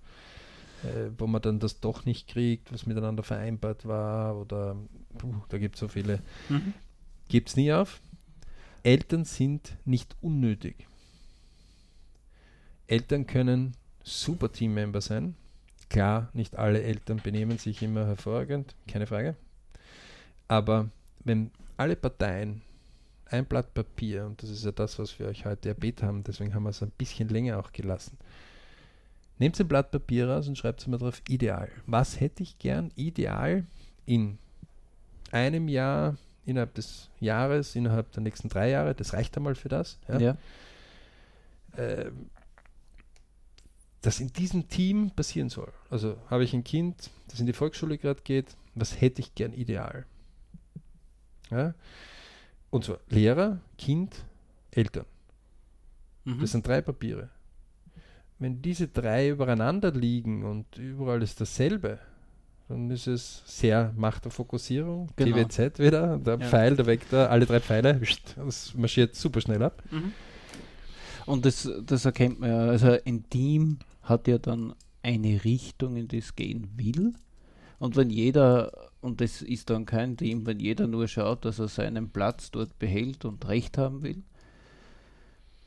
äh, 0.83 1.09
wo 1.17 1.27
man 1.27 1.41
dann 1.41 1.59
das 1.59 1.79
doch 1.79 2.05
nicht 2.05 2.27
kriegt, 2.27 2.71
was 2.71 2.85
miteinander 2.85 3.23
vereinbart 3.23 3.85
war, 3.85 4.37
oder 4.37 4.75
puh, 5.17 5.35
da 5.49 5.57
gibt 5.57 5.75
es 5.75 5.79
so 5.79 5.87
viele. 5.87 6.19
Mhm. 6.49 6.73
Gibt 7.27 7.49
es 7.49 7.55
nie 7.55 7.71
auf. 7.71 7.99
Eltern 8.83 9.25
sind 9.25 9.77
nicht 9.85 10.15
unnötig. 10.21 10.87
Eltern 12.87 13.25
können 13.25 13.75
super 14.03 14.51
Teammember 14.51 15.01
sein. 15.01 15.35
Klar, 15.89 16.29
nicht 16.33 16.57
alle 16.57 16.81
Eltern 16.81 17.21
benehmen 17.23 17.57
sich 17.57 17.81
immer 17.81 18.05
hervorragend, 18.05 18.75
keine 18.87 19.07
Frage. 19.07 19.35
Aber 20.47 20.89
wenn 21.23 21.51
alle 21.77 21.95
Parteien 21.95 22.61
ein 23.25 23.45
Blatt 23.45 23.73
Papier, 23.73 24.25
und 24.25 24.41
das 24.43 24.49
ist 24.49 24.65
ja 24.65 24.71
das, 24.71 24.99
was 24.99 25.17
wir 25.19 25.27
euch 25.27 25.45
heute 25.45 25.69
erbeten 25.69 26.07
haben, 26.07 26.23
deswegen 26.23 26.53
haben 26.53 26.63
wir 26.63 26.69
es 26.69 26.83
ein 26.83 26.91
bisschen 26.97 27.29
länger 27.29 27.59
auch 27.59 27.71
gelassen. 27.71 28.17
Nehmt 29.39 29.59
ein 29.59 29.67
Blatt 29.67 29.91
Papier 29.91 30.29
raus 30.29 30.47
und 30.47 30.57
schreibt 30.57 30.81
es 30.81 30.87
mal 30.87 30.97
drauf, 30.97 31.21
ideal. 31.27 31.69
Was 31.85 32.19
hätte 32.19 32.43
ich 32.43 32.59
gern 32.59 32.91
ideal 32.95 33.65
in 34.05 34.37
einem 35.31 35.67
Jahr, 35.67 36.15
innerhalb 36.45 36.75
des 36.75 37.09
Jahres, 37.19 37.75
innerhalb 37.75 38.11
der 38.11 38.21
nächsten 38.23 38.49
drei 38.49 38.69
Jahre, 38.69 38.93
das 38.93 39.13
reicht 39.13 39.35
einmal 39.35 39.55
für 39.55 39.69
das. 39.69 39.99
Ja. 40.07 40.19
ja. 40.19 40.37
Äh, 41.75 42.11
das 44.01 44.19
in 44.19 44.31
diesem 44.33 44.67
Team 44.67 45.11
passieren 45.11 45.49
soll. 45.49 45.71
Also 45.89 46.17
habe 46.29 46.43
ich 46.43 46.53
ein 46.53 46.63
Kind, 46.63 47.09
das 47.29 47.39
in 47.39 47.45
die 47.45 47.53
Volksschule 47.53 47.97
gerade 47.97 48.21
geht, 48.21 48.55
was 48.75 48.99
hätte 48.99 49.21
ich 49.21 49.33
gern 49.33 49.53
ideal? 49.53 50.05
Ja. 51.49 51.73
Und 52.73 52.85
zwar 52.85 52.97
Lehrer, 53.07 53.59
Kind, 53.77 54.25
Eltern. 54.71 55.05
Mhm. 56.23 56.39
Das 56.41 56.53
sind 56.53 56.65
drei 56.65 56.81
Papiere. 56.81 57.29
Wenn 58.39 58.63
diese 58.63 58.87
drei 58.87 59.29
übereinander 59.29 59.91
liegen 59.91 60.43
und 60.43 60.75
überall 60.79 61.21
ist 61.21 61.39
dasselbe, 61.39 61.99
dann 62.67 62.89
ist 62.89 63.05
es 63.05 63.43
sehr 63.45 63.93
Macht 63.95 64.25
der 64.25 64.31
Fokussierung, 64.31 65.09
genau. 65.15 65.43
TWZ 65.43 65.77
wieder, 65.77 66.17
der 66.17 66.39
ja. 66.39 66.47
Pfeil, 66.47 66.75
der 66.75 66.87
Vektor, 66.87 67.29
alle 67.29 67.45
drei 67.45 67.59
Pfeile, 67.59 68.01
das 68.37 68.73
marschiert 68.73 69.13
super 69.13 69.39
schnell 69.39 69.61
ab. 69.61 69.83
Mhm. 69.91 70.11
Und 71.27 71.45
das, 71.45 71.69
das 71.85 72.05
erkennt 72.05 72.39
man 72.39 72.49
ja, 72.49 72.57
also 72.69 72.97
ein 73.05 73.29
Team 73.29 73.77
hat 74.01 74.27
ja 74.27 74.39
dann 74.39 74.73
eine 75.03 75.43
Richtung, 75.43 75.95
in 75.95 76.07
die 76.07 76.17
es 76.17 76.35
gehen 76.35 76.71
will. 76.75 77.13
Und 77.77 77.95
wenn 77.95 78.09
jeder 78.09 78.71
und 79.03 79.19
das 79.21 79.41
ist 79.41 79.69
dann 79.69 79.85
kein 79.85 80.15
Team, 80.17 80.45
wenn 80.45 80.59
jeder 80.59 80.87
nur 80.87 81.07
schaut, 81.07 81.45
dass 81.45 81.59
er 81.59 81.67
seinen 81.67 82.09
Platz 82.09 82.51
dort 82.51 82.79
behält 82.79 83.25
und 83.25 83.47
Recht 83.47 83.77
haben 83.77 84.01
will, 84.01 84.23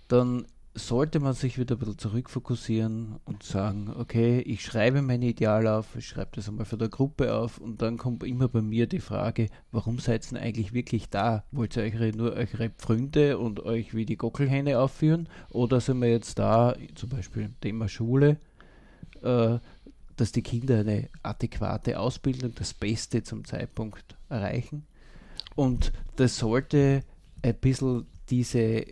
dann 0.09 0.47
sollte 0.75 1.21
man 1.21 1.33
sich 1.33 1.59
wieder 1.59 1.77
ein 1.77 1.79
bisschen 1.79 1.99
zurückfokussieren 1.99 3.17
und 3.25 3.43
sagen, 3.43 3.93
okay, 3.99 4.41
ich 4.41 4.63
schreibe 4.63 5.01
mein 5.03 5.23
Ideal 5.23 5.67
auf, 5.67 5.97
ich 5.97 6.07
schreibe 6.07 6.31
das 6.35 6.49
einmal 6.49 6.67
für 6.67 6.77
der 6.77 6.89
Gruppe 6.89 7.35
auf 7.35 7.59
und 7.59 7.81
dann 7.83 7.97
kommt 7.97 8.25
immer 8.25 8.49
bei 8.49 8.63
mir 8.63 8.87
die 8.87 9.01
Frage, 9.01 9.49
warum 9.73 9.99
seid 9.99 10.27
ihr 10.27 10.31
denn 10.31 10.39
eigentlich 10.39 10.73
wirklich 10.73 11.09
da? 11.09 11.45
Wollt 11.51 11.77
ihr 11.77 11.83
euch 11.83 12.15
nur 12.15 12.33
eure 12.33 12.71
Pfründe 12.71 13.39
und 13.39 13.61
euch 13.61 13.95
wie 13.95 14.05
die 14.05 14.17
Gockelhähne 14.17 14.79
aufführen 14.79 15.29
oder 15.51 15.81
sind 15.81 16.01
wir 16.01 16.11
jetzt 16.11 16.39
da, 16.39 16.75
zum 16.95 17.09
Beispiel 17.09 17.51
Thema 17.61 17.89
Schule, 17.89 18.39
äh, 19.23 19.59
dass 20.17 20.33
die 20.33 20.43
Kinder 20.43 20.81
eine 20.81 21.09
adäquate 21.23 21.99
Ausbildung, 21.99 22.55
das 22.55 22.75
Beste 22.75 23.23
zum 23.23 23.45
Zeitpunkt 23.45 24.17
erreichen. 24.29 24.87
Und 25.55 25.93
das 26.17 26.37
sollte 26.37 27.03
ein 27.43 27.55
bisschen 27.55 28.07
diese, 28.31 28.87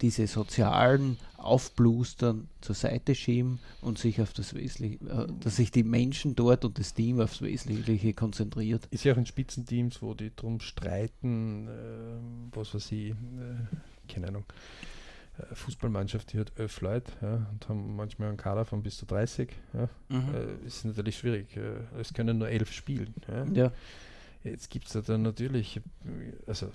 diese 0.00 0.26
sozialen 0.26 1.18
Aufblustern 1.36 2.48
zur 2.60 2.74
Seite 2.74 3.14
schieben 3.14 3.58
und 3.80 3.98
sich 3.98 4.20
auf 4.20 4.32
das 4.32 4.54
Wesentliche, 4.54 5.04
äh, 5.04 5.26
dass 5.40 5.56
sich 5.56 5.70
die 5.70 5.82
Menschen 5.82 6.34
dort 6.34 6.64
und 6.64 6.78
das 6.78 6.94
Team 6.94 7.20
aufs 7.20 7.42
Wesentliche 7.42 8.14
konzentriert. 8.14 8.86
Ist 8.90 9.04
ja 9.04 9.12
auch 9.12 9.18
in 9.18 9.26
Spitzenteams, 9.26 10.02
wo 10.02 10.14
die 10.14 10.34
drum 10.34 10.60
streiten, 10.60 11.68
äh, 11.68 12.56
was 12.56 12.74
weiß 12.74 12.92
ich, 12.92 13.10
äh, 13.10 13.14
keine 14.08 14.28
Ahnung, 14.28 14.44
Fußballmannschaft, 15.52 16.32
die 16.32 16.38
hat 16.38 16.52
elf 16.56 16.80
Leute 16.80 17.10
ja, 17.22 17.46
und 17.50 17.68
haben 17.68 17.96
manchmal 17.96 18.28
einen 18.28 18.36
Kader 18.36 18.64
von 18.64 18.82
bis 18.82 18.98
zu 18.98 19.06
30. 19.06 19.50
Ja. 19.72 19.88
Mhm. 20.08 20.34
Äh, 20.34 20.66
ist 20.66 20.84
natürlich 20.84 21.18
schwierig. 21.18 21.56
Äh, 21.56 21.78
es 21.98 22.12
können 22.12 22.38
nur 22.38 22.48
elf 22.48 22.70
spielen. 22.72 23.14
Ja. 23.28 23.44
ja. 23.44 23.72
Jetzt 24.44 24.70
gibt 24.70 24.86
es 24.86 24.92
da 24.92 25.00
dann 25.00 25.22
natürlich, 25.22 25.80
also 26.46 26.70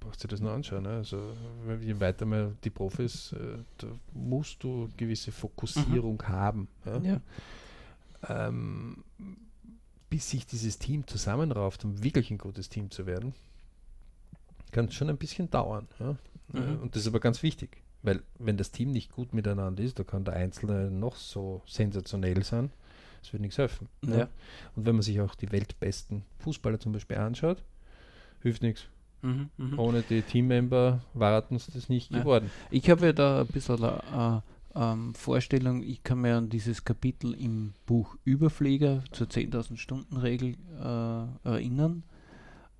brauchst 0.00 0.22
du 0.24 0.28
das 0.28 0.40
nur 0.40 0.52
anschauen. 0.52 0.82
Ne? 0.82 0.90
Also 0.90 1.34
je 1.80 1.98
weiter 2.00 2.26
mal 2.26 2.54
die 2.64 2.70
Profis, 2.70 3.32
äh, 3.32 3.58
da 3.78 3.86
musst 4.12 4.62
du 4.62 4.88
gewisse 4.96 5.32
Fokussierung 5.32 6.16
mhm. 6.16 6.28
haben. 6.28 6.68
Ja? 6.84 6.98
ja. 6.98 7.20
Ähm, 8.28 9.04
bis 10.10 10.30
sich 10.30 10.46
dieses 10.46 10.78
Team 10.78 11.06
zusammenrauft, 11.06 11.84
um 11.84 12.02
wirklich 12.02 12.30
ein 12.30 12.38
gutes 12.38 12.68
Team 12.68 12.90
zu 12.90 13.06
werden, 13.06 13.34
kann 14.72 14.86
es 14.86 14.94
schon 14.94 15.08
ein 15.08 15.16
bisschen 15.16 15.50
dauern. 15.50 15.88
Ja? 15.98 16.16
Mhm. 16.52 16.80
Und 16.82 16.94
das 16.94 17.02
ist 17.02 17.08
aber 17.08 17.20
ganz 17.20 17.42
wichtig. 17.42 17.78
Weil 18.06 18.22
wenn 18.38 18.56
das 18.56 18.70
Team 18.70 18.92
nicht 18.92 19.10
gut 19.10 19.34
miteinander 19.34 19.82
ist, 19.82 19.98
da 19.98 20.04
kann 20.04 20.24
der 20.24 20.34
Einzelne 20.34 20.92
noch 20.92 21.16
so 21.16 21.62
sensationell 21.66 22.44
sein, 22.44 22.70
es 23.20 23.32
wird 23.32 23.40
nichts 23.40 23.58
helfen. 23.58 23.88
Ja. 24.02 24.28
Und 24.76 24.86
wenn 24.86 24.94
man 24.94 25.02
sich 25.02 25.20
auch 25.20 25.34
die 25.34 25.50
weltbesten 25.50 26.22
Fußballer 26.38 26.78
zum 26.78 26.92
Beispiel 26.92 27.16
anschaut, 27.16 27.64
hilft 28.42 28.62
nichts. 28.62 28.84
Mhm, 29.22 29.50
mh. 29.56 29.78
Ohne 29.78 30.02
die 30.02 30.22
Teammember 30.22 31.00
war 31.14 31.50
uns 31.50 31.66
das 31.66 31.88
nicht 31.88 32.12
ja. 32.12 32.20
geworden. 32.20 32.48
Ich 32.70 32.88
habe 32.90 33.06
ja 33.06 33.12
da 33.12 33.40
ein 33.40 33.48
bisschen 33.48 33.82
eine 33.82 34.42
äh, 34.76 34.80
ähm, 34.80 35.12
Vorstellung, 35.16 35.82
ich 35.82 36.04
kann 36.04 36.20
mir 36.20 36.36
an 36.36 36.48
dieses 36.48 36.84
Kapitel 36.84 37.34
im 37.34 37.72
Buch 37.86 38.16
Überflieger 38.24 39.02
zur 39.10 39.26
10.000 39.26 39.78
Stunden 39.78 40.16
Regel 40.16 40.54
äh, 40.78 41.48
erinnern. 41.48 42.04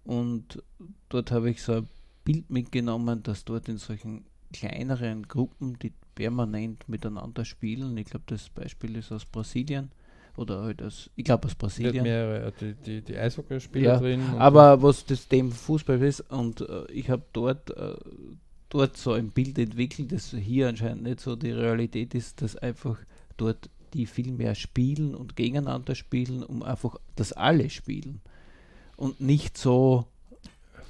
Und 0.04 0.62
dort 1.08 1.32
habe 1.32 1.50
ich 1.50 1.64
so 1.64 1.72
ein 1.72 1.88
Bild 2.24 2.48
mitgenommen, 2.48 3.24
dass 3.24 3.44
dort 3.44 3.68
in 3.68 3.78
solchen 3.78 4.24
kleineren 4.58 5.26
Gruppen, 5.28 5.78
die 5.78 5.92
permanent 6.14 6.88
miteinander 6.88 7.44
spielen, 7.44 7.96
ich 7.96 8.06
glaube, 8.06 8.24
das 8.26 8.48
Beispiel 8.48 8.96
ist 8.96 9.12
aus 9.12 9.24
Brasilien, 9.24 9.90
oder 10.36 10.62
halt 10.62 10.82
aus, 10.82 11.10
ich 11.16 11.24
glaube 11.24 11.46
aus 11.46 11.54
Brasilien. 11.54 12.02
mehrere, 12.02 12.52
die, 12.60 12.74
die, 12.74 13.00
die 13.00 13.16
Eishockeyspieler 13.16 13.94
ja, 13.94 13.98
drin. 13.98 14.20
Aber 14.38 14.82
was 14.82 15.04
das 15.06 15.28
dem 15.28 15.50
Fußball 15.50 16.02
ist, 16.02 16.20
und 16.30 16.60
äh, 16.60 16.90
ich 16.92 17.08
habe 17.08 17.22
dort, 17.32 17.70
äh, 17.76 17.94
dort 18.68 18.96
so 18.96 19.12
ein 19.12 19.30
Bild 19.30 19.58
entwickelt, 19.58 20.12
das 20.12 20.30
hier 20.30 20.68
anscheinend 20.68 21.04
nicht 21.04 21.20
so 21.20 21.36
die 21.36 21.52
Realität 21.52 22.14
ist, 22.14 22.42
dass 22.42 22.56
einfach 22.56 22.98
dort 23.36 23.70
die 23.94 24.06
viel 24.06 24.32
mehr 24.32 24.54
spielen 24.54 25.14
und 25.14 25.36
gegeneinander 25.36 25.94
spielen, 25.94 26.42
um 26.42 26.62
einfach, 26.62 26.96
dass 27.14 27.32
alle 27.32 27.70
spielen. 27.70 28.20
Und 28.96 29.20
nicht 29.20 29.56
so, 29.56 30.06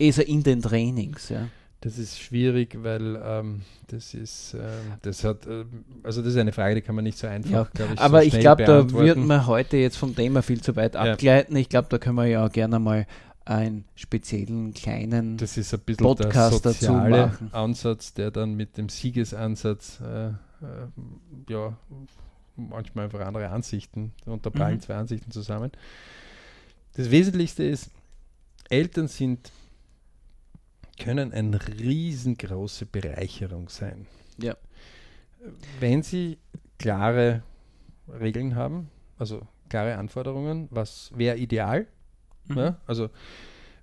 also 0.00 0.22
in 0.22 0.42
den 0.42 0.62
Trainings, 0.62 1.29
ja. 1.29 1.48
Das 1.87 1.99
ist 1.99 2.18
schwierig, 2.18 2.83
weil 2.83 3.16
ähm, 3.25 3.62
das 3.87 4.12
ist, 4.12 4.55
äh, 4.55 4.59
das 5.03 5.22
hat, 5.22 5.46
äh, 5.46 5.64
also 6.03 6.20
das 6.20 6.33
ist 6.33 6.37
eine 6.37 6.51
Frage, 6.51 6.75
die 6.75 6.81
kann 6.81 6.96
man 6.96 7.05
nicht 7.05 7.16
so 7.16 7.29
einfach, 7.29 7.70
ja, 7.79 7.87
ich, 7.94 8.01
Aber 8.01 8.22
so 8.22 8.27
ich 8.27 8.40
glaube, 8.40 8.64
da 8.64 8.90
würden 8.90 9.27
wir 9.29 9.46
heute 9.46 9.77
jetzt 9.77 9.96
vom 9.96 10.16
Thema 10.16 10.42
viel 10.42 10.61
zu 10.61 10.75
weit 10.75 10.96
abgleiten. 10.96 11.55
Ja. 11.55 11.61
Ich 11.61 11.68
glaube, 11.68 11.87
da 11.88 11.99
können 11.99 12.16
wir 12.16 12.27
ja 12.27 12.49
gerne 12.49 12.81
mal 12.81 13.07
einen 13.44 13.85
speziellen 13.94 14.75
kleinen 14.75 15.37
das 15.37 15.57
ist 15.57 15.72
ein 15.75 15.79
bisschen 15.79 16.05
Podcast 16.05 16.64
der 16.64 16.72
soziale 16.72 17.11
dazu 17.11 17.29
machen. 17.29 17.55
Ansatz, 17.55 18.14
der 18.14 18.33
dann 18.33 18.55
mit 18.55 18.77
dem 18.79 18.88
Siegesansatz 18.88 20.01
äh, 20.01 20.27
äh 20.27 20.33
ja 21.49 21.77
manchmal 22.57 23.05
einfach 23.05 23.20
andere 23.20 23.51
Ansichten 23.51 24.12
prallen 24.25 24.79
mhm. 24.79 24.81
zwei 24.81 24.96
Ansichten 24.96 25.31
zusammen. 25.31 25.70
Das 26.94 27.12
Wesentlichste 27.12 27.62
ist, 27.62 27.92
Eltern 28.70 29.07
sind 29.07 29.53
können 30.96 31.32
eine 31.32 31.59
riesengroße 31.78 32.87
Bereicherung 32.87 33.68
sein. 33.68 34.06
Ja. 34.38 34.56
Wenn 35.80 36.02
sie 36.02 36.38
klare 36.78 37.42
Regeln 38.09 38.54
haben, 38.54 38.88
also 39.18 39.46
klare 39.68 39.96
Anforderungen, 39.96 40.68
was 40.70 41.11
wäre 41.14 41.37
ideal? 41.37 41.87
Mhm. 42.48 42.59
Ja, 42.59 42.80
also 42.87 43.11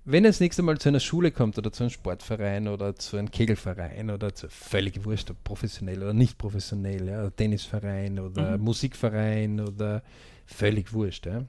wenn 0.06 0.24
das 0.24 0.38
nächste 0.38 0.62
Mal 0.62 0.78
zu 0.78 0.90
einer 0.90 1.00
Schule 1.00 1.30
kommt 1.30 1.56
oder 1.56 1.72
zu 1.72 1.82
einem 1.82 1.90
Sportverein 1.90 2.68
oder 2.68 2.94
zu 2.94 3.16
einem 3.16 3.30
Kegelverein 3.30 4.10
oder 4.10 4.34
zu 4.34 4.50
völlig 4.50 5.04
wurscht, 5.04 5.30
ob 5.30 5.42
professionell 5.44 6.02
oder 6.02 6.12
nicht 6.12 6.36
professionell, 6.36 7.08
ja, 7.08 7.30
Tennisverein 7.30 8.18
oder 8.18 8.58
mhm. 8.58 8.64
Musikverein 8.64 9.60
oder 9.60 10.02
völlig 10.44 10.92
wurscht. 10.92 11.24
Ja. 11.24 11.44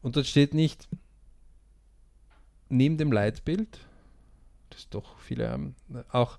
Und 0.00 0.14
dort 0.14 0.26
steht 0.26 0.54
nicht 0.54 0.88
neben 2.68 2.98
dem 2.98 3.10
Leitbild 3.10 3.80
doch 4.86 5.18
viele 5.18 5.50
haben, 5.50 5.74
auch, 6.10 6.38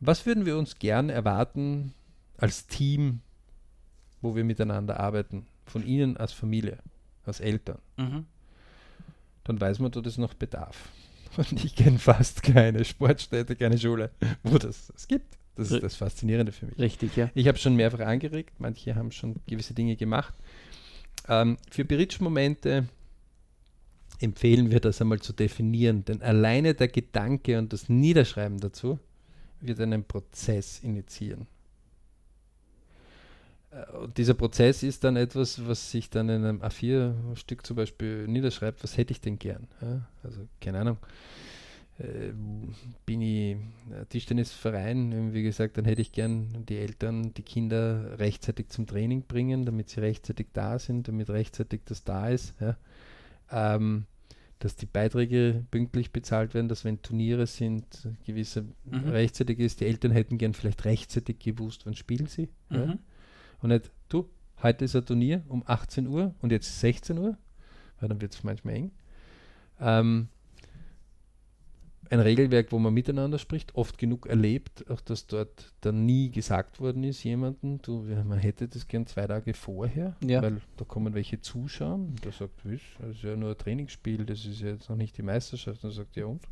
was 0.00 0.26
würden 0.26 0.46
wir 0.46 0.56
uns 0.58 0.78
gern 0.78 1.10
erwarten 1.10 1.94
als 2.36 2.66
Team, 2.66 3.20
wo 4.20 4.34
wir 4.34 4.44
miteinander 4.44 5.00
arbeiten, 5.00 5.46
von 5.66 5.86
Ihnen 5.86 6.16
als 6.16 6.32
Familie, 6.32 6.78
als 7.24 7.40
Eltern? 7.40 7.78
Mhm. 7.96 8.26
Dann 9.44 9.60
weiß 9.60 9.78
man, 9.78 9.90
dass 9.90 10.06
es 10.06 10.18
noch 10.18 10.34
bedarf. 10.34 10.88
Und 11.36 11.64
ich 11.64 11.74
kenne 11.74 11.98
fast 11.98 12.42
keine 12.42 12.84
Sportstätte, 12.84 13.56
keine 13.56 13.78
Schule, 13.78 14.10
wo 14.42 14.58
das 14.58 14.92
es 14.94 15.06
gibt. 15.08 15.38
Das 15.56 15.70
ist 15.70 15.82
das 15.82 15.96
Faszinierende 15.96 16.52
für 16.52 16.66
mich. 16.66 16.78
Richtig, 16.78 17.16
ja. 17.16 17.30
Ich 17.34 17.46
habe 17.46 17.58
schon 17.58 17.76
mehrfach 17.76 18.00
angeregt, 18.00 18.54
manche 18.58 18.94
haben 18.94 19.12
schon 19.12 19.36
gewisse 19.46 19.74
Dinge 19.74 19.96
gemacht. 19.96 20.34
Ähm, 21.28 21.58
für 21.70 21.84
Beritsch-Momente 21.84 22.88
empfehlen 24.20 24.70
wir 24.70 24.80
das 24.80 25.00
einmal 25.00 25.20
zu 25.20 25.32
definieren, 25.32 26.04
denn 26.04 26.22
alleine 26.22 26.74
der 26.74 26.88
Gedanke 26.88 27.58
und 27.58 27.72
das 27.72 27.88
Niederschreiben 27.88 28.58
dazu 28.58 28.98
wird 29.60 29.80
einen 29.80 30.04
Prozess 30.04 30.80
initiieren. 30.80 31.46
Äh, 33.70 33.90
und 33.96 34.16
dieser 34.18 34.34
Prozess 34.34 34.82
ist 34.82 35.04
dann 35.04 35.16
etwas, 35.16 35.66
was 35.66 35.90
sich 35.90 36.10
dann 36.10 36.28
in 36.28 36.44
einem 36.44 36.62
A4-Stück 36.62 37.66
zum 37.66 37.76
Beispiel 37.76 38.26
niederschreibt, 38.28 38.82
was 38.82 38.96
hätte 38.96 39.12
ich 39.12 39.20
denn 39.20 39.38
gern? 39.38 39.66
Ja, 39.80 40.06
also 40.22 40.46
keine 40.60 40.80
Ahnung. 40.80 40.98
Äh, 41.98 42.32
bin 43.06 43.20
ich 43.22 43.56
Tischtennisverein, 44.08 45.32
wie 45.32 45.42
gesagt, 45.42 45.78
dann 45.78 45.84
hätte 45.84 46.02
ich 46.02 46.12
gern 46.12 46.64
die 46.66 46.78
Eltern, 46.78 47.34
die 47.34 47.42
Kinder 47.42 48.18
rechtzeitig 48.18 48.68
zum 48.68 48.86
Training 48.86 49.22
bringen, 49.22 49.64
damit 49.64 49.90
sie 49.90 50.00
rechtzeitig 50.00 50.48
da 50.52 50.78
sind, 50.78 51.08
damit 51.08 51.30
rechtzeitig 51.30 51.82
das 51.84 52.04
da 52.04 52.28
ist. 52.28 52.54
Ja 52.60 52.76
ähm, 53.52 54.06
dass 54.60 54.76
die 54.76 54.86
Beiträge 54.86 55.64
pünktlich 55.70 56.12
bezahlt 56.12 56.52
werden, 56.52 56.68
dass 56.68 56.84
wenn 56.84 57.00
Turniere 57.00 57.46
sind, 57.46 58.08
gewisse 58.26 58.66
mhm. 58.84 59.08
rechtzeitig 59.08 59.58
ist. 59.58 59.80
Die 59.80 59.86
Eltern 59.86 60.12
hätten 60.12 60.36
gern 60.36 60.52
vielleicht 60.52 60.84
rechtzeitig 60.84 61.38
gewusst, 61.38 61.86
wann 61.86 61.94
spielen 61.94 62.26
sie. 62.26 62.50
Mhm. 62.68 62.76
Ja? 62.76 62.98
Und 63.62 63.70
nicht, 63.70 63.90
du, 64.10 64.28
heute 64.62 64.84
ist 64.84 64.94
ein 64.94 65.06
Turnier 65.06 65.42
um 65.48 65.62
18 65.66 66.06
Uhr 66.06 66.34
und 66.42 66.52
jetzt 66.52 66.78
16 66.78 67.16
Uhr, 67.16 67.38
weil 67.98 68.08
dann 68.10 68.20
wird 68.20 68.34
es 68.34 68.44
manchmal 68.44 68.74
eng. 68.74 68.90
Ähm, 69.80 70.28
ein 72.10 72.20
Regelwerk, 72.20 72.72
wo 72.72 72.78
man 72.78 72.92
miteinander 72.92 73.38
spricht, 73.38 73.74
oft 73.76 73.96
genug 73.96 74.26
erlebt, 74.26 74.90
auch 74.90 75.00
dass 75.00 75.26
dort 75.28 75.72
dann 75.80 76.04
nie 76.06 76.30
gesagt 76.30 76.80
worden 76.80 77.04
ist, 77.04 77.22
jemanden, 77.22 77.80
du, 77.82 78.02
man 78.24 78.38
hätte 78.38 78.66
das 78.66 78.88
gern 78.88 79.06
zwei 79.06 79.28
Tage 79.28 79.54
vorher, 79.54 80.16
ja. 80.24 80.42
weil 80.42 80.60
da 80.76 80.84
kommen 80.84 81.14
welche 81.14 81.40
zuschauen. 81.40 82.16
Da 82.22 82.32
sagt, 82.32 82.64
das 82.64 83.16
ist 83.16 83.22
ja 83.22 83.36
nur 83.36 83.50
ein 83.50 83.58
Trainingsspiel, 83.58 84.26
das 84.26 84.44
ist 84.44 84.60
ja 84.60 84.68
jetzt 84.68 84.90
noch 84.90 84.96
nicht 84.96 85.16
die 85.18 85.22
Meisterschaft. 85.22 85.84
Dann 85.84 85.92
sagt 85.92 86.16
ja 86.16 86.26
und. 86.26 86.42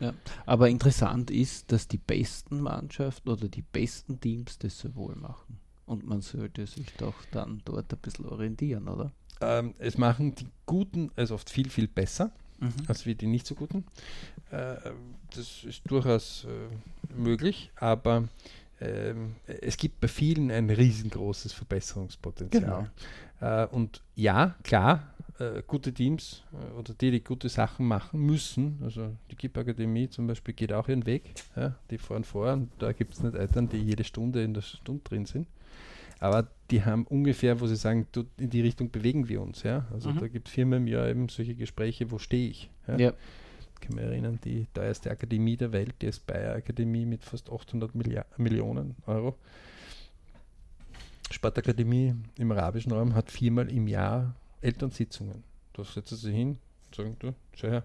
Ja, 0.00 0.14
aber 0.44 0.68
interessant 0.68 1.30
ist, 1.30 1.72
dass 1.72 1.88
die 1.88 1.98
besten 1.98 2.60
Mannschaften 2.60 3.28
oder 3.30 3.48
die 3.48 3.62
besten 3.62 4.20
Teams 4.20 4.58
das 4.58 4.78
so 4.78 4.94
wohl 4.94 5.14
machen. 5.14 5.58
Und 5.86 6.06
man 6.06 6.20
sollte 6.20 6.66
sich 6.66 6.92
doch 6.98 7.14
dann 7.30 7.62
dort 7.64 7.92
ein 7.92 7.98
bisschen 8.00 8.26
orientieren, 8.26 8.88
oder? 8.88 9.12
Ähm, 9.40 9.74
es 9.78 9.98
machen 9.98 10.34
die 10.34 10.46
Guten 10.64 11.10
es 11.16 11.30
oft 11.30 11.48
viel, 11.48 11.70
viel 11.70 11.88
besser 11.88 12.32
mhm. 12.58 12.72
als 12.86 13.06
wie 13.06 13.14
die 13.14 13.26
nicht 13.26 13.46
so 13.46 13.54
guten. 13.54 13.84
Äh, 14.50 14.76
das 15.34 15.64
ist 15.64 15.82
durchaus 15.90 16.44
äh, 16.44 17.14
möglich, 17.14 17.70
aber 17.76 18.28
ähm, 18.80 19.36
es 19.46 19.76
gibt 19.76 20.00
bei 20.00 20.08
vielen 20.08 20.50
ein 20.50 20.68
riesengroßes 20.70 21.52
Verbesserungspotenzial. 21.52 22.90
Genau. 23.40 23.62
Äh, 23.62 23.66
und 23.68 24.02
ja, 24.14 24.54
klar, 24.62 25.14
äh, 25.38 25.62
gute 25.66 25.92
Teams 25.92 26.42
äh, 26.52 26.78
oder 26.78 26.94
die, 26.94 27.10
die 27.10 27.22
gute 27.22 27.48
Sachen 27.48 27.86
machen 27.86 28.20
müssen, 28.20 28.78
also 28.82 29.14
die 29.30 29.36
KIP 29.36 29.58
Akademie 29.58 30.08
zum 30.08 30.26
Beispiel 30.26 30.54
geht 30.54 30.72
auch 30.72 30.88
ihren 30.88 31.06
Weg, 31.06 31.34
ja, 31.56 31.74
die 31.90 31.98
fahren 31.98 32.24
vor 32.24 32.52
und 32.52 32.70
da 32.78 32.92
gibt 32.92 33.14
es 33.14 33.22
nicht 33.22 33.34
Eltern, 33.34 33.68
die 33.68 33.78
jede 33.78 34.04
Stunde 34.04 34.42
in 34.42 34.54
der 34.54 34.62
Stunde 34.62 35.02
drin 35.04 35.26
sind. 35.26 35.46
Aber 36.18 36.48
die 36.70 36.84
haben 36.84 37.06
ungefähr, 37.06 37.60
wo 37.60 37.66
sie 37.66 37.76
sagen, 37.76 38.06
du, 38.12 38.24
in 38.38 38.50
die 38.50 38.60
Richtung 38.60 38.90
bewegen 38.90 39.28
wir 39.28 39.40
uns. 39.42 39.62
Ja? 39.62 39.86
Also 39.92 40.10
mhm. 40.10 40.20
da 40.20 40.28
gibt 40.28 40.48
es 40.48 40.54
viermal 40.54 40.78
im 40.78 40.86
Jahr 40.86 41.08
eben 41.08 41.28
solche 41.28 41.54
Gespräche, 41.54 42.10
wo 42.10 42.18
stehe 42.18 42.50
ich. 42.50 42.70
Ja? 42.88 42.96
ja. 42.96 43.12
Ich 43.74 43.80
kann 43.80 43.96
mich 43.96 44.04
erinnern, 44.04 44.38
die 44.42 44.66
teuerste 44.72 45.10
Akademie 45.10 45.56
der 45.56 45.72
Welt, 45.72 45.94
die 46.00 46.08
Aspire 46.08 46.54
Akademie 46.54 47.04
mit 47.04 47.22
fast 47.22 47.50
800 47.50 47.94
Milliard 47.94 48.38
Millionen 48.38 48.96
Euro. 49.06 49.36
Sportakademie 51.30 52.14
im 52.38 52.52
arabischen 52.52 52.92
Raum 52.92 53.14
hat 53.14 53.30
viermal 53.30 53.70
im 53.70 53.86
Jahr 53.88 54.34
Elternsitzungen. 54.60 55.44
Da 55.74 55.84
setzen 55.84 56.16
sie 56.16 56.32
hin 56.32 56.58
und 56.86 56.94
sagen, 56.94 57.16
du, 57.18 57.34
schau 57.54 57.68
her, 57.68 57.84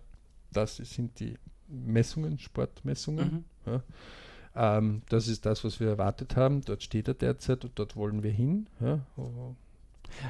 das 0.54 0.78
sind 0.78 1.20
die 1.20 1.38
Messungen, 1.68 2.40
Sportmessungen. 2.40 3.46
Mhm. 3.66 3.72
Ja. 3.72 3.84
Ähm, 4.56 5.02
das 5.10 5.28
ist 5.28 5.46
das, 5.46 5.64
was 5.64 5.80
wir 5.80 5.88
erwartet 5.88 6.36
haben. 6.36 6.62
Dort 6.62 6.84
steht 6.84 7.08
er 7.08 7.14
derzeit 7.14 7.64
und 7.64 7.72
dort 7.76 7.96
wollen 7.96 8.24
wir 8.24 8.32
hin. 8.32 8.68
Ja, 8.80 9.00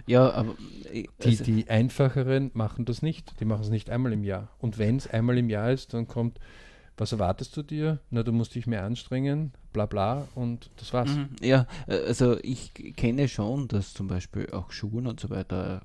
ja 0.06 0.32
aber 0.32 0.56
die, 0.94 1.10
also 1.24 1.44
die 1.44 1.70
einfacheren 1.70 2.52
machen 2.54 2.86
das 2.86 3.02
nicht. 3.02 3.40
Die 3.40 3.46
machen 3.46 3.64
es 3.64 3.70
nicht 3.70 3.90
einmal 3.90 4.14
im 4.14 4.24
Jahr. 4.24 4.50
Und 4.60 4.78
wenn 4.78 4.98
es 4.98 5.08
einmal 5.08 5.38
im 5.38 5.50
Jahr 5.50 5.72
ist, 5.72 5.94
dann 5.94 6.08
kommt, 6.08 6.40
was 6.98 7.12
erwartest 7.12 7.58
du 7.58 7.64
dir? 7.64 8.00
Na, 8.12 8.22
du 8.22 8.32
musst 8.32 8.54
dich 8.54 8.68
mehr 8.68 8.84
anstrengen, 8.84 9.54
bla 9.74 9.88
bla 9.88 10.28
und 10.36 10.70
das 10.78 10.94
war's. 10.94 11.10
Mhm, 11.10 11.30
ja, 11.42 11.66
äh, 11.88 12.06
also 12.06 12.38
ich 12.44 12.74
kenne 12.96 13.28
schon, 13.28 13.68
dass 13.68 13.94
zum 13.94 14.08
Beispiel 14.08 14.50
auch 14.52 14.72
Schulen 14.72 15.08
und 15.08 15.20
so 15.20 15.30
weiter 15.30 15.82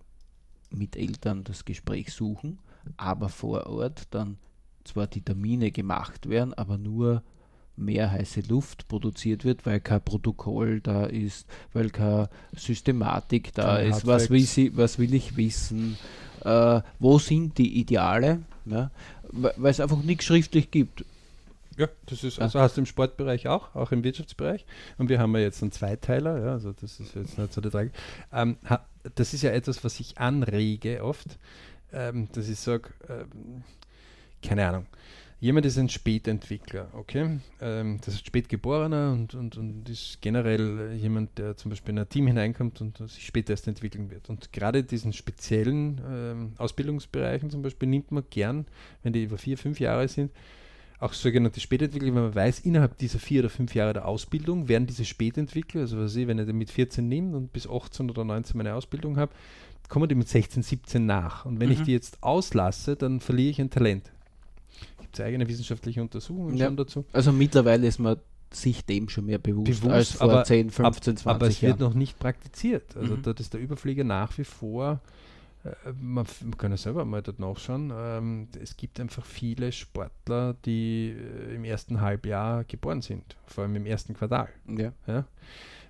mit 0.70 0.96
Eltern 0.96 1.44
das 1.44 1.64
Gespräch 1.64 2.12
suchen, 2.12 2.58
aber 2.96 3.28
vor 3.28 3.66
Ort 3.66 4.08
dann 4.10 4.36
zwar 4.84 5.06
die 5.06 5.22
Termine 5.22 5.70
gemacht 5.70 6.28
werden, 6.28 6.54
aber 6.54 6.76
nur 6.76 7.22
mehr 7.76 8.10
heiße 8.10 8.42
Luft 8.48 8.88
produziert 8.88 9.44
wird, 9.44 9.66
weil 9.66 9.80
kein 9.80 10.02
Protokoll 10.02 10.80
da 10.80 11.04
ist, 11.04 11.46
weil 11.72 11.90
keine 11.90 12.28
Systematik 12.54 13.52
da 13.54 13.76
Kein 13.76 13.90
ist. 13.90 14.06
Was 14.06 14.30
will, 14.30 14.42
sie, 14.42 14.76
was 14.76 14.98
will 14.98 15.14
ich 15.14 15.36
wissen? 15.36 15.98
Äh, 16.44 16.80
wo 16.98 17.18
sind 17.18 17.58
die 17.58 17.78
Ideale? 17.78 18.40
Ja? 18.64 18.90
Weil 19.32 19.70
es 19.70 19.80
einfach 19.80 20.02
nichts 20.02 20.24
schriftlich 20.24 20.70
gibt. 20.70 21.04
Ja, 21.76 21.88
das 22.06 22.24
ist, 22.24 22.40
also 22.40 22.58
hast 22.58 22.76
du 22.76 22.80
im 22.80 22.86
Sportbereich 22.86 23.48
auch, 23.48 23.74
auch 23.74 23.92
im 23.92 24.02
Wirtschaftsbereich. 24.02 24.64
Und 24.96 25.10
wir 25.10 25.18
haben 25.18 25.34
ja 25.34 25.40
jetzt 25.42 25.62
einen 25.62 25.72
Zweiteiler, 25.72 26.42
ja, 26.42 26.52
also 26.52 26.72
das 26.72 27.00
ist 27.00 27.14
jetzt 27.14 27.36
nicht 27.36 27.52
so 27.52 27.60
die 27.60 27.68
Tragik. 27.68 27.92
Ähm, 28.32 28.56
das 29.14 29.34
ist 29.34 29.42
ja 29.42 29.50
etwas, 29.50 29.84
was 29.84 30.00
ich 30.00 30.16
anrege 30.16 31.04
oft, 31.04 31.38
ähm, 31.92 32.28
dass 32.32 32.48
ich 32.48 32.58
sage, 32.58 32.88
ähm, 33.10 33.62
keine 34.42 34.66
Ahnung, 34.66 34.86
jemand 35.40 35.66
ist 35.66 35.78
ein 35.78 35.88
Spätentwickler, 35.88 36.88
okay? 36.94 37.40
Ähm, 37.60 37.98
das 38.04 38.14
ist 38.14 38.26
Spätgeborener 38.26 39.12
und, 39.12 39.34
und, 39.34 39.56
und 39.56 39.88
ist 39.88 40.18
generell 40.20 40.92
jemand, 40.94 41.38
der 41.38 41.56
zum 41.56 41.70
Beispiel 41.70 41.92
in 41.92 41.98
ein 41.98 42.08
Team 42.08 42.26
hineinkommt 42.26 42.80
und 42.80 42.98
sich 42.98 43.26
später 43.26 43.50
erst 43.50 43.68
entwickeln 43.68 44.10
wird. 44.10 44.28
Und 44.30 44.52
gerade 44.52 44.82
diesen 44.82 45.12
speziellen 45.12 46.00
ähm, 46.08 46.52
Ausbildungsbereichen 46.58 47.50
zum 47.50 47.62
Beispiel 47.62 47.88
nimmt 47.88 48.12
man 48.12 48.24
gern, 48.30 48.66
wenn 49.02 49.12
die 49.12 49.24
über 49.24 49.38
vier, 49.38 49.58
fünf 49.58 49.80
Jahre 49.80 50.08
sind, 50.08 50.32
auch 50.98 51.12
sogenannte 51.12 51.60
Spätentwickler, 51.60 52.08
wenn 52.08 52.22
man 52.22 52.34
weiß, 52.34 52.60
innerhalb 52.60 52.96
dieser 52.96 53.18
vier 53.18 53.40
oder 53.40 53.50
fünf 53.50 53.74
Jahre 53.74 53.92
der 53.92 54.08
Ausbildung 54.08 54.68
werden 54.68 54.86
diese 54.86 55.04
Spätentwickler, 55.04 55.82
also 55.82 55.98
was 55.98 56.16
ich, 56.16 56.26
wenn 56.26 56.38
ich 56.38 56.46
den 56.46 56.56
mit 56.56 56.70
14 56.70 57.06
nehme 57.06 57.36
und 57.36 57.52
bis 57.52 57.68
18 57.68 58.10
oder 58.10 58.24
19 58.24 58.56
meine 58.56 58.74
Ausbildung 58.74 59.18
habe, 59.18 59.34
kommen 59.90 60.08
die 60.08 60.14
mit 60.14 60.28
16, 60.28 60.62
17 60.62 61.04
nach. 61.04 61.44
Und 61.44 61.60
wenn 61.60 61.68
mhm. 61.68 61.74
ich 61.74 61.82
die 61.82 61.92
jetzt 61.92 62.22
auslasse, 62.22 62.96
dann 62.96 63.20
verliere 63.20 63.50
ich 63.50 63.60
ein 63.60 63.70
Talent. 63.70 64.10
Gibt 65.16 65.20
es 65.20 65.26
eigene 65.26 65.48
wissenschaftliche 65.48 66.02
Untersuchungen 66.02 66.56
ja. 66.56 66.66
schon 66.66 66.76
dazu? 66.76 67.04
Also 67.12 67.32
mittlerweile 67.32 67.86
ist 67.86 67.98
man 67.98 68.18
sich 68.52 68.84
dem 68.84 69.08
schon 69.08 69.26
mehr 69.26 69.38
bewusst, 69.38 69.80
bewusst 69.80 69.90
als 69.90 70.12
vor 70.12 70.30
aber, 70.30 70.44
10, 70.44 70.70
15, 70.70 71.16
20 71.16 71.24
Jahren. 71.24 71.36
Aber 71.36 71.46
es 71.48 71.62
wird 71.62 71.80
noch 71.80 71.94
nicht 71.94 72.18
praktiziert. 72.18 72.96
Also 72.96 73.16
mhm. 73.16 73.22
dort 73.22 73.40
ist 73.40 73.54
der 73.54 73.60
Überflieger 73.60 74.04
nach 74.04 74.36
wie 74.38 74.44
vor 74.44 75.00
äh, 75.64 75.92
man, 75.98 76.26
man, 76.42 76.56
kann 76.56 76.70
ja 76.70 76.76
selber 76.76 77.04
mal 77.04 77.22
dort 77.22 77.38
nachschauen. 77.38 77.92
Ähm, 77.94 78.48
es 78.60 78.76
gibt 78.76 79.00
einfach 79.00 79.24
viele 79.24 79.72
Sportler, 79.72 80.54
die 80.64 81.16
äh, 81.16 81.54
im 81.54 81.64
ersten 81.64 82.00
Halbjahr 82.00 82.64
geboren 82.64 83.02
sind, 83.02 83.36
vor 83.46 83.64
allem 83.64 83.76
im 83.76 83.86
ersten 83.86 84.14
Quartal. 84.14 84.48
Ja. 84.68 84.92
ja? 85.06 85.24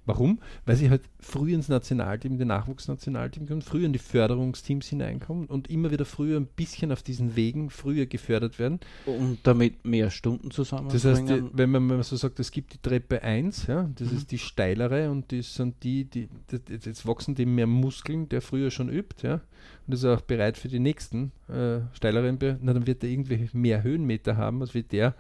Warum? 0.07 0.38
Weil 0.64 0.77
sie 0.77 0.88
halt 0.88 1.03
früh 1.19 1.53
ins 1.53 1.69
Nationalteam, 1.69 2.33
in 2.33 2.38
den 2.38 2.49
Nachwuchsnationalteam 2.49 3.49
kommen, 3.49 3.61
früh 3.61 3.85
in 3.85 3.92
die 3.92 3.99
Förderungsteams 3.99 4.87
hineinkommen 4.87 5.47
und 5.47 5.69
immer 5.69 5.90
wieder 5.90 6.05
früher 6.05 6.38
ein 6.38 6.47
bisschen 6.47 6.92
auf 6.92 7.03
diesen 7.03 7.35
Wegen 7.35 7.71
früher 7.71 8.07
gefördert 8.07 8.61
werden. 8.61 8.79
Und 9.05 9.38
damit 9.42 9.85
mehr 9.85 10.11
Stunden 10.11 10.53
zusammen. 10.53 10.90
Das 10.90 11.05
heißt, 11.05 11.29
die, 11.29 11.42
wenn 11.53 11.71
man 11.71 12.03
so 12.05 12.14
sagt, 12.14 12.38
es 12.38 12.53
gibt 12.53 12.75
die 12.75 12.79
Treppe 12.79 13.23
1, 13.23 13.66
ja, 13.66 13.90
das 13.97 14.12
mhm. 14.12 14.16
ist 14.16 14.31
die 14.31 14.38
steilere 14.38 15.11
und 15.11 15.33
das 15.33 15.55
sind 15.55 15.83
die, 15.83 16.05
die, 16.05 16.29
die, 16.51 16.61
jetzt 16.73 17.05
wachsen 17.05 17.35
die 17.35 17.45
mehr 17.45 17.66
Muskeln, 17.66 18.29
der 18.29 18.42
früher 18.42 18.71
schon 18.71 18.88
übt, 18.88 19.27
ja, 19.27 19.40
und 19.87 19.92
ist 19.92 20.05
auch 20.05 20.21
bereit 20.21 20.57
für 20.57 20.69
die 20.69 20.79
nächsten 20.79 21.33
äh, 21.49 21.81
steileren, 21.92 22.38
na, 22.61 22.73
dann 22.73 22.87
wird 22.87 23.03
er 23.03 23.11
irgendwie 23.11 23.49
mehr 23.53 23.83
Höhenmeter 23.83 24.37
haben, 24.37 24.61
als 24.61 24.73
wie 24.73 24.85
der, 24.85 25.14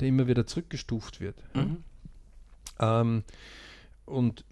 der 0.00 0.08
immer 0.08 0.26
wieder 0.26 0.46
zurückgestuft 0.46 1.20
wird. 1.20 1.36
Mhm. 1.54 1.78
Ja. 2.78 3.00
Ähm, 3.00 3.22
und 4.04 4.44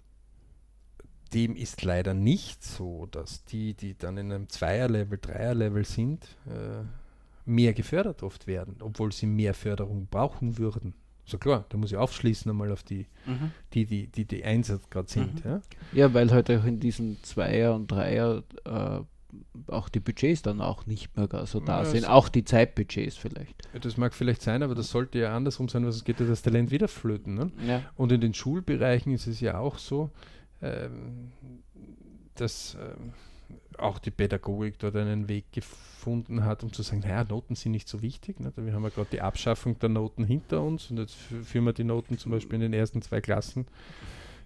dem 1.33 1.55
ist 1.55 1.83
leider 1.83 2.13
nicht 2.13 2.63
so, 2.63 3.05
dass 3.05 3.45
die, 3.45 3.73
die 3.73 3.97
dann 3.97 4.17
in 4.17 4.31
einem 4.31 4.49
Zweier-Level, 4.49 5.17
Dreier-Level 5.21 5.85
sind, 5.85 6.37
äh, 6.45 6.83
mehr 7.45 7.73
gefördert 7.73 8.23
oft 8.23 8.47
werden, 8.47 8.75
obwohl 8.81 9.11
sie 9.11 9.27
mehr 9.27 9.53
Förderung 9.53 10.07
brauchen 10.07 10.57
würden. 10.57 10.93
So 11.25 11.37
klar, 11.37 11.65
da 11.69 11.77
muss 11.77 11.91
ich 11.91 11.97
aufschließen 11.97 12.51
einmal 12.51 12.71
auf 12.71 12.83
die, 12.83 13.07
mhm. 13.25 13.51
die, 13.73 13.85
die, 13.85 14.07
die, 14.07 14.25
die 14.25 14.43
Einsatz 14.43 14.89
gerade 14.89 15.09
sind. 15.09 15.45
Mhm. 15.45 15.51
Ja? 15.51 15.61
ja, 15.93 16.13
weil 16.13 16.31
halt 16.31 16.51
auch 16.51 16.65
in 16.65 16.79
diesen 16.79 17.23
Zweier- 17.23 17.75
und 17.75 17.87
Dreier 17.87 18.43
äh, 18.65 18.99
auch 19.67 19.89
die 19.89 19.99
Budgets 19.99 20.41
dann 20.41 20.61
auch 20.61 20.85
nicht 20.85 21.15
mehr 21.15 21.27
so 21.45 21.59
da 21.59 21.79
ja, 21.79 21.85
sind, 21.85 22.05
auch 22.05 22.29
die 22.29 22.43
Zeitbudgets 22.43 23.17
vielleicht. 23.17 23.67
Das 23.79 23.97
mag 23.97 24.13
vielleicht 24.13 24.41
sein, 24.41 24.63
aber 24.63 24.75
das 24.75 24.89
sollte 24.89 25.19
ja 25.19 25.35
andersrum 25.35 25.69
sein, 25.69 25.85
was 25.85 25.95
es 25.95 26.03
geht 26.03 26.19
ja 26.19 26.25
das 26.25 26.41
Talent 26.41 26.71
wieder 26.71 26.87
flöten. 26.87 27.35
Ne? 27.35 27.51
Ja. 27.65 27.81
Und 27.95 28.11
in 28.11 28.21
den 28.21 28.33
Schulbereichen 28.33 29.13
ist 29.13 29.27
es 29.27 29.39
ja 29.39 29.59
auch 29.59 29.77
so, 29.77 30.11
ähm, 30.61 31.31
dass 32.35 32.75
ähm, 32.75 33.13
auch 33.77 33.99
die 33.99 34.11
Pädagogik 34.11 34.79
dort 34.79 34.95
einen 34.95 35.27
Weg 35.27 35.51
gefunden 35.51 36.43
hat, 36.43 36.63
um 36.63 36.73
zu 36.73 36.83
sagen, 36.83 37.01
naja, 37.01 37.23
Noten 37.23 37.55
sind 37.55 37.71
nicht 37.71 37.87
so 37.87 38.01
wichtig. 38.01 38.39
Ne? 38.39 38.51
Wir 38.55 38.73
haben 38.73 38.83
ja 38.83 38.89
gerade 38.89 39.09
die 39.11 39.21
Abschaffung 39.21 39.79
der 39.79 39.89
Noten 39.89 40.23
hinter 40.23 40.61
uns 40.61 40.91
und 40.91 40.97
jetzt 40.97 41.15
führen 41.15 41.65
wir 41.65 41.73
die 41.73 41.83
Noten 41.83 42.17
zum 42.17 42.31
Beispiel 42.31 42.55
in 42.55 42.61
den 42.61 42.73
ersten 42.73 43.01
zwei 43.01 43.21
Klassen 43.21 43.65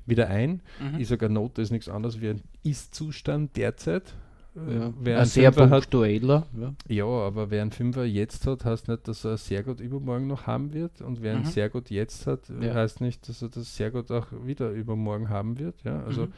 wieder 0.05 0.27
ein. 0.29 0.61
Mhm. 0.79 0.99
Ich 0.99 1.07
sage, 1.07 1.29
Note 1.29 1.61
ist 1.61 1.71
nichts 1.71 1.89
anderes 1.89 2.21
wie 2.21 2.29
ein 2.29 2.43
Ist-Zustand 2.63 3.57
derzeit. 3.57 4.15
Ja, 4.55 4.93
wer 4.99 5.19
ein 5.19 5.25
sehr 5.25 5.51
punktueller. 5.51 6.47
Ja. 6.57 6.73
ja. 6.87 7.05
aber 7.05 7.51
wer 7.51 7.61
einen 7.61 7.71
Fünfer 7.71 8.05
jetzt 8.05 8.47
hat, 8.47 8.63
heißt 8.63 8.87
nicht, 8.87 9.07
dass 9.07 9.25
er 9.25 9.37
sehr 9.37 9.63
gut 9.63 9.81
übermorgen 9.81 10.27
noch 10.27 10.47
haben 10.47 10.73
wird. 10.73 11.01
Und 11.01 11.21
wer 11.21 11.33
mhm. 11.33 11.43
einen 11.43 11.51
sehr 11.51 11.69
gut 11.69 11.89
jetzt 11.89 12.25
hat, 12.25 12.41
ja. 12.61 12.73
heißt 12.73 13.01
nicht, 13.01 13.27
dass 13.27 13.41
er 13.41 13.49
das 13.49 13.75
sehr 13.75 13.91
gut 13.91 14.09
auch 14.11 14.27
wieder 14.43 14.71
übermorgen 14.71 15.29
haben 15.29 15.59
wird. 15.59 15.75
Ja, 15.83 16.03
also 16.03 16.27
mhm. 16.27 16.33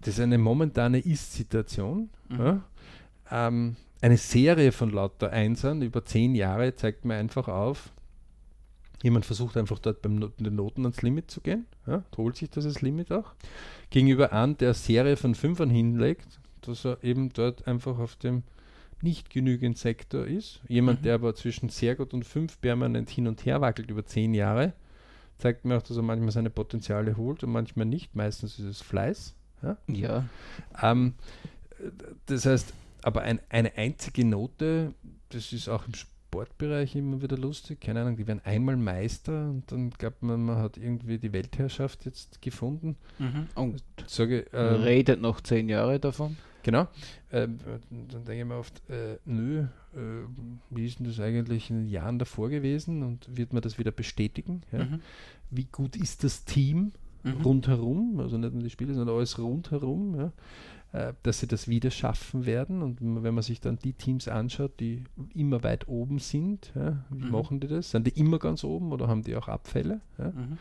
das 0.00 0.14
ist 0.14 0.20
eine 0.20 0.38
momentane 0.38 0.98
Ist-Situation. 0.98 2.08
Mhm. 2.28 2.38
Ja. 2.38 2.60
Ähm, 3.30 3.76
eine 4.00 4.16
Serie 4.16 4.72
von 4.72 4.90
lauter 4.90 5.30
Einsern 5.30 5.82
über 5.82 6.04
zehn 6.04 6.34
Jahre 6.34 6.74
zeigt 6.74 7.04
mir 7.04 7.16
einfach 7.16 7.48
auf, 7.48 7.92
Jemand 9.02 9.24
versucht 9.24 9.56
einfach 9.56 9.78
dort 9.78 10.02
beim 10.02 10.16
Not 10.16 10.38
den 10.38 10.54
Noten 10.56 10.82
ans 10.82 11.00
Limit 11.00 11.30
zu 11.30 11.40
gehen, 11.40 11.66
ja, 11.86 12.04
holt 12.18 12.36
sich 12.36 12.50
das 12.50 12.66
als 12.66 12.82
Limit 12.82 13.10
auch. 13.12 13.32
Gegenüber 13.88 14.32
an, 14.32 14.58
der 14.58 14.74
Serie 14.74 15.16
von 15.16 15.34
Fünfern 15.34 15.70
hinlegt, 15.70 16.39
dass 16.60 16.84
er 16.84 17.02
eben 17.02 17.32
dort 17.32 17.66
einfach 17.66 17.98
auf 17.98 18.16
dem 18.16 18.42
nicht 19.02 19.30
genügend 19.30 19.78
Sektor 19.78 20.26
ist. 20.26 20.60
Jemand, 20.68 21.00
mhm. 21.00 21.04
der 21.04 21.14
aber 21.14 21.34
zwischen 21.34 21.68
sehr 21.68 21.94
gut 21.94 22.12
und 22.12 22.24
fünf 22.24 22.60
permanent 22.60 23.08
hin 23.08 23.26
und 23.26 23.44
her 23.46 23.60
wackelt 23.60 23.90
über 23.90 24.04
zehn 24.04 24.34
Jahre, 24.34 24.74
zeigt 25.38 25.64
mir 25.64 25.76
auch, 25.76 25.82
dass 25.82 25.96
er 25.96 26.02
manchmal 26.02 26.32
seine 26.32 26.50
Potenziale 26.50 27.16
holt 27.16 27.42
und 27.42 27.50
manchmal 27.50 27.86
nicht. 27.86 28.14
Meistens 28.14 28.58
ist 28.58 28.66
es 28.66 28.80
Fleiß. 28.82 29.34
Ja. 29.62 29.76
ja. 29.88 30.24
Ähm, 30.82 31.14
das 32.26 32.46
heißt, 32.46 32.74
aber 33.02 33.22
ein, 33.22 33.40
eine 33.48 33.76
einzige 33.76 34.24
Note, 34.24 34.94
das 35.30 35.52
ist 35.52 35.68
auch 35.68 35.86
im 35.86 35.94
Sportbereich 35.94 36.94
immer 36.96 37.22
wieder 37.22 37.36
lustig. 37.36 37.80
Keine 37.80 38.02
Ahnung, 38.02 38.16
die 38.16 38.26
werden 38.26 38.40
einmal 38.44 38.76
Meister 38.76 39.48
und 39.48 39.70
dann 39.72 39.90
glaubt 39.90 40.22
man, 40.22 40.44
man 40.44 40.56
hat 40.58 40.76
irgendwie 40.76 41.18
die 41.18 41.32
Weltherrschaft 41.32 42.04
jetzt 42.04 42.42
gefunden. 42.42 42.96
Mhm. 43.18 43.46
Und 43.54 43.82
sage, 44.06 44.46
ähm, 44.52 44.82
redet 44.82 45.20
noch 45.20 45.40
zehn 45.40 45.68
Jahre 45.68 45.98
davon. 45.98 46.36
Genau. 46.62 46.88
Ähm, 47.32 47.58
dann 47.90 48.24
denke 48.24 48.40
ich 48.40 48.44
mir 48.44 48.56
oft, 48.56 48.82
äh, 48.90 49.18
nö, 49.24 49.66
äh, 49.94 49.98
wie 50.70 50.86
ist 50.86 50.98
denn 50.98 51.06
das 51.06 51.20
eigentlich 51.20 51.70
in 51.70 51.84
den 51.84 51.88
Jahren 51.88 52.18
davor 52.18 52.50
gewesen 52.50 53.02
und 53.02 53.36
wird 53.36 53.52
man 53.52 53.62
das 53.62 53.78
wieder 53.78 53.92
bestätigen? 53.92 54.62
Ja? 54.72 54.84
Mhm. 54.84 55.00
Wie 55.50 55.64
gut 55.64 55.96
ist 55.96 56.24
das 56.24 56.44
Team 56.44 56.92
mhm. 57.22 57.42
rundherum, 57.42 58.20
also 58.20 58.36
nicht 58.38 58.52
nur 58.52 58.62
die 58.62 58.70
Spiele, 58.70 58.94
sondern 58.94 59.16
alles 59.16 59.38
rundherum, 59.38 60.16
ja? 60.16 60.32
äh, 60.92 61.14
dass 61.22 61.40
sie 61.40 61.46
das 61.46 61.68
wieder 61.68 61.90
schaffen 61.90 62.46
werden? 62.46 62.82
Und 62.82 62.98
wenn 63.00 63.34
man 63.34 63.42
sich 63.42 63.60
dann 63.60 63.78
die 63.78 63.92
Teams 63.92 64.28
anschaut, 64.28 64.78
die 64.80 65.04
immer 65.34 65.62
weit 65.62 65.88
oben 65.88 66.18
sind, 66.18 66.72
ja? 66.74 67.04
wie 67.10 67.24
mhm. 67.24 67.30
machen 67.30 67.60
die 67.60 67.68
das? 67.68 67.90
Sind 67.90 68.06
die 68.06 68.18
immer 68.18 68.38
ganz 68.38 68.64
oben 68.64 68.92
oder 68.92 69.08
haben 69.08 69.22
die 69.22 69.36
auch 69.36 69.48
Abfälle? 69.48 70.00
Ja? 70.18 70.30
Mhm. 70.30 70.58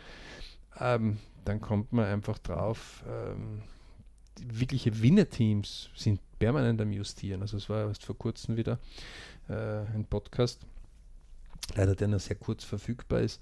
Ähm, 0.80 1.18
dann 1.46 1.62
kommt 1.62 1.94
man 1.94 2.06
einfach 2.06 2.38
drauf, 2.38 3.04
ähm, 3.08 3.62
wirkliche 4.42 5.02
Winner-Teams 5.02 5.90
sind 5.96 6.20
permanent 6.40 6.82
am 6.82 6.92
Justieren. 6.92 7.42
Also 7.42 7.58
es 7.58 7.70
war 7.70 7.88
erst 7.88 8.06
vor 8.06 8.18
kurzem 8.18 8.58
wieder 8.58 8.80
äh, 9.50 9.80
ein 9.94 10.06
Podcast, 10.10 10.62
leider 11.76 11.96
der 11.96 12.08
noch 12.08 12.20
sehr 12.20 12.38
kurz 12.38 12.64
verfügbar 12.64 13.22
ist. 13.22 13.42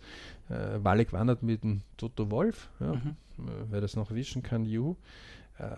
Äh, 0.50 0.84
Walek 0.84 1.14
wandert 1.14 1.44
mit 1.44 1.64
dem 1.64 1.82
Toto 1.98 2.30
Wolf, 2.32 2.70
ja, 2.80 2.94
mhm. 2.94 3.16
Äh, 3.40 3.52
wer 3.70 3.82
das 3.82 3.96
noch 3.96 4.12
wischen 4.12 4.42
kann, 4.42 4.66
juhu. 4.66 4.96
Äh, 5.60 5.78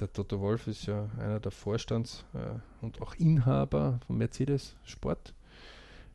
der 0.00 0.12
Toto 0.12 0.40
Wolf 0.40 0.66
ist 0.66 0.86
ja 0.86 1.08
einer 1.18 1.40
der 1.40 1.52
Vorstands- 1.52 2.24
äh, 2.34 2.84
und 2.84 3.00
auch 3.00 3.14
Inhaber 3.14 4.00
von 4.06 4.18
Mercedes 4.18 4.74
Sport. 4.84 5.34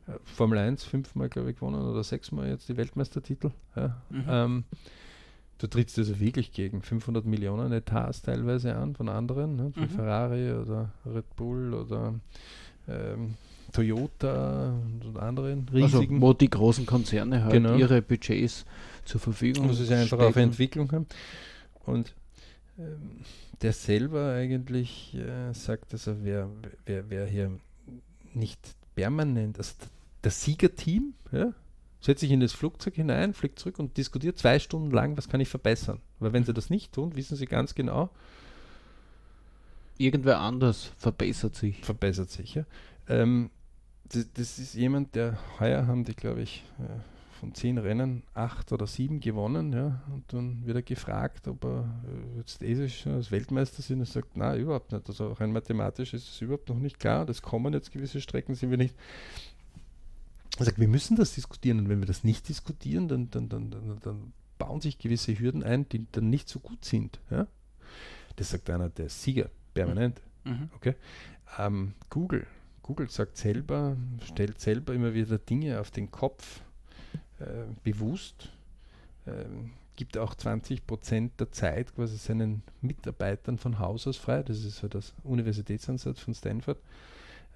Äh, 0.06 0.12
Formel 0.24 0.58
1 0.58 0.84
fünfmal, 0.84 1.28
glaube 1.28 1.50
ich, 1.50 1.56
gewonnen 1.56 1.80
oder 1.80 2.02
sechsmal 2.04 2.48
jetzt 2.48 2.68
die 2.68 2.76
Weltmeistertitel. 2.76 3.52
Ja. 3.74 4.02
Mhm. 4.10 4.24
Ähm, 4.28 4.64
Du 5.58 5.66
trittst 5.66 5.98
also 5.98 6.20
wirklich 6.20 6.52
gegen 6.52 6.82
500 6.82 7.24
Millionen 7.24 7.72
Etats 7.72 8.22
teilweise 8.22 8.76
an 8.76 8.94
von 8.94 9.08
anderen, 9.08 9.56
ne, 9.56 9.72
mhm. 9.74 9.88
Ferrari 9.88 10.52
oder 10.52 10.92
Red 11.06 11.34
Bull 11.36 11.72
oder 11.72 12.14
ähm, 12.88 13.34
Toyota 13.72 14.74
und 15.02 15.18
anderen 15.18 15.66
also, 15.72 15.76
riesigen. 15.76 16.14
Also, 16.16 16.26
wo 16.26 16.32
die 16.32 16.50
großen 16.50 16.86
Konzerne 16.86 17.42
halt 17.42 17.52
genau. 17.52 17.74
ihre 17.76 18.02
Budgets 18.02 18.64
zur 19.04 19.20
Verfügung 19.20 19.66
Muss 19.66 19.80
es 19.80 19.90
einfach 19.90 20.18
auf 20.18 20.36
Entwicklung 20.36 20.90
haben. 20.92 21.06
Und 21.84 22.14
ähm, 22.78 23.22
der 23.62 23.72
selber 23.72 24.32
eigentlich 24.32 25.14
äh, 25.14 25.52
sagt, 25.54 25.92
also 25.92 26.16
wer, 26.22 26.50
wer, 26.84 27.08
wer 27.08 27.26
hier 27.26 27.58
nicht 28.34 28.60
permanent, 28.94 29.58
also 29.58 29.72
das 30.22 30.42
Siegerteam, 30.42 31.14
ja, 31.32 31.52
setzt 32.00 32.20
sich 32.20 32.30
in 32.30 32.40
das 32.40 32.52
Flugzeug 32.52 32.94
hinein, 32.94 33.34
fliegt 33.34 33.58
zurück 33.58 33.78
und 33.78 33.96
diskutiert 33.96 34.38
zwei 34.38 34.58
Stunden 34.58 34.90
lang, 34.90 35.16
was 35.16 35.28
kann 35.28 35.40
ich 35.40 35.48
verbessern. 35.48 36.00
Weil 36.18 36.32
wenn 36.32 36.44
sie 36.44 36.54
das 36.54 36.70
nicht 36.70 36.92
tun, 36.92 37.16
wissen 37.16 37.36
sie 37.36 37.46
ganz 37.46 37.74
genau, 37.74 38.10
irgendwer 39.98 40.40
anders 40.40 40.92
verbessert 40.96 41.56
sich. 41.56 41.84
Verbessert 41.84 42.30
sich, 42.30 42.54
ja. 42.54 42.64
Ähm, 43.08 43.50
das, 44.08 44.26
das, 44.34 44.58
ist 44.58 44.74
jemand, 44.74 45.14
der 45.14 45.38
heuer 45.58 45.86
haben 45.86 46.04
die, 46.04 46.14
glaube 46.14 46.42
ich, 46.42 46.64
von 47.40 47.54
zehn 47.54 47.78
Rennen 47.78 48.22
acht 48.34 48.72
oder 48.72 48.86
sieben 48.86 49.20
gewonnen, 49.20 49.72
ja, 49.72 50.02
und 50.12 50.24
dann 50.32 50.64
wird 50.64 50.76
er 50.76 50.82
gefragt, 50.82 51.48
ob 51.48 51.64
er 51.64 51.84
äh, 52.34 52.38
jetzt 52.38 52.62
eh 52.62 52.88
als 53.10 53.30
Weltmeister 53.30 53.82
sind. 53.82 54.00
Er 54.00 54.06
sagt, 54.06 54.36
nein, 54.36 54.60
überhaupt 54.60 54.92
nicht. 54.92 55.08
Also 55.08 55.32
rein 55.32 55.52
mathematisch 55.52 56.14
ist 56.14 56.28
es 56.28 56.40
überhaupt 56.40 56.68
noch 56.68 56.78
nicht 56.78 56.98
klar. 56.98 57.26
Das 57.26 57.42
kommen 57.42 57.72
jetzt 57.74 57.92
gewisse 57.92 58.20
Strecken, 58.20 58.54
sind 58.54 58.70
wir 58.70 58.78
nicht. 58.78 58.94
Er 60.58 60.64
sagt, 60.64 60.78
wir 60.78 60.88
müssen 60.88 61.16
das 61.16 61.34
diskutieren 61.34 61.78
und 61.80 61.88
wenn 61.88 62.00
wir 62.00 62.06
das 62.06 62.24
nicht 62.24 62.48
diskutieren, 62.48 63.08
dann, 63.08 63.30
dann, 63.30 63.48
dann, 63.48 63.70
dann, 63.70 63.98
dann 64.02 64.32
bauen 64.58 64.80
sich 64.80 64.98
gewisse 64.98 65.38
Hürden 65.38 65.62
ein, 65.62 65.88
die 65.88 66.06
dann 66.12 66.30
nicht 66.30 66.48
so 66.48 66.60
gut 66.60 66.84
sind. 66.84 67.20
Ja? 67.30 67.46
Das 68.36 68.50
sagt 68.50 68.70
einer 68.70 68.88
der 68.88 69.08
Sieger, 69.08 69.50
permanent. 69.74 70.20
Mhm. 70.44 70.70
Okay? 70.74 70.94
Ähm, 71.58 71.94
Google. 72.10 72.46
Google 72.82 73.10
sagt 73.10 73.36
selber, 73.36 73.96
stellt 74.24 74.60
selber 74.60 74.94
immer 74.94 75.12
wieder 75.12 75.38
Dinge 75.38 75.80
auf 75.80 75.90
den 75.90 76.10
Kopf, 76.10 76.60
äh, 77.40 77.64
bewusst, 77.82 78.50
äh, 79.26 79.44
gibt 79.96 80.16
auch 80.18 80.34
20 80.34 80.86
Prozent 80.86 81.40
der 81.40 81.50
Zeit 81.50 81.94
quasi 81.94 82.16
seinen 82.16 82.62
Mitarbeitern 82.82 83.58
von 83.58 83.78
Haus 83.78 84.06
aus 84.06 84.18
frei. 84.18 84.42
Das 84.42 84.62
ist 84.64 84.76
so 84.76 84.88
das 84.88 85.14
Universitätsansatz 85.24 86.20
von 86.20 86.34
Stanford, 86.34 86.78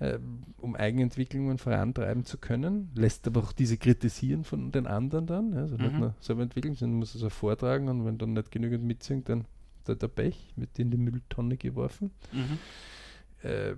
äh, 0.00 0.18
um 0.58 0.74
Eigenentwicklungen 0.74 1.58
vorantreiben 1.58 2.24
zu 2.24 2.38
können. 2.38 2.90
Lässt 2.94 3.26
aber 3.26 3.42
auch 3.42 3.52
diese 3.52 3.76
kritisieren 3.76 4.44
von 4.44 4.72
den 4.72 4.86
anderen 4.86 5.26
dann. 5.26 5.54
Also 5.54 5.76
mhm. 5.76 5.82
nicht 5.82 5.98
nur 5.98 6.14
selber 6.20 6.42
entwickeln, 6.42 6.74
sondern 6.74 6.98
muss 6.98 7.14
es 7.14 7.22
auch 7.22 7.32
vortragen 7.32 7.88
und 7.88 8.04
wenn 8.04 8.18
dann 8.18 8.32
nicht 8.32 8.50
genügend 8.50 8.84
mitsingt, 8.84 9.28
dann 9.28 9.44
ist 9.86 10.02
der 10.02 10.08
Pech, 10.08 10.52
wird 10.56 10.78
in 10.78 10.90
die 10.90 10.96
Mülltonne 10.96 11.56
geworfen. 11.56 12.10
Mhm. 12.32 13.48
Äh, 13.48 13.74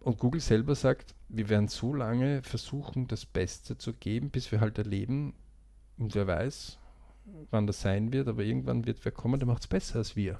und 0.00 0.18
Google 0.18 0.40
selber 0.40 0.74
sagt, 0.74 1.14
wir 1.28 1.48
werden 1.48 1.68
so 1.68 1.94
lange 1.94 2.42
versuchen, 2.42 3.08
das 3.08 3.24
Beste 3.24 3.78
zu 3.78 3.94
geben, 3.94 4.30
bis 4.30 4.52
wir 4.52 4.60
halt 4.60 4.76
erleben, 4.78 5.34
und 5.96 6.14
wer 6.14 6.26
weiß, 6.26 6.78
wann 7.50 7.66
das 7.66 7.80
sein 7.80 8.12
wird, 8.12 8.28
aber 8.28 8.42
irgendwann 8.42 8.84
wird 8.84 9.04
wer 9.04 9.12
kommen, 9.12 9.40
der 9.40 9.46
macht 9.46 9.62
es 9.62 9.68
besser 9.68 9.96
als 9.96 10.16
wir. 10.16 10.38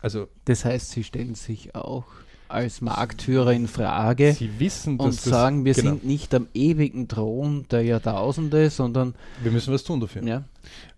Also, 0.00 0.28
das 0.44 0.64
heißt, 0.64 0.90
sie 0.90 1.04
stellen 1.04 1.34
sich 1.34 1.74
auch 1.74 2.04
als 2.48 2.80
Marktführer 2.80 3.52
in 3.52 3.66
Frage 3.66 4.32
sie 4.32 4.60
wissen, 4.60 4.98
und 4.98 5.12
sagen, 5.12 5.64
wir 5.64 5.74
genau. 5.74 5.90
sind 5.90 6.04
nicht 6.04 6.34
am 6.34 6.46
ewigen 6.54 7.08
Thron 7.08 7.66
der 7.70 7.82
Jahrtausende, 7.82 8.70
sondern 8.70 9.14
wir 9.42 9.50
müssen 9.50 9.74
was 9.74 9.84
tun 9.84 10.00
dafür. 10.00 10.22
Ja. 10.22 10.44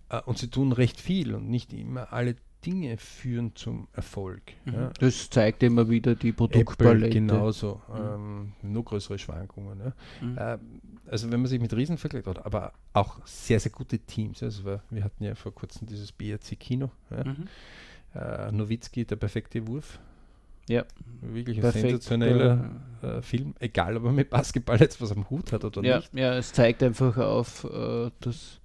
Äh, 0.09 0.21
und 0.25 0.37
sie 0.37 0.49
tun 0.49 0.71
recht 0.71 0.99
viel 0.99 1.33
und 1.33 1.49
nicht 1.49 1.73
immer 1.73 2.13
alle 2.13 2.35
Dinge 2.65 2.97
führen 2.97 3.55
zum 3.55 3.87
Erfolg. 3.93 4.41
Mhm. 4.65 4.73
Ja. 4.73 4.91
Das 4.99 5.29
zeigt 5.29 5.63
immer 5.63 5.89
wieder 5.89 6.15
die 6.15 6.33
Produktpalette. 6.33 7.09
genauso, 7.09 7.81
mhm. 7.87 7.95
ähm, 7.95 8.71
nur 8.73 8.83
größere 8.83 9.17
Schwankungen. 9.17 9.79
Ja. 9.79 9.93
Mhm. 10.21 10.37
Äh, 10.37 10.57
also 11.09 11.31
wenn 11.31 11.39
man 11.39 11.49
sich 11.49 11.61
mit 11.61 11.73
Riesen 11.73 11.97
vergleicht, 11.97 12.27
aber 12.27 12.73
auch 12.93 13.25
sehr, 13.25 13.59
sehr 13.59 13.71
gute 13.71 13.97
Teams. 13.97 14.43
Also 14.43 14.65
wir 14.65 15.03
hatten 15.03 15.23
ja 15.23 15.35
vor 15.35 15.53
kurzem 15.53 15.87
dieses 15.87 16.11
BRC 16.11 16.59
Kino. 16.59 16.91
Ja. 17.09 17.23
Äh, 18.15 18.51
Nowitzki, 18.51 19.05
der 19.05 19.17
perfekte 19.17 19.67
Wurf. 19.67 19.99
Ja. 20.67 20.85
Wirklich 21.21 21.57
ein 21.57 21.61
Perfekt, 21.61 21.81
sensationeller 21.83 22.69
äh, 23.01 23.21
Film, 23.21 23.55
egal 23.59 23.97
ob 23.97 24.05
er 24.05 24.11
mit 24.11 24.29
Basketball 24.29 24.79
jetzt 24.79 25.01
was 25.01 25.11
am 25.11 25.29
Hut 25.29 25.51
hat 25.51 25.65
oder 25.65 25.83
ja, 25.83 25.97
nicht. 25.97 26.13
Ja, 26.13 26.37
es 26.37 26.53
zeigt 26.53 26.83
einfach 26.83 27.17
auf, 27.17 27.63
äh, 27.63 28.11
dass 28.21 28.59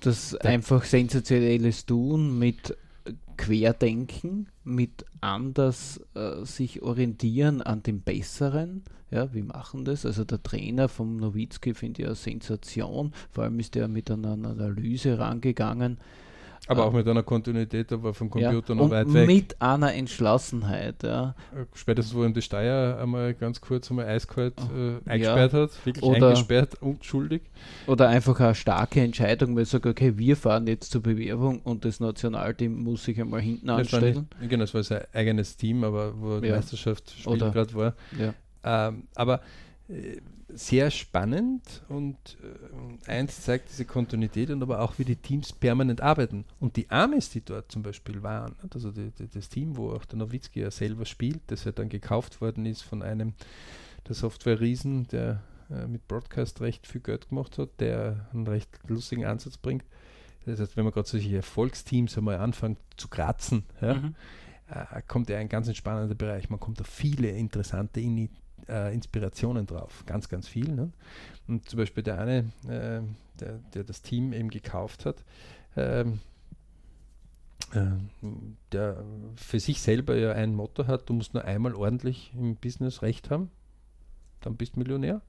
das 0.00 0.36
einfach 0.36 0.84
sensationelles 0.84 1.84
Tun 1.84 2.38
mit 2.38 2.76
Querdenken, 3.36 4.48
mit 4.64 5.04
anders 5.20 6.00
äh, 6.14 6.44
sich 6.44 6.82
orientieren 6.82 7.62
an 7.62 7.82
dem 7.82 8.00
Besseren. 8.00 8.84
Ja, 9.10 9.32
wir 9.32 9.44
machen 9.44 9.84
das. 9.84 10.06
Also 10.06 10.24
der 10.24 10.42
Trainer 10.42 10.88
vom 10.88 11.16
Nowitzki 11.16 11.74
finde 11.74 12.02
ich 12.02 12.06
eine 12.06 12.14
Sensation. 12.14 13.12
Vor 13.32 13.44
allem 13.44 13.58
ist 13.58 13.74
er 13.74 13.88
mit 13.88 14.10
einer 14.10 14.32
Analyse 14.32 15.18
rangegangen 15.18 15.98
aber 16.68 16.84
auch 16.84 16.92
mit 16.92 17.08
einer 17.08 17.22
Kontinuität, 17.22 17.92
aber 17.92 18.14
vom 18.14 18.30
Computer 18.30 18.74
ja, 18.74 18.74
noch 18.74 18.90
weit 18.90 19.12
weg. 19.12 19.26
Mit 19.26 19.60
einer 19.60 19.94
Entschlossenheit, 19.94 21.02
ja. 21.02 21.34
Äh, 21.54 21.64
spätestens, 21.74 22.14
wo 22.14 22.24
ihm 22.24 22.34
die 22.34 22.42
Steier 22.42 22.98
einmal 23.00 23.34
ganz 23.34 23.60
kurz 23.60 23.90
einmal 23.90 24.06
eiskalt 24.06 24.54
äh, 24.58 25.08
eingesperrt 25.08 25.52
ja. 25.52 25.60
hat, 25.60 25.86
wirklich 25.86 26.04
oder, 26.04 26.28
eingesperrt, 26.28 26.82
unschuldig. 26.82 27.42
Oder 27.86 28.08
einfach 28.08 28.38
eine 28.40 28.54
starke 28.54 29.00
Entscheidung, 29.00 29.54
weil 29.54 29.62
er 29.62 29.66
sagt, 29.66 29.86
okay, 29.86 30.18
wir 30.18 30.36
fahren 30.36 30.66
jetzt 30.66 30.92
zur 30.92 31.02
Bewerbung 31.02 31.60
und 31.60 31.84
das 31.84 32.00
Nationalteam 32.00 32.82
muss 32.82 33.04
sich 33.04 33.20
einmal 33.20 33.40
hinten 33.40 33.68
das 33.68 33.78
anstellen. 33.78 34.28
Nicht, 34.38 34.50
genau, 34.50 34.64
das 34.64 34.74
war 34.74 34.82
sein 34.82 35.02
eigenes 35.12 35.56
Team, 35.56 35.84
aber 35.84 36.20
wo 36.20 36.40
die 36.40 36.50
Meisterschaft 36.50 37.14
gerade 37.24 37.74
war. 37.74 37.94
Ähm, 38.64 39.04
aber 39.14 39.40
äh, 39.88 40.18
sehr 40.48 40.90
spannend 40.90 41.82
und 41.88 42.16
äh, 43.06 43.10
eins 43.10 43.42
zeigt 43.42 43.70
diese 43.70 43.84
Kontinuität 43.84 44.50
und 44.50 44.62
aber 44.62 44.80
auch, 44.80 44.98
wie 44.98 45.04
die 45.04 45.16
Teams 45.16 45.52
permanent 45.52 46.00
arbeiten. 46.00 46.44
Und 46.58 46.76
die 46.76 46.90
Amis, 46.90 47.30
die 47.30 47.44
dort 47.44 47.70
zum 47.70 47.82
Beispiel 47.82 48.22
waren, 48.22 48.56
also 48.70 48.90
die, 48.90 49.10
die, 49.10 49.28
das 49.28 49.48
Team, 49.50 49.76
wo 49.76 49.92
auch 49.92 50.06
der 50.06 50.18
Nowitzki 50.18 50.60
ja 50.60 50.70
selber 50.70 51.04
spielt, 51.04 51.40
das 51.48 51.64
ja 51.64 51.72
dann 51.72 51.90
gekauft 51.90 52.40
worden 52.40 52.64
ist 52.64 52.82
von 52.82 53.02
einem 53.02 53.34
der 54.06 54.14
Software-Riesen, 54.14 55.06
der 55.08 55.42
äh, 55.70 55.86
mit 55.86 56.08
Broadcast 56.08 56.62
recht 56.62 56.86
viel 56.86 57.02
Geld 57.02 57.28
gemacht 57.28 57.58
hat, 57.58 57.68
der 57.78 58.28
einen 58.32 58.46
recht 58.46 58.70
lustigen 58.88 59.26
Ansatz 59.26 59.58
bringt. 59.58 59.84
Das 60.46 60.60
heißt, 60.60 60.78
wenn 60.78 60.84
man 60.84 60.94
gerade 60.94 61.08
solche 61.08 61.36
Erfolgsteams 61.36 62.16
einmal 62.16 62.38
anfängt 62.38 62.78
zu 62.96 63.08
kratzen, 63.08 63.64
ja, 63.82 63.94
mhm. 63.94 64.14
äh, 64.70 65.02
kommt 65.06 65.28
ja 65.28 65.36
ein 65.36 65.50
ganz 65.50 65.74
spannender 65.76 66.14
Bereich. 66.14 66.48
Man 66.48 66.58
kommt 66.58 66.80
auf 66.80 66.86
viele 66.86 67.28
interessante 67.28 68.00
Initiativen 68.00 68.47
äh, 68.68 68.92
Inspirationen 68.94 69.66
drauf, 69.66 70.04
ganz, 70.06 70.28
ganz 70.28 70.48
viel. 70.48 70.68
Ne? 70.72 70.92
Und 71.46 71.68
zum 71.68 71.78
Beispiel 71.78 72.02
der 72.02 72.18
eine, 72.18 72.38
äh, 72.66 73.00
der, 73.40 73.58
der, 73.74 73.84
das 73.84 74.02
Team 74.02 74.32
eben 74.32 74.50
gekauft 74.50 75.06
hat, 75.06 75.24
ähm, 75.76 76.20
äh, 77.72 77.80
der 78.72 79.02
für 79.36 79.60
sich 79.60 79.80
selber 79.80 80.16
ja 80.16 80.32
ein 80.32 80.54
Motto 80.54 80.86
hat, 80.86 81.08
du 81.08 81.14
musst 81.14 81.34
nur 81.34 81.44
einmal 81.44 81.74
ordentlich 81.74 82.32
im 82.34 82.56
Business 82.56 83.02
recht 83.02 83.30
haben, 83.30 83.50
dann 84.40 84.56
bist 84.56 84.76
du 84.76 84.80
Millionär. 84.80 85.20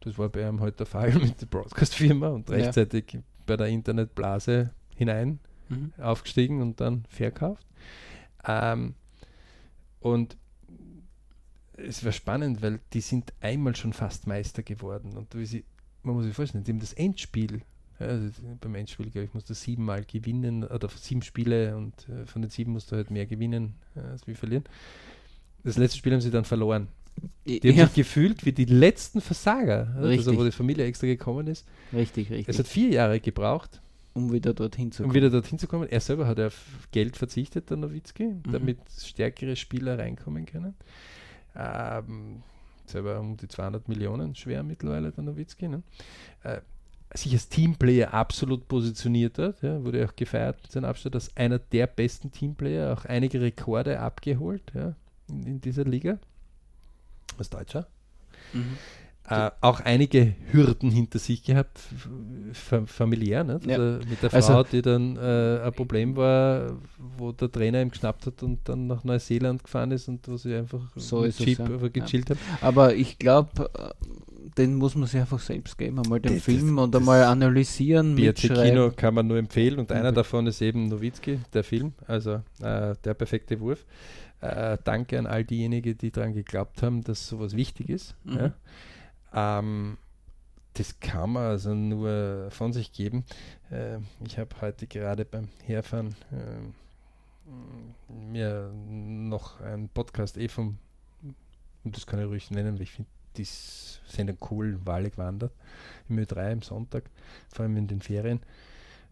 Das 0.00 0.18
war 0.18 0.28
bei 0.28 0.46
ihm 0.46 0.60
heute 0.60 0.62
halt 0.62 0.80
der 0.80 0.86
Fall 0.86 1.12
mit 1.18 1.40
der 1.40 1.46
Broadcast-Firma 1.46 2.28
und 2.28 2.50
rechtzeitig 2.50 3.12
ja. 3.12 3.20
bei 3.46 3.56
der 3.56 3.66
Internetblase 3.66 4.70
hinein 4.94 5.40
mhm. 5.68 5.92
aufgestiegen 5.98 6.62
und 6.62 6.80
dann 6.80 7.04
verkauft. 7.08 7.66
Ähm, 8.46 8.94
und 10.00 10.36
es 11.76 12.04
war 12.04 12.12
spannend, 12.12 12.62
weil 12.62 12.80
die 12.92 13.00
sind 13.00 13.32
einmal 13.40 13.76
schon 13.76 13.92
fast 13.92 14.26
Meister 14.26 14.62
geworden. 14.62 15.16
Und 15.16 15.34
sie, 15.46 15.64
man 16.02 16.14
muss 16.14 16.24
sich 16.24 16.34
vorstellen, 16.34 16.64
die 16.64 16.72
haben 16.72 16.80
das 16.80 16.92
Endspiel, 16.92 17.62
also 17.98 18.30
beim 18.60 18.74
Endspiel, 18.74 19.10
glaube 19.10 19.26
ich, 19.26 19.34
musst 19.34 19.48
du 19.48 19.54
siebenmal 19.54 20.04
gewinnen 20.04 20.64
oder 20.64 20.88
sieben 20.88 21.22
Spiele 21.22 21.76
und 21.76 21.94
äh, 22.08 22.26
von 22.26 22.42
den 22.42 22.50
sieben 22.50 22.72
musst 22.72 22.92
du 22.92 22.96
halt 22.96 23.10
mehr 23.10 23.26
gewinnen 23.26 23.74
äh, 23.94 24.00
als 24.00 24.26
wir 24.26 24.36
verlieren. 24.36 24.64
Das 25.64 25.78
letzte 25.78 25.98
Spiel 25.98 26.12
haben 26.12 26.20
sie 26.20 26.30
dann 26.30 26.44
verloren. 26.44 26.88
Die 27.46 27.60
haben 27.60 27.76
ja. 27.76 27.86
sich 27.86 27.94
gefühlt 27.94 28.44
wie 28.44 28.52
die 28.52 28.66
letzten 28.66 29.22
Versager, 29.22 29.94
also 29.96 30.36
wo 30.36 30.44
die 30.44 30.50
Familie 30.50 30.84
extra 30.84 31.06
gekommen 31.06 31.46
ist. 31.46 31.66
Richtig, 31.92 32.30
richtig. 32.30 32.48
Es 32.48 32.58
hat 32.58 32.68
vier 32.68 32.90
Jahre 32.90 33.20
gebraucht. 33.20 33.80
Um 34.12 34.32
wieder 34.32 34.54
dorthin 34.54 34.92
zu 34.92 35.02
kommen. 35.02 35.10
Um 35.10 35.14
wieder 35.14 35.30
dorthin 35.30 35.58
zu 35.58 35.66
kommen. 35.66 35.88
Er 35.88 36.00
selber 36.00 36.26
hat 36.26 36.40
auf 36.40 36.88
Geld 36.90 37.16
verzichtet, 37.16 37.68
der 37.68 37.76
Nowitzki, 37.76 38.24
mhm. 38.24 38.52
damit 38.52 38.78
stärkere 38.98 39.56
Spieler 39.56 39.98
reinkommen 39.98 40.46
können. 40.46 40.74
Ähm, 41.56 42.42
selber 42.86 43.18
um 43.20 43.36
die 43.36 43.48
200 43.48 43.88
Millionen 43.88 44.34
schwer 44.34 44.62
mittlerweile, 44.62 45.12
der 45.12 45.24
Nowitzki. 45.24 45.68
Ne? 45.68 45.82
Äh, 46.42 46.60
sich 47.14 47.32
als 47.32 47.48
Teamplayer 47.48 48.12
absolut 48.12 48.68
positioniert 48.68 49.38
hat, 49.38 49.62
ja, 49.62 49.82
wurde 49.82 50.04
auch 50.06 50.14
gefeiert 50.16 50.60
mit 50.62 50.72
seinem 50.72 50.84
Abschluss 50.86 51.14
als 51.14 51.36
einer 51.36 51.58
der 51.58 51.86
besten 51.86 52.30
Teamplayer, 52.30 52.92
auch 52.92 53.04
einige 53.04 53.40
Rekorde 53.40 54.00
abgeholt 54.00 54.72
ja, 54.74 54.94
in, 55.28 55.44
in 55.44 55.60
dieser 55.60 55.84
Liga. 55.84 56.18
Als 57.38 57.50
Deutscher. 57.50 57.86
Mhm 58.52 58.76
äh, 59.28 59.50
auch 59.60 59.80
einige 59.80 60.34
Hürden 60.52 60.90
hinter 60.90 61.18
sich 61.18 61.42
gehabt, 61.42 61.80
familiär, 62.52 63.44
ne? 63.44 63.60
ja. 63.66 63.76
also 63.76 64.08
mit 64.08 64.22
der 64.22 64.34
also 64.34 64.52
Frau, 64.52 64.58
also, 64.58 64.70
die 64.70 64.82
dann 64.82 65.16
äh, 65.16 65.64
ein 65.64 65.72
Problem 65.72 66.16
war, 66.16 66.76
wo 67.18 67.32
der 67.32 67.50
Trainer 67.50 67.82
ihm 67.82 67.90
geschnappt 67.90 68.26
hat 68.26 68.42
und 68.42 68.60
dann 68.68 68.86
nach 68.86 69.02
Neuseeland 69.04 69.64
gefahren 69.64 69.90
ist 69.90 70.08
und 70.08 70.26
wo 70.28 70.36
sie 70.36 70.54
einfach 70.54 70.80
so 70.94 71.22
mit 71.22 71.36
Chip 71.36 71.58
es, 71.58 71.82
ja. 71.82 71.88
gechillt 71.88 72.28
ja. 72.28 72.36
haben. 72.36 72.40
Aber 72.60 72.94
ich 72.94 73.18
glaube, 73.18 73.70
äh, 73.76 73.90
den 74.56 74.76
muss 74.76 74.94
man 74.94 75.08
sich 75.08 75.20
einfach 75.20 75.40
selbst 75.40 75.76
geben, 75.76 75.98
einmal 75.98 76.20
den 76.20 76.34
das, 76.34 76.42
Film 76.42 76.76
das, 76.76 76.84
und 76.84 76.96
einmal 76.96 77.24
analysieren. 77.24 78.16
BRC 78.16 78.54
Kino 78.54 78.90
kann 78.94 79.14
man 79.14 79.26
nur 79.26 79.38
empfehlen 79.38 79.78
und 79.78 79.92
einer 79.92 80.12
davon 80.12 80.46
ist 80.46 80.62
eben 80.62 80.88
Nowitzki, 80.88 81.40
der 81.52 81.64
Film, 81.64 81.92
also 82.06 82.42
äh, 82.62 82.94
der 83.04 83.14
perfekte 83.14 83.60
Wurf. 83.60 83.84
Äh, 84.40 84.78
danke 84.84 85.18
an 85.18 85.26
all 85.26 85.44
diejenigen, 85.44 85.96
die 85.98 86.10
daran 86.10 86.32
geglaubt 86.32 86.82
haben, 86.82 87.02
dass 87.02 87.26
sowas 87.26 87.56
wichtig 87.56 87.88
ist. 87.88 88.14
Mhm. 88.24 88.36
Ja. 88.36 88.52
Ähm, 89.34 89.98
das 90.74 91.00
kann 91.00 91.30
man 91.30 91.44
also 91.44 91.74
nur 91.74 92.50
von 92.50 92.72
sich 92.72 92.92
geben. 92.92 93.24
Äh, 93.70 93.98
ich 94.24 94.38
habe 94.38 94.54
heute 94.60 94.86
gerade 94.86 95.24
beim 95.24 95.48
Herfahren 95.64 96.14
äh, 96.32 98.12
mir 98.12 98.70
noch 98.72 99.60
einen 99.60 99.88
Podcast 99.88 100.36
eh 100.36 100.48
vom, 100.48 100.78
und 101.84 101.96
das 101.96 102.06
kann 102.06 102.20
ich 102.20 102.26
ruhig 102.26 102.50
nennen, 102.50 102.74
weil 102.74 102.82
ich 102.82 102.92
finde 102.92 103.10
die 103.36 103.44
sind 103.44 104.30
in 104.30 104.40
coolen 104.40 104.84
Wale 104.86 105.10
gewandert, 105.10 105.52
im 106.08 106.18
Ö3 106.18 106.52
am 106.52 106.62
Sonntag, 106.62 107.04
vor 107.48 107.64
allem 107.64 107.76
in 107.76 107.86
den 107.86 108.00
Ferien. 108.00 108.40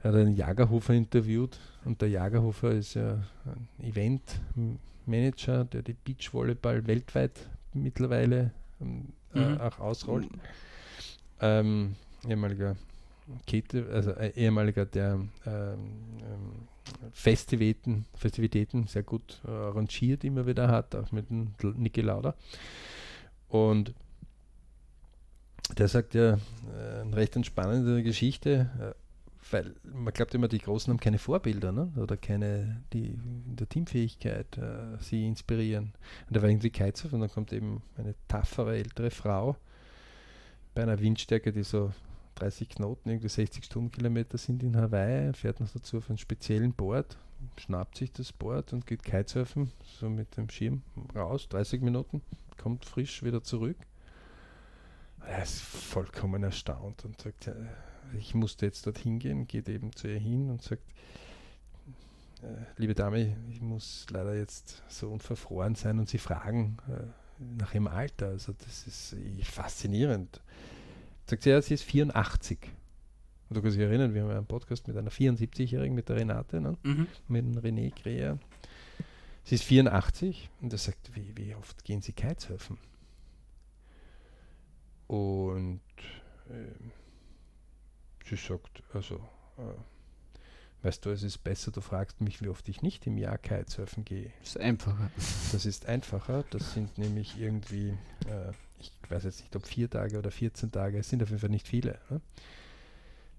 Er 0.02 0.12
hat 0.12 0.18
einen 0.18 0.36
Jagerhofer 0.36 0.94
interviewt 0.94 1.58
und 1.84 2.00
der 2.02 2.08
Jagerhofer 2.10 2.72
ist 2.72 2.94
ja 2.94 3.22
ein 3.44 3.68
Eventmanager, 3.80 5.64
der 5.64 5.82
die 5.82 5.94
Beachvolleyball 5.94 6.86
weltweit 6.86 7.48
mittlerweile 7.72 8.50
ähm, 8.80 9.12
äh, 9.23 9.23
mhm. 9.34 9.60
auch 9.60 9.78
ausrollt. 9.78 10.28
Ähm, 11.40 11.96
ehemaliger 12.28 12.76
Kete, 13.46 13.86
also 13.92 14.10
äh, 14.12 14.32
ehemaliger, 14.36 14.84
der 14.84 15.14
ähm, 15.14 15.30
ähm, 15.46 16.68
Festivitäten, 17.12 18.04
Festivitäten 18.14 18.86
sehr 18.86 19.02
gut 19.02 19.40
äh, 19.46 19.50
arrangiert 19.50 20.24
immer 20.24 20.46
wieder 20.46 20.68
hat, 20.68 20.94
auch 20.94 21.10
mit 21.12 21.30
dem 21.30 21.54
Niki 21.76 22.02
Lauda. 22.02 22.34
Und 23.48 23.94
der 25.78 25.88
sagt 25.88 26.14
ja, 26.14 26.34
äh, 26.34 27.00
eine 27.00 27.16
recht 27.16 27.36
entspannende 27.36 28.02
Geschichte, 28.02 28.70
äh, 28.78 29.03
weil 29.54 29.72
man 29.84 30.12
glaubt 30.12 30.34
immer, 30.34 30.48
die 30.48 30.58
Großen 30.58 30.90
haben 30.90 30.98
keine 30.98 31.18
Vorbilder 31.18 31.70
ne? 31.70 31.92
oder 31.96 32.16
keine, 32.16 32.82
die 32.92 33.06
in 33.06 33.54
der 33.54 33.68
Teamfähigkeit 33.68 34.58
äh, 34.58 34.98
sie 34.98 35.24
inspirieren. 35.28 35.92
Und 36.26 36.36
da 36.36 36.42
war 36.42 36.48
irgendwie 36.48 36.70
Kitesurf 36.70 37.12
und 37.12 37.20
dann 37.20 37.30
kommt 37.30 37.52
eben 37.52 37.80
eine 37.96 38.16
taffere 38.26 38.76
ältere 38.76 39.12
Frau 39.12 39.56
bei 40.74 40.82
einer 40.82 40.98
Windstärke, 40.98 41.52
die 41.52 41.62
so 41.62 41.92
30 42.34 42.68
Knoten, 42.68 43.08
irgendwie 43.08 43.28
60 43.28 43.64
Stundenkilometer 43.64 44.38
sind 44.38 44.64
in 44.64 44.76
Hawaii, 44.76 45.32
fährt 45.34 45.60
noch 45.60 45.70
dazu 45.70 45.98
auf 45.98 46.10
einem 46.10 46.18
speziellen 46.18 46.72
Board, 46.72 47.16
schnappt 47.56 47.96
sich 47.96 48.10
das 48.10 48.32
Board 48.32 48.72
und 48.72 48.88
geht 48.88 49.04
Kitesurfen, 49.04 49.70
so 49.84 50.10
mit 50.10 50.36
dem 50.36 50.50
Schirm 50.50 50.82
raus, 51.14 51.48
30 51.48 51.80
Minuten, 51.80 52.22
kommt 52.60 52.84
frisch 52.84 53.22
wieder 53.22 53.40
zurück. 53.44 53.76
Er 55.20 55.44
ist 55.44 55.60
vollkommen 55.60 56.42
erstaunt 56.42 57.04
und 57.04 57.20
sagt, 57.20 57.46
ja, 57.46 57.54
ich 58.18 58.34
musste 58.34 58.66
jetzt 58.66 58.86
dorthin 58.86 59.18
gehen, 59.18 59.46
geht 59.46 59.68
eben 59.68 59.94
zu 59.94 60.08
ihr 60.08 60.18
hin 60.18 60.50
und 60.50 60.62
sagt, 60.62 60.82
äh, 62.42 62.46
liebe 62.76 62.94
Dame, 62.94 63.36
ich 63.50 63.60
muss 63.60 64.06
leider 64.10 64.36
jetzt 64.36 64.82
so 64.88 65.10
unverfroren 65.10 65.74
sein 65.74 65.98
und 65.98 66.08
Sie 66.08 66.18
fragen 66.18 66.76
äh, 66.88 67.04
nach 67.58 67.74
Ihrem 67.74 67.86
Alter. 67.86 68.28
Also 68.28 68.52
das 68.52 68.86
ist 68.86 69.16
faszinierend. 69.44 70.40
Sagt 71.26 71.42
sie, 71.42 71.50
ja, 71.50 71.62
sie 71.62 71.74
ist 71.74 71.84
84. 71.84 72.58
Und 73.48 73.56
du 73.56 73.62
kannst 73.62 73.76
dich 73.76 73.84
erinnern, 73.84 74.14
wir 74.14 74.22
haben 74.22 74.30
einen 74.30 74.46
Podcast 74.46 74.86
mit 74.88 74.96
einer 74.96 75.10
74-Jährigen, 75.10 75.94
mit 75.94 76.08
der 76.08 76.16
Renate, 76.16 76.60
ne? 76.60 76.76
mhm. 76.82 77.06
mit 77.28 77.44
dem 77.44 77.58
René 77.58 77.92
Greer. 77.94 78.38
Sie 79.44 79.54
ist 79.54 79.64
84 79.64 80.50
und 80.60 80.72
er 80.72 80.78
sagt, 80.78 81.14
wie, 81.14 81.32
wie 81.36 81.54
oft 81.54 81.84
gehen 81.84 82.00
Sie 82.00 82.12
Kitesurfen? 82.12 82.78
Und 85.06 85.80
äh, 86.48 86.72
sie 88.24 88.36
sagt, 88.36 88.82
also, 88.92 89.16
äh, 89.58 90.84
weißt 90.84 91.04
du, 91.04 91.10
es 91.10 91.22
ist 91.22 91.38
besser, 91.38 91.70
du 91.70 91.80
fragst 91.80 92.20
mich, 92.20 92.40
wie 92.42 92.48
oft 92.48 92.68
ich 92.68 92.82
nicht 92.82 93.06
im 93.06 93.18
Jahr 93.18 93.38
Kitesurfen 93.38 94.04
gehe. 94.04 94.32
Das 94.40 94.50
ist 94.50 94.60
einfacher. 94.60 95.10
Das 95.52 95.66
ist 95.66 95.86
einfacher. 95.86 96.44
Das 96.50 96.74
sind 96.74 96.98
nämlich 96.98 97.38
irgendwie 97.38 97.96
äh, 98.26 98.52
ich 98.78 99.10
weiß 99.10 99.24
jetzt 99.24 99.40
nicht, 99.40 99.54
ob 99.56 99.66
vier 99.66 99.88
Tage 99.88 100.18
oder 100.18 100.30
14 100.30 100.70
Tage, 100.70 100.98
es 100.98 101.08
sind 101.08 101.22
auf 101.22 101.30
jeden 101.30 101.40
Fall 101.40 101.50
nicht 101.50 101.68
viele. 101.68 101.98
Ne? 102.10 102.20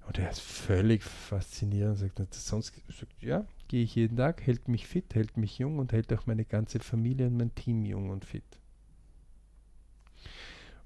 Und 0.08 0.20
er 0.20 0.30
ist 0.30 0.42
völlig 0.42 1.04
faszinierend 1.04 2.02
und 2.02 2.16
sagt, 2.18 2.34
sonst 2.34 2.74
sagt, 2.88 3.24
ja, 3.24 3.46
gehe 3.68 3.84
ich 3.84 3.96
jeden 3.96 4.18
Tag, 4.18 4.46
hält 4.46 4.68
mich 4.68 4.88
fit, 4.88 5.16
hält 5.16 5.38
mich 5.38 5.58
jung 5.58 5.80
und 5.80 5.92
hält 5.92 6.14
auch 6.14 6.28
meine 6.28 6.46
ganze 6.46 6.80
Familie 6.80 7.28
und 7.28 7.38
mein 7.38 7.56
Team 7.56 7.86
jung 7.86 8.10
und 8.10 8.24
fit. 8.24 8.44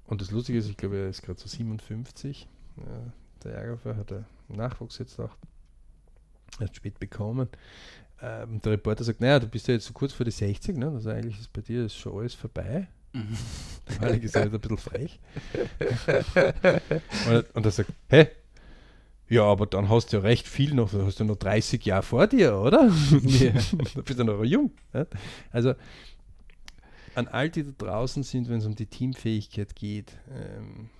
Und 0.06 0.20
das 0.20 0.30
Lustige 0.30 0.58
ist, 0.58 0.68
ich 0.68 0.76
glaube, 0.76 0.98
er 0.98 1.08
ist 1.08 1.22
gerade 1.22 1.38
so 1.38 1.48
57. 1.48 2.48
Ja, 2.78 3.12
der 3.44 3.54
Ärger 3.54 3.96
hat 3.96 4.12
Nachwuchs 4.48 4.98
jetzt 4.98 5.18
auch 5.20 5.36
erst 6.58 6.76
spät 6.76 6.98
bekommen. 6.98 7.48
Ähm, 8.22 8.60
der 8.60 8.72
Reporter 8.72 9.04
sagt, 9.04 9.20
naja, 9.20 9.38
du 9.38 9.46
bist 9.46 9.68
ja 9.68 9.74
jetzt 9.74 9.86
so 9.86 9.92
kurz 9.92 10.12
vor 10.12 10.24
die 10.24 10.30
60, 10.30 10.76
ne? 10.76 10.88
also 10.88 11.10
eigentlich 11.10 11.40
ist 11.40 11.52
bei 11.52 11.62
dir 11.62 11.86
ist 11.86 11.96
schon 11.96 12.18
alles 12.18 12.34
vorbei. 12.34 12.88
Mhm. 13.12 13.36
Weil 14.00 14.16
ich 14.16 14.22
gesagt 14.22 14.52
ein 14.52 14.60
bisschen 14.60 14.78
frech. 14.78 15.18
und, 17.28 17.54
und 17.54 17.66
er 17.66 17.70
sagt, 17.70 17.92
hä? 18.08 18.28
Ja, 19.28 19.44
aber 19.44 19.66
dann 19.66 19.88
hast 19.88 20.12
du 20.12 20.16
ja 20.16 20.22
recht 20.22 20.48
viel 20.48 20.74
noch, 20.74 20.90
du 20.90 21.06
hast 21.06 21.20
ja 21.20 21.24
noch 21.24 21.36
30 21.36 21.84
Jahre 21.84 22.02
vor 22.02 22.26
dir, 22.26 22.56
oder? 22.58 22.90
Ja. 23.22 23.52
du 23.94 24.02
bist 24.02 24.18
ja 24.18 24.24
noch 24.24 24.42
jung. 24.42 24.72
Ja? 24.92 25.06
Also 25.52 25.74
an 27.14 27.28
all 27.28 27.48
die 27.48 27.64
da 27.64 27.70
draußen 27.76 28.22
sind, 28.22 28.48
wenn 28.48 28.58
es 28.58 28.66
um 28.66 28.74
die 28.74 28.86
Teamfähigkeit 28.86 29.74
geht, 29.76 30.18
ähm, 30.30 30.90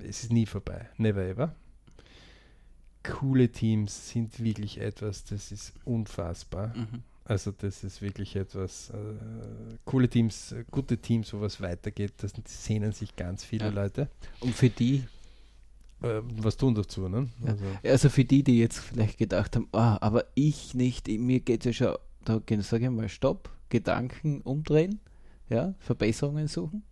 es 0.00 0.22
ist 0.22 0.32
nie 0.32 0.46
vorbei. 0.46 0.88
Never 0.96 1.22
ever. 1.22 1.54
Coole 3.02 3.48
Teams 3.48 4.10
sind 4.10 4.42
wirklich 4.42 4.80
etwas, 4.80 5.24
das 5.24 5.52
ist 5.52 5.72
unfassbar. 5.84 6.68
Mhm. 6.76 7.02
Also 7.24 7.52
das 7.52 7.84
ist 7.84 8.02
wirklich 8.02 8.34
etwas, 8.36 8.90
äh, 8.90 8.96
coole 9.84 10.08
Teams, 10.08 10.52
äh, 10.52 10.64
gute 10.70 10.98
Teams, 10.98 11.32
wo 11.32 11.40
was 11.40 11.60
weitergeht, 11.60 12.14
das 12.18 12.32
sehnen 12.46 12.92
sich 12.92 13.14
ganz 13.14 13.44
viele 13.44 13.66
ja. 13.66 13.70
Leute. 13.70 14.08
Und 14.40 14.54
für 14.54 14.70
die, 14.70 15.04
äh, 16.02 16.20
was 16.36 16.56
tun 16.56 16.74
dazu, 16.74 17.08
ne? 17.08 17.28
Also. 17.46 17.64
also. 17.84 18.08
für 18.08 18.24
die, 18.24 18.42
die 18.42 18.58
jetzt 18.58 18.78
vielleicht 18.78 19.18
gedacht 19.18 19.54
haben, 19.54 19.68
ah, 19.72 19.98
aber 20.00 20.26
ich 20.34 20.74
nicht, 20.74 21.06
mir 21.08 21.40
geht 21.40 21.64
es 21.64 21.78
ja 21.78 21.94
schon, 21.94 21.96
da 22.24 22.40
sage 22.62 22.84
ich 22.84 22.90
mal, 22.90 23.08
Stopp, 23.08 23.50
Gedanken 23.68 24.40
umdrehen, 24.42 24.98
ja, 25.48 25.74
Verbesserungen 25.78 26.48
suchen, 26.48 26.82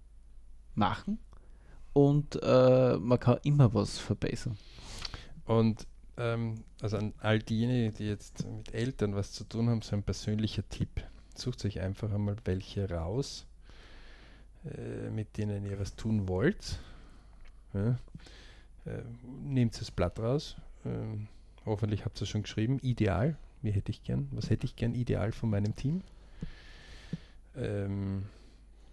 machen 0.75 1.19
und 1.93 2.39
äh, 2.41 2.97
man 2.99 3.19
kann 3.19 3.39
immer 3.43 3.75
was 3.75 3.99
verbessern. 3.99 4.57
Und 5.45 5.87
ähm, 6.21 6.65
also 6.83 6.99
an 6.99 7.15
all 7.21 7.39
diejenigen, 7.39 7.95
die 7.95 8.07
jetzt 8.07 8.47
mit 8.47 8.75
Eltern 8.75 9.15
was 9.15 9.33
zu 9.33 9.45
tun 9.45 9.71
haben, 9.71 9.83
so 9.83 9.97
ein 9.97 10.03
persönlicher 10.03 10.69
Tipp. 10.69 11.03
Sucht 11.35 11.65
euch 11.65 11.81
einfach 11.81 12.13
einmal 12.13 12.37
welche 12.45 12.91
raus, 12.91 13.47
äh, 14.65 15.09
mit 15.11 15.39
denen 15.39 15.65
ihr 15.65 15.81
was 15.81 15.97
tun 15.97 16.29
wollt. 16.29 16.79
Ja. 17.73 17.99
Äh, 18.85 19.03
nehmt 19.43 19.81
das 19.81 19.91
Blatt 19.91 20.19
raus. 20.19 20.57
Ähm, 20.85 21.29
hoffentlich 21.65 22.05
habt 22.05 22.19
ihr 22.21 22.23
es 22.23 22.29
schon 22.29 22.43
geschrieben. 22.43 22.79
Ideal. 22.81 23.37
Wie 23.63 23.71
hätte 23.71 23.91
ich 23.91 24.03
gern? 24.03 24.29
Was 24.33 24.51
hätte 24.51 24.67
ich 24.67 24.77
gern 24.77 24.95
ideal 24.95 25.33
von 25.33 25.51
meinem 25.51 25.75
Team? 25.75 26.03
Ähm, 27.57 28.25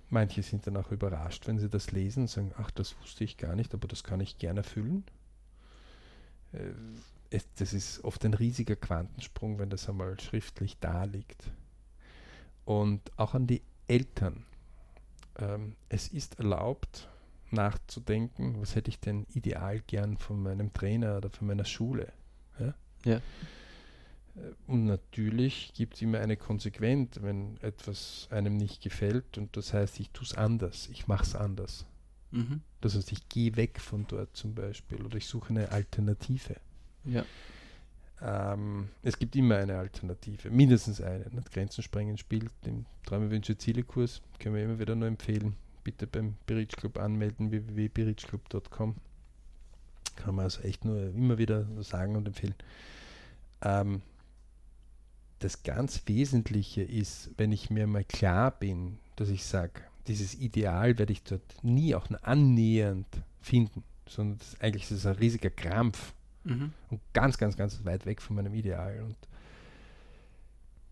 manche 0.09 0.43
sind 0.43 0.65
dann 0.67 0.77
auch 0.77 0.91
überrascht, 0.91 1.47
wenn 1.47 1.59
sie 1.59 1.69
das 1.69 1.91
lesen 1.91 2.21
und 2.21 2.29
sagen, 2.29 2.53
ach, 2.57 2.71
das 2.71 2.99
wusste 3.01 3.23
ich 3.23 3.37
gar 3.37 3.55
nicht, 3.55 3.73
aber 3.73 3.87
das 3.87 4.03
kann 4.03 4.19
ich 4.19 4.37
gern 4.37 4.57
erfüllen. 4.57 5.03
Äh, 6.53 6.71
es, 7.29 7.47
das 7.55 7.73
ist 7.73 8.03
oft 8.03 8.23
ein 8.25 8.33
riesiger 8.33 8.75
Quantensprung, 8.75 9.59
wenn 9.59 9.69
das 9.69 9.89
einmal 9.89 10.19
schriftlich 10.19 10.77
da 10.79 11.03
liegt. 11.03 11.51
Und 12.65 13.01
auch 13.17 13.33
an 13.33 13.47
die 13.47 13.61
Eltern. 13.87 14.45
Ähm, 15.37 15.75
es 15.89 16.07
ist 16.09 16.39
erlaubt, 16.39 17.09
nachzudenken, 17.51 18.59
was 18.59 18.75
hätte 18.75 18.89
ich 18.89 18.99
denn 18.99 19.25
ideal 19.33 19.81
gern 19.87 20.17
von 20.17 20.41
meinem 20.41 20.73
Trainer 20.73 21.17
oder 21.17 21.29
von 21.29 21.47
meiner 21.47 21.65
Schule. 21.65 22.11
Ja. 22.59 22.73
ja. 23.05 23.15
Äh, 23.15 23.21
und 24.67 24.85
natürlich 24.85 25.71
gibt 25.73 25.95
es 25.95 26.01
immer 26.01 26.19
eine 26.19 26.37
Konsequenz, 26.37 27.19
wenn 27.21 27.57
etwas 27.61 28.27
einem 28.31 28.57
nicht 28.57 28.81
gefällt 28.81 29.37
und 29.37 29.55
das 29.55 29.73
heißt, 29.73 29.99
ich 29.99 30.09
tue 30.11 30.25
es 30.25 30.33
anders, 30.33 30.89
ich 30.91 31.07
mache 31.07 31.23
es 31.23 31.35
anders. 31.35 31.85
Mhm. 32.31 32.61
Das 32.81 32.95
heißt, 32.95 33.11
ich 33.11 33.29
gehe 33.29 33.55
weg 33.55 33.79
von 33.79 34.05
dort 34.07 34.35
zum 34.35 34.53
Beispiel 34.53 35.03
oder 35.03 35.17
ich 35.17 35.27
suche 35.27 35.49
eine 35.49 35.71
Alternative. 35.71 36.57
Ja. 37.07 37.25
Ähm, 38.21 38.89
es 39.03 39.19
gibt 39.19 39.35
immer 39.35 39.57
eine 39.57 39.77
Alternative, 39.77 40.49
mindestens 40.49 41.01
eine. 41.01 41.25
Nicht? 41.31 41.51
Grenzen 41.51 41.83
sprengen 41.83 42.17
spielt 42.17 42.51
im 42.65 42.85
Träume, 43.05 43.29
Wünsche, 43.29 43.57
Ziele-Kurs, 43.57 44.21
können 44.39 44.55
wir 44.55 44.63
immer 44.63 44.79
wieder 44.79 44.95
nur 44.95 45.07
empfehlen. 45.07 45.55
Bitte 45.83 46.07
beim 46.07 46.35
Beritsch 46.47 46.75
Club 46.75 46.97
anmelden, 46.97 47.51
www.beritschclub.com. 47.51 48.95
Kann 50.15 50.35
man 50.35 50.45
also 50.45 50.61
echt 50.61 50.83
nur 50.83 51.09
immer 51.09 51.37
wieder 51.37 51.67
sagen 51.83 52.15
und 52.15 52.27
empfehlen. 52.27 52.55
Ähm, 53.61 54.01
das 55.39 55.61
ganz 55.61 56.01
Wesentliche 56.07 56.81
ist, 56.81 57.29
wenn 57.37 57.51
ich 57.51 57.69
mir 57.69 57.85
mal 57.85 58.03
klar 58.03 58.51
bin, 58.51 58.97
dass 59.15 59.29
ich 59.29 59.45
sage, 59.45 59.81
dieses 60.07 60.33
Ideal 60.33 60.97
werde 60.97 61.13
ich 61.13 61.21
dort 61.23 61.63
nie 61.63 61.93
auch 61.93 62.09
nur 62.09 62.25
annähernd 62.25 63.07
finden, 63.39 63.83
sondern 64.07 64.39
das, 64.39 64.59
eigentlich 64.59 64.83
ist 64.83 64.91
es 64.91 65.05
ein 65.05 65.15
riesiger 65.15 65.51
Krampf 65.51 66.13
Mhm. 66.47 66.71
Und 66.89 67.01
ganz, 67.13 67.37
ganz, 67.37 67.57
ganz 67.57 67.83
weit 67.85 68.05
weg 68.05 68.21
von 68.21 68.35
meinem 68.35 68.53
Ideal. 68.53 69.01
Und 69.03 69.17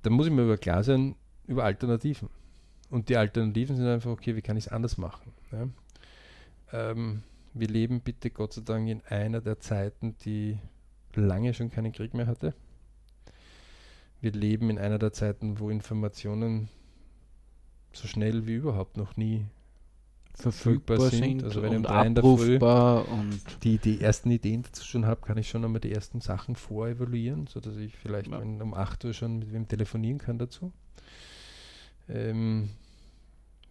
da 0.03 0.09
muss 0.09 0.27
ich 0.27 0.33
mir 0.33 0.43
über 0.43 0.57
klar 0.57 0.83
sein, 0.83 1.15
über 1.47 1.63
Alternativen. 1.63 2.29
Und 2.89 3.09
die 3.09 3.17
Alternativen 3.17 3.75
sind 3.75 3.87
einfach, 3.87 4.11
okay, 4.11 4.35
wie 4.35 4.41
kann 4.41 4.57
ich 4.57 4.67
es 4.67 4.71
anders 4.71 4.97
machen? 4.97 5.33
Ja? 5.51 5.67
Ähm, 6.71 7.23
wir 7.53 7.67
leben 7.67 8.01
bitte 8.01 8.29
Gott 8.29 8.53
sei 8.53 8.61
Dank 8.61 8.89
in 8.89 9.01
einer 9.05 9.41
der 9.41 9.59
Zeiten, 9.59 10.15
die 10.25 10.59
lange 11.15 11.53
schon 11.53 11.71
keinen 11.71 11.93
Krieg 11.93 12.13
mehr 12.13 12.27
hatte. 12.27 12.53
Wir 14.19 14.31
leben 14.31 14.69
in 14.69 14.77
einer 14.77 14.99
der 14.99 15.13
Zeiten, 15.13 15.59
wo 15.59 15.69
Informationen 15.69 16.69
so 17.93 18.07
schnell 18.07 18.45
wie 18.45 18.55
überhaupt 18.55 18.97
noch 18.97 19.15
nie 19.15 19.45
verfügbar, 20.35 20.97
verfügbar 20.97 21.27
sind, 21.29 21.43
also 21.43 21.61
wenn 21.61 21.77
und 21.77 21.87
abrufbar 21.87 23.07
und 23.09 23.41
die, 23.63 23.77
die 23.77 24.01
ersten 24.01 24.31
Ideen 24.31 24.63
dazu 24.63 24.83
schon 24.83 25.05
habe, 25.05 25.21
kann 25.21 25.37
ich 25.37 25.49
schon 25.49 25.63
einmal 25.63 25.81
die 25.81 25.91
ersten 25.91 26.21
Sachen 26.21 26.55
vorevaluieren, 26.55 27.47
sodass 27.47 27.77
ich 27.77 27.95
vielleicht 27.95 28.31
ja. 28.31 28.37
um 28.37 28.73
8 28.73 29.05
Uhr 29.05 29.13
schon 29.13 29.39
mit 29.39 29.53
wem 29.53 29.67
telefonieren 29.67 30.17
kann 30.17 30.37
dazu. 30.37 30.71
Ähm, 32.09 32.69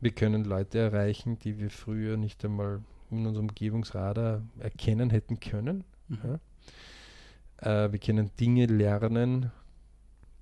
wir 0.00 0.10
können 0.10 0.44
Leute 0.44 0.78
erreichen, 0.78 1.38
die 1.38 1.58
wir 1.58 1.70
früher 1.70 2.16
nicht 2.16 2.44
einmal 2.44 2.82
in 3.10 3.26
unserem 3.26 3.48
Umgebungsradar 3.48 4.42
erkennen 4.58 5.10
hätten 5.10 5.40
können. 5.40 5.84
Mhm. 6.08 6.18
Ja. 7.60 7.84
Äh, 7.84 7.92
wir 7.92 7.98
können 7.98 8.30
Dinge 8.38 8.66
lernen, 8.66 9.52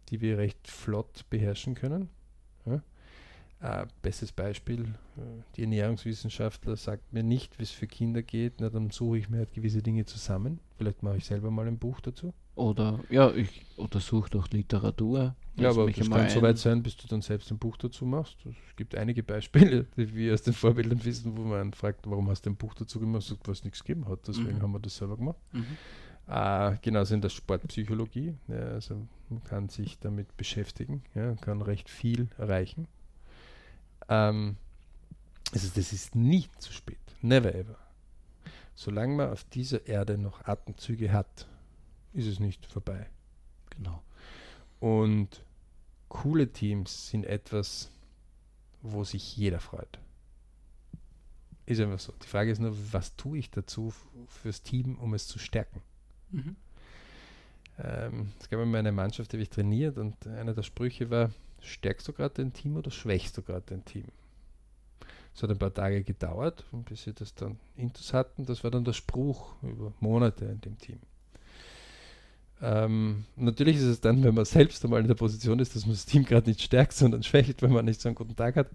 die 0.09 0.21
wir 0.21 0.39
recht 0.39 0.69
flott 0.69 1.29
beherrschen 1.31 1.75
können. 1.75 2.09
Ja. 2.67 2.83
Äh, 3.63 3.87
bestes 4.03 4.33
Beispiel, 4.33 4.87
die 5.55 5.63
Ernährungswissenschaftler 5.63 6.75
sagt 6.75 7.13
mir 7.13 7.23
nicht, 7.23 7.61
wie 7.61 7.63
es 7.63 7.71
für 7.71 7.87
Kinder 7.87 8.23
geht, 8.23 8.55
na, 8.59 8.69
dann 8.69 8.91
suche 8.91 9.19
ich 9.19 9.29
mir 9.29 9.39
halt 9.39 9.53
gewisse 9.53 9.83
Dinge 9.83 10.05
zusammen. 10.05 10.59
Vielleicht 10.79 11.05
mache 11.05 11.19
ich 11.19 11.27
selber 11.27 11.51
mal 11.53 11.69
ein 11.69 11.79
Buch 11.79 12.01
dazu. 12.01 12.35
Oder 12.57 12.99
ja, 13.09 13.31
ich 13.33 13.65
untersuche 13.77 14.31
doch 14.31 14.51
Literatur. 14.51 15.37
Ja, 15.57 15.71
aber 15.71 15.89
es 15.89 16.11
kann 16.11 16.29
so 16.29 16.43
weit 16.43 16.59
sein, 16.59 16.83
bis 16.83 16.97
du 16.97 17.07
dann 17.07 17.23
selbst 17.23 17.53
ein 17.53 17.59
Buch 17.59 17.77
dazu 17.77 18.05
machst. 18.05 18.37
Es 18.47 18.77
gibt 18.77 18.97
einige 18.97 19.23
Beispiele, 19.23 19.87
die 19.97 20.13
wir 20.13 20.35
aus 20.35 20.43
den 20.43 20.55
Vorbildern 20.55 21.05
wissen, 21.05 21.37
wo 21.37 21.43
man 21.43 21.73
fragt, 21.73 22.11
warum 22.11 22.29
hast 22.31 22.47
du 22.47 22.51
ein 22.51 22.57
Buch 22.57 22.75
dazu 22.75 22.99
gemacht, 22.99 23.33
was 23.45 23.59
es 23.59 23.65
nichts 23.65 23.85
gegeben 23.85 24.09
hat. 24.09 24.27
Deswegen 24.27 24.59
mhm. 24.59 24.63
haben 24.63 24.73
wir 24.73 24.81
das 24.81 24.97
selber 24.97 25.17
gemacht. 25.17 25.39
Mhm. 25.53 25.67
Äh, 26.27 26.77
genauso 26.83 27.15
in 27.15 27.21
der 27.21 27.29
Sportpsychologie. 27.29 28.35
Ja, 28.49 28.71
also 28.71 29.07
man 29.29 29.45
kann 29.45 29.69
sich 29.69 29.99
damit 30.01 30.37
beschäftigen, 30.37 31.03
ja, 31.15 31.35
kann 31.37 31.63
recht 31.63 31.89
viel 31.89 32.29
erreichen. 32.39 32.89
Ähm, 34.09 34.57
also 35.53 35.69
das 35.75 35.93
ist 35.93 36.15
nie 36.15 36.47
zu 36.59 36.73
spät. 36.73 36.99
Never 37.21 37.55
ever. 37.55 37.77
Solange 38.75 39.15
man 39.15 39.31
auf 39.31 39.45
dieser 39.45 39.87
Erde 39.87 40.19
noch 40.19 40.45
Atemzüge 40.45 41.13
hat, 41.13 41.47
ist 42.13 42.27
es 42.27 42.41
nicht 42.41 42.67
vorbei. 42.67 43.09
Genau. 43.71 44.03
Und 44.81 45.45
coole 46.09 46.53
Teams 46.53 47.09
sind 47.09 47.25
etwas, 47.25 47.91
wo 48.83 49.05
sich 49.05 49.37
jeder 49.37 49.61
freut. 49.61 49.99
Ist 51.67 51.81
einfach 51.81 52.01
so. 52.01 52.13
Die 52.23 52.27
Frage 52.27 52.51
ist 52.51 52.59
nur, 52.59 52.77
was 52.93 53.17
tue 53.17 53.39
ich 53.39 53.51
dazu 53.51 53.95
fürs 54.27 54.63
Team, 54.63 54.99
um 54.99 55.15
es 55.15 55.29
zu 55.29 55.39
stärken? 55.39 55.81
Mhm. 56.31 56.57
Ähm, 57.79 58.33
es 58.41 58.49
gab 58.51 58.61
einmal 58.61 58.81
eine 58.81 58.93
Mannschaft, 58.93 59.33
die 59.33 59.37
habe 59.37 59.43
ich 59.43 59.51
trainiert 59.51 59.97
und 59.99 60.27
einer 60.27 60.55
der 60.55 60.63
Sprüche 60.63 61.11
war, 61.11 61.31
stärkst 61.63 62.07
du 62.09 62.13
gerade 62.13 62.35
dein 62.35 62.53
Team 62.53 62.77
oder 62.77 62.91
schwächst 62.91 63.37
du 63.37 63.43
gerade 63.43 63.65
dein 63.67 63.85
Team? 63.85 64.05
Es 65.35 65.43
hat 65.43 65.51
ein 65.51 65.59
paar 65.59 65.73
Tage 65.73 66.03
gedauert, 66.03 66.65
bis 66.89 67.05
sie 67.05 67.15
das 67.15 67.35
dann 67.35 67.59
intus 67.77 68.13
hatten. 68.13 68.45
Das 68.45 68.63
war 68.65 68.71
dann 68.71 68.85
der 68.85 68.93
Spruch 68.93 69.55
über 69.63 69.93
Monate 70.01 70.45
in 70.45 70.61
dem 70.61 70.79
Team. 70.79 70.99
Ähm, 72.61 73.25
natürlich 73.37 73.77
ist 73.77 73.85
es 73.85 74.01
dann, 74.01 74.23
wenn 74.23 74.35
man 74.35 74.45
selbst 74.45 74.85
einmal 74.85 75.01
in 75.01 75.09
der 75.09 75.15
Position 75.15 75.59
ist, 75.59 75.75
dass 75.75 75.85
man 75.85 75.95
das 75.95 76.07
Team 76.07 76.25
gerade 76.25 76.49
nicht 76.49 76.63
stärkt, 76.63 76.93
sondern 76.93 77.23
schwächt, 77.23 77.63
wenn 77.63 77.73
man 77.73 77.85
nicht 77.85 78.01
so 78.01 78.09
einen 78.09 78.15
guten 78.15 78.37
Tag 78.37 78.57
hat, 78.57 78.71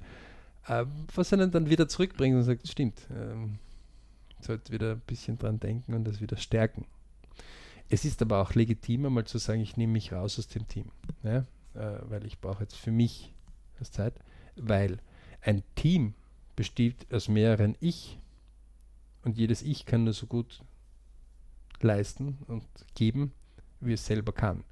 äh, 0.68 0.86
was 1.16 1.32
einen 1.32 1.52
dann 1.52 1.70
wieder 1.70 1.88
zurückbringt 1.88 2.36
und 2.36 2.44
sagt, 2.44 2.68
stimmt, 2.68 3.00
ähm, 3.16 3.60
sollte 4.42 4.74
wieder 4.74 4.94
ein 4.94 5.02
bisschen 5.08 5.38
dran 5.38 5.60
denken 5.60 5.94
und 5.94 6.04
das 6.04 6.22
wieder 6.22 6.38
stärken. 6.38 6.86
Es 7.90 8.04
ist 8.04 8.22
aber 8.22 8.42
auch 8.42 8.54
legitim, 8.54 9.06
einmal 9.06 9.26
zu 9.26 9.38
sagen, 9.38 9.62
ich 9.62 9.78
nehme 9.78 9.94
mich 9.94 10.12
raus 10.12 10.38
aus 10.38 10.48
dem 10.50 10.68
Team. 10.68 10.92
Ja? 11.24 11.46
Äh, 11.78 12.00
weil 12.10 12.26
ich 12.26 12.40
brauche 12.40 12.64
jetzt 12.64 12.76
für 12.76 12.92
mich 12.92 13.34
das 13.80 13.92
Zeit, 13.92 14.14
weil 14.56 14.98
ein 15.42 15.64
Team 15.76 16.14
besteht 16.56 17.12
aus 17.14 17.28
mehreren 17.28 17.76
Ich 17.80 18.18
und 19.24 19.38
jedes 19.38 19.62
Ich 19.62 19.86
kann 19.86 20.04
nur 20.04 20.14
so 20.14 20.26
gut 20.26 20.62
leisten 21.80 22.40
und 22.48 22.64
geben, 22.96 23.32
wie 23.80 23.94
es 23.94 24.06
selber 24.06 24.32
kann. 24.32 24.64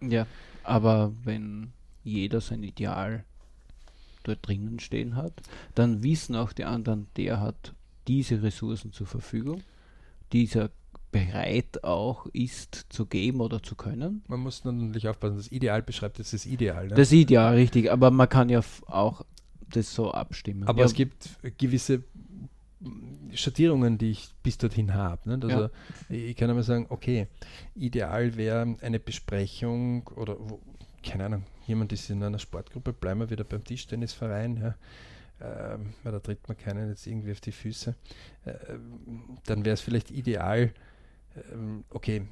Ja, 0.00 0.26
aber 0.64 1.12
wenn 1.24 1.72
jeder 2.04 2.40
sein 2.40 2.62
Ideal 2.62 3.24
dort 4.24 4.46
drinnen 4.46 4.80
stehen 4.80 5.16
hat, 5.16 5.32
dann 5.74 6.02
wissen 6.02 6.36
auch 6.36 6.52
die 6.52 6.64
anderen, 6.64 7.06
der 7.16 7.40
hat 7.40 7.74
diese 8.08 8.42
Ressourcen 8.42 8.92
zur 8.92 9.06
Verfügung, 9.06 9.62
dieser 10.32 10.70
bereit 11.12 11.84
auch 11.84 12.26
ist 12.32 12.86
zu 12.88 13.06
geben 13.06 13.40
oder 13.40 13.62
zu 13.62 13.76
können. 13.76 14.24
Man 14.26 14.40
muss 14.40 14.64
natürlich 14.64 15.08
aufpassen, 15.08 15.36
das 15.36 15.52
Ideal 15.52 15.82
beschreibt 15.82 16.18
jetzt 16.18 16.32
das 16.32 16.46
Ideal. 16.46 16.88
Ne? 16.88 16.94
Das 16.94 17.12
Ideal, 17.12 17.54
richtig, 17.54 17.92
aber 17.92 18.10
man 18.10 18.28
kann 18.28 18.48
ja 18.48 18.60
auch 18.86 19.24
das 19.68 19.94
so 19.94 20.10
abstimmen. 20.10 20.64
Aber 20.64 20.80
ja. 20.80 20.86
es 20.86 20.94
gibt 20.94 21.38
gewisse 21.58 22.02
Schattierungen, 23.34 23.98
die 23.98 24.10
ich 24.10 24.30
bis 24.42 24.58
dorthin 24.58 24.94
habe. 24.94 25.28
Ne? 25.28 25.40
Also 25.42 25.62
ja. 25.64 25.70
ich 26.08 26.36
kann 26.36 26.48
einmal 26.48 26.64
sagen, 26.64 26.86
okay, 26.88 27.28
ideal 27.74 28.36
wäre 28.36 28.76
eine 28.80 28.98
Besprechung 28.98 30.08
oder 30.16 30.36
wo, 30.38 30.60
keine 31.04 31.26
Ahnung, 31.26 31.44
jemand 31.66 31.92
ist 31.92 32.10
in 32.10 32.22
einer 32.22 32.38
Sportgruppe, 32.38 32.92
bleiben 32.92 33.20
wir 33.20 33.30
wieder 33.30 33.44
beim 33.44 33.64
Tischtennisverein, 33.64 34.56
ja, 34.56 34.74
ähm, 35.40 35.94
da 36.04 36.18
tritt 36.20 36.46
man 36.48 36.56
keinen 36.56 36.88
jetzt 36.88 37.06
irgendwie 37.06 37.32
auf 37.32 37.40
die 37.40 37.52
Füße, 37.52 37.94
äh, 38.44 38.52
dann 39.46 39.64
wäre 39.64 39.74
es 39.74 39.80
vielleicht 39.80 40.10
ideal, 40.10 40.62
ähm, 40.62 40.72
okay, 41.90 42.26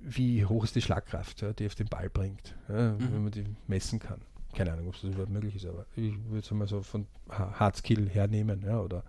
wie 0.00 0.44
hoch 0.44 0.64
ist 0.64 0.76
die 0.76 0.82
Schlagkraft, 0.82 1.44
die 1.58 1.66
auf 1.66 1.74
den 1.74 1.88
Ball 1.88 2.10
bringt, 2.10 2.54
mhm. 2.68 2.96
wenn 2.98 3.22
man 3.22 3.32
die 3.32 3.44
messen 3.66 3.98
kann. 3.98 4.20
Keine 4.54 4.72
Ahnung, 4.72 4.88
ob 4.88 4.94
das 4.94 5.04
überhaupt 5.04 5.30
möglich 5.30 5.56
ist, 5.56 5.66
aber 5.66 5.86
ich 5.96 6.14
würde 6.26 6.38
es 6.40 6.50
mal 6.50 6.68
so 6.68 6.82
von 6.82 7.06
Hardskill 7.28 8.08
hernehmen, 8.08 8.62
ja, 8.64 8.80
oder 8.80 9.02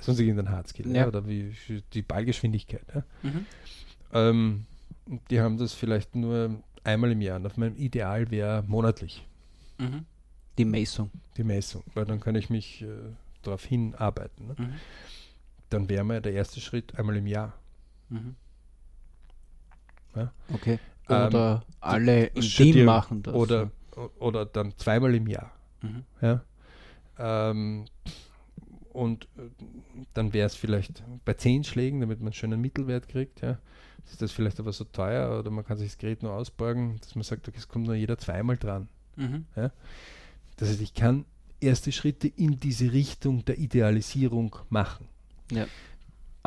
sonst 0.00 0.20
irgendein 0.20 0.50
Hardskill, 0.50 0.88
ja. 0.88 1.02
ja. 1.02 1.08
oder 1.08 1.26
wie 1.26 1.52
die 1.92 2.02
Ballgeschwindigkeit. 2.02 2.84
Ja. 2.94 3.02
Mhm. 3.22 3.46
Ähm, 4.12 4.66
die 5.30 5.40
haben 5.40 5.58
das 5.58 5.74
vielleicht 5.74 6.14
nur 6.14 6.62
einmal 6.84 7.10
im 7.12 7.20
Jahr. 7.20 7.36
Und 7.36 7.46
auf 7.46 7.56
meinem 7.56 7.76
Ideal 7.76 8.30
wäre 8.30 8.62
monatlich. 8.66 9.26
Mhm. 9.78 10.04
Die 10.56 10.64
Messung. 10.64 11.10
Die 11.36 11.44
Messung, 11.44 11.84
weil 11.94 12.04
dann 12.04 12.20
kann 12.20 12.34
ich 12.34 12.50
mich 12.50 12.82
äh, 12.82 12.86
darauf 13.42 13.64
hinarbeiten. 13.64 14.48
Ne? 14.48 14.54
Mhm. 14.58 14.74
Dann 15.70 15.88
wäre 15.88 16.04
mal 16.04 16.20
der 16.20 16.32
erste 16.32 16.60
Schritt 16.60 16.98
einmal 16.98 17.16
im 17.16 17.26
Jahr. 17.26 17.54
Ja? 20.18 20.32
Okay. 20.52 20.78
Oder 21.06 21.62
ähm, 21.66 21.74
alle 21.80 22.26
im 22.26 22.42
Team 22.42 22.84
machen 22.84 23.22
das. 23.22 23.34
Oder, 23.34 23.70
oder 24.18 24.44
dann 24.44 24.76
zweimal 24.76 25.14
im 25.14 25.26
Jahr. 25.26 25.52
Mhm. 25.82 26.04
Ja? 26.20 26.42
Ähm, 27.18 27.86
und 28.92 29.24
äh, 29.36 29.48
dann 30.14 30.32
wäre 30.32 30.46
es 30.46 30.54
vielleicht 30.54 31.02
bei 31.24 31.34
zehn 31.34 31.64
Schlägen, 31.64 32.00
damit 32.00 32.18
man 32.18 32.28
einen 32.28 32.34
schönen 32.34 32.60
Mittelwert 32.60 33.08
kriegt. 33.08 33.40
Ja? 33.40 33.58
Ist 34.10 34.22
das 34.22 34.32
vielleicht 34.32 34.58
aber 34.60 34.72
so 34.72 34.84
teuer 34.84 35.38
oder 35.38 35.50
man 35.50 35.64
kann 35.64 35.78
sich 35.78 35.90
das 35.90 35.98
Gerät 35.98 36.22
nur 36.22 36.32
ausborgen, 36.32 36.98
dass 37.00 37.14
man 37.14 37.24
sagt, 37.24 37.48
okay, 37.48 37.58
es 37.58 37.68
kommt 37.68 37.86
nur 37.86 37.94
jeder 37.94 38.18
zweimal 38.18 38.56
dran. 38.56 38.88
Mhm. 39.16 39.44
Ja? 39.56 39.70
Das 40.56 40.68
heißt, 40.68 40.80
ich 40.80 40.94
kann 40.94 41.24
erste 41.60 41.92
Schritte 41.92 42.28
in 42.28 42.58
diese 42.58 42.92
Richtung 42.92 43.44
der 43.44 43.58
Idealisierung 43.58 44.56
machen. 44.70 45.08
Ja. 45.50 45.66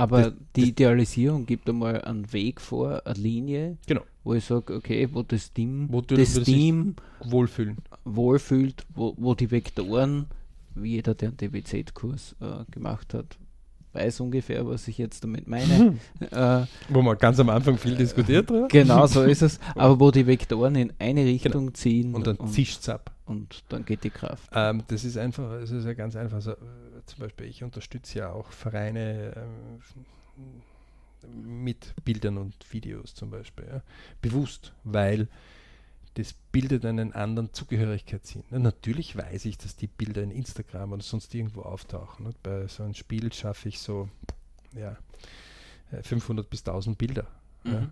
Aber 0.01 0.21
das, 0.23 0.33
die 0.55 0.69
Idealisierung 0.69 1.45
gibt 1.45 1.69
einmal 1.69 2.01
einen 2.01 2.33
Weg 2.33 2.59
vor, 2.59 3.05
eine 3.05 3.13
Linie, 3.19 3.77
genau. 3.85 4.01
wo 4.23 4.33
ich 4.33 4.43
sage, 4.43 4.73
okay, 4.73 5.07
wo 5.11 5.21
das 5.21 5.53
Team, 5.53 5.89
wo 5.91 6.01
das 6.01 6.33
Team 6.41 6.95
wohlfühlen. 7.23 7.77
wohlfühlt, 8.03 8.83
wo, 8.95 9.13
wo 9.17 9.35
die 9.35 9.51
Vektoren, 9.51 10.25
wie 10.73 10.93
jeder, 10.93 11.13
der 11.13 11.29
einen 11.29 11.37
DBZ-Kurs 11.37 12.35
äh, 12.41 12.71
gemacht 12.71 13.13
hat, 13.13 13.37
weiß 13.93 14.21
ungefähr, 14.21 14.65
was 14.65 14.87
ich 14.87 14.97
jetzt 14.97 15.23
damit 15.23 15.47
meine. 15.47 15.99
äh, 16.31 16.65
wo 16.89 17.03
man 17.03 17.17
ganz 17.19 17.39
am 17.39 17.49
Anfang 17.49 17.77
viel 17.77 17.95
diskutiert 17.95 18.49
hat. 18.49 18.69
Genau, 18.69 19.05
so 19.05 19.21
ist 19.21 19.43
es. 19.43 19.59
Aber 19.75 19.99
wo 19.99 20.09
die 20.09 20.25
Vektoren 20.25 20.75
in 20.75 20.93
eine 20.97 21.25
Richtung 21.25 21.51
genau. 21.51 21.71
ziehen. 21.73 22.15
Und 22.15 22.25
dann 22.25 22.47
zischt 22.47 22.81
es 22.81 22.89
ab. 22.89 23.11
Und 23.25 23.63
dann 23.69 23.85
geht 23.85 24.03
die 24.03 24.09
Kraft. 24.09 24.49
Ähm, 24.53 24.83
das 24.87 25.03
ist 25.03 25.17
einfach, 25.17 25.51
es 25.61 25.71
ist 25.71 25.85
ja 25.85 25.93
ganz 25.93 26.15
einfach. 26.15 26.37
Also, 26.37 26.53
zum 27.11 27.19
Beispiel, 27.19 27.47
ich 27.47 27.63
unterstütze 27.63 28.19
ja 28.19 28.31
auch 28.31 28.51
Vereine 28.51 29.33
ähm, 29.35 29.81
mit 31.33 31.93
Bildern 32.03 32.37
und 32.37 32.55
Videos 32.71 33.13
zum 33.13 33.29
Beispiel. 33.29 33.65
Ja, 33.67 33.81
bewusst, 34.21 34.73
weil 34.83 35.27
das 36.15 36.33
bildet 36.51 36.85
einen 36.85 37.13
anderen 37.13 37.53
Zugehörigkeitssinn. 37.53 38.43
Ja, 38.51 38.59
natürlich 38.59 39.15
weiß 39.15 39.45
ich, 39.45 39.57
dass 39.57 39.75
die 39.75 39.87
Bilder 39.87 40.23
in 40.23 40.31
Instagram 40.31 40.93
oder 40.93 41.03
sonst 41.03 41.33
irgendwo 41.33 41.61
auftauchen. 41.61 42.25
Nicht? 42.27 42.41
Bei 42.43 42.67
so 42.67 42.83
einem 42.83 42.93
Spiel 42.93 43.31
schaffe 43.31 43.69
ich 43.69 43.79
so 43.79 44.09
ja, 44.73 44.97
500 46.01 46.45
äh, 46.45 46.49
bis 46.49 46.61
1000 46.61 46.97
Bilder. 46.97 47.27
Mhm. 47.63 47.91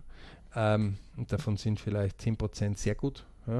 Ja. 0.54 0.74
Ähm, 0.74 0.98
und 1.16 1.32
davon 1.32 1.56
sind 1.56 1.78
vielleicht 1.78 2.20
10% 2.20 2.76
sehr 2.76 2.94
gut, 2.94 3.24
ja, 3.46 3.58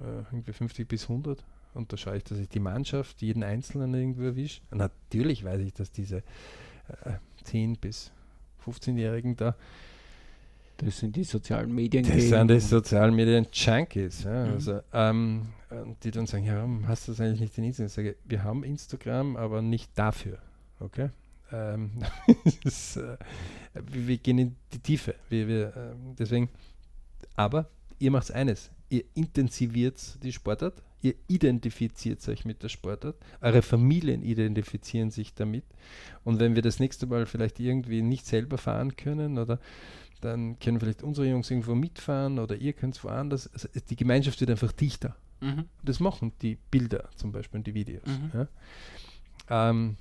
äh, 0.00 0.24
irgendwie 0.32 0.52
50 0.52 0.88
bis 0.88 1.02
100 1.02 1.44
und 1.74 1.92
da 1.92 1.96
schaue 1.96 2.16
ich, 2.16 2.24
dass 2.24 2.38
ich 2.38 2.48
die 2.48 2.60
Mannschaft, 2.60 3.22
jeden 3.22 3.42
Einzelnen 3.42 3.94
irgendwo 3.94 4.22
erwische. 4.22 4.60
Natürlich 4.70 5.44
weiß 5.44 5.60
ich, 5.60 5.72
dass 5.72 5.92
diese 5.92 6.18
äh, 7.04 7.12
10- 7.46 7.78
bis 7.78 8.12
15-Jährigen 8.64 9.36
da 9.36 9.54
das 10.82 10.98
sind 10.98 11.14
die 11.14 11.24
sozialen 11.24 11.74
Medien. 11.74 12.04
Das 12.04 12.22
sind 12.22 12.48
die 12.48 12.60
sozialen 12.60 13.14
Medien 13.14 13.46
Junkies. 13.52 14.24
Ja, 14.24 14.46
mhm. 14.46 14.52
also, 14.52 14.80
ähm, 14.92 15.46
die 16.02 16.10
dann 16.10 16.26
sagen, 16.26 16.44
ja, 16.44 16.66
hast 16.86 17.06
du 17.06 17.12
das 17.12 17.20
eigentlich 17.20 17.40
nicht 17.40 17.58
in 17.58 17.64
Instagram? 17.64 17.86
Ich 17.86 17.92
sage, 17.92 18.16
wir 18.24 18.44
haben 18.44 18.64
Instagram, 18.64 19.36
aber 19.36 19.60
nicht 19.60 19.90
dafür. 19.94 20.38
okay? 20.78 21.10
Ähm, 21.52 21.90
ist, 22.64 22.96
äh, 22.96 23.16
wir, 23.74 24.08
wir, 24.08 24.16
gehen 24.18 24.38
in 24.38 24.56
die 24.72 24.78
Tiefe. 24.78 25.14
Wir, 25.28 25.48
wir, 25.48 25.76
äh, 25.76 25.94
deswegen, 26.18 26.48
aber 27.36 27.68
ihr 27.98 28.10
macht 28.10 28.32
eines, 28.32 28.70
ihr 28.88 29.04
intensiviert 29.14 30.22
die 30.22 30.32
Sportart, 30.32 30.82
ihr 31.02 31.14
identifiziert 31.28 32.26
euch 32.28 32.44
mit 32.44 32.62
der 32.62 32.68
Sportart, 32.68 33.16
eure 33.40 33.62
Familien 33.62 34.22
identifizieren 34.22 35.10
sich 35.10 35.34
damit. 35.34 35.64
Und 36.24 36.38
wenn 36.40 36.54
wir 36.54 36.62
das 36.62 36.78
nächste 36.78 37.06
Mal 37.06 37.26
vielleicht 37.26 37.60
irgendwie 37.60 38.02
nicht 38.02 38.26
selber 38.26 38.58
fahren 38.58 38.96
können 38.96 39.38
oder 39.38 39.58
dann 40.20 40.58
können 40.58 40.80
vielleicht 40.80 41.02
unsere 41.02 41.26
Jungs 41.28 41.50
irgendwo 41.50 41.74
mitfahren 41.74 42.38
oder 42.38 42.56
ihr 42.56 42.72
könnt 42.72 42.96
es 42.96 43.04
woanders. 43.04 43.50
Also 43.52 43.68
die 43.88 43.96
Gemeinschaft 43.96 44.40
wird 44.40 44.50
einfach 44.50 44.72
dichter. 44.72 45.16
Mhm. 45.40 45.64
Das 45.82 46.00
machen 46.00 46.32
die 46.42 46.58
Bilder 46.70 47.08
zum 47.16 47.32
Beispiel 47.32 47.58
und 47.58 47.66
die 47.66 47.74
Videos. 47.74 48.06
Mhm. 48.06 48.30
Ja. 48.34 49.70
Ähm, 49.70 49.96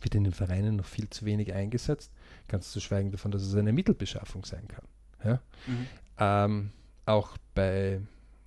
wird 0.00 0.14
in 0.14 0.24
den 0.24 0.32
Vereinen 0.32 0.76
noch 0.76 0.84
viel 0.84 1.10
zu 1.10 1.24
wenig 1.24 1.52
eingesetzt, 1.52 2.12
ganz 2.48 2.70
zu 2.70 2.80
schweigen 2.80 3.10
davon, 3.10 3.30
dass 3.30 3.42
es 3.42 3.54
eine 3.54 3.72
Mittelbeschaffung 3.72 4.44
sein 4.44 4.68
kann. 4.68 4.84
Ja? 5.24 5.40
Mhm. 5.66 5.86
Ähm, 6.18 6.70
auch 7.06 7.36
bei, 7.54 8.00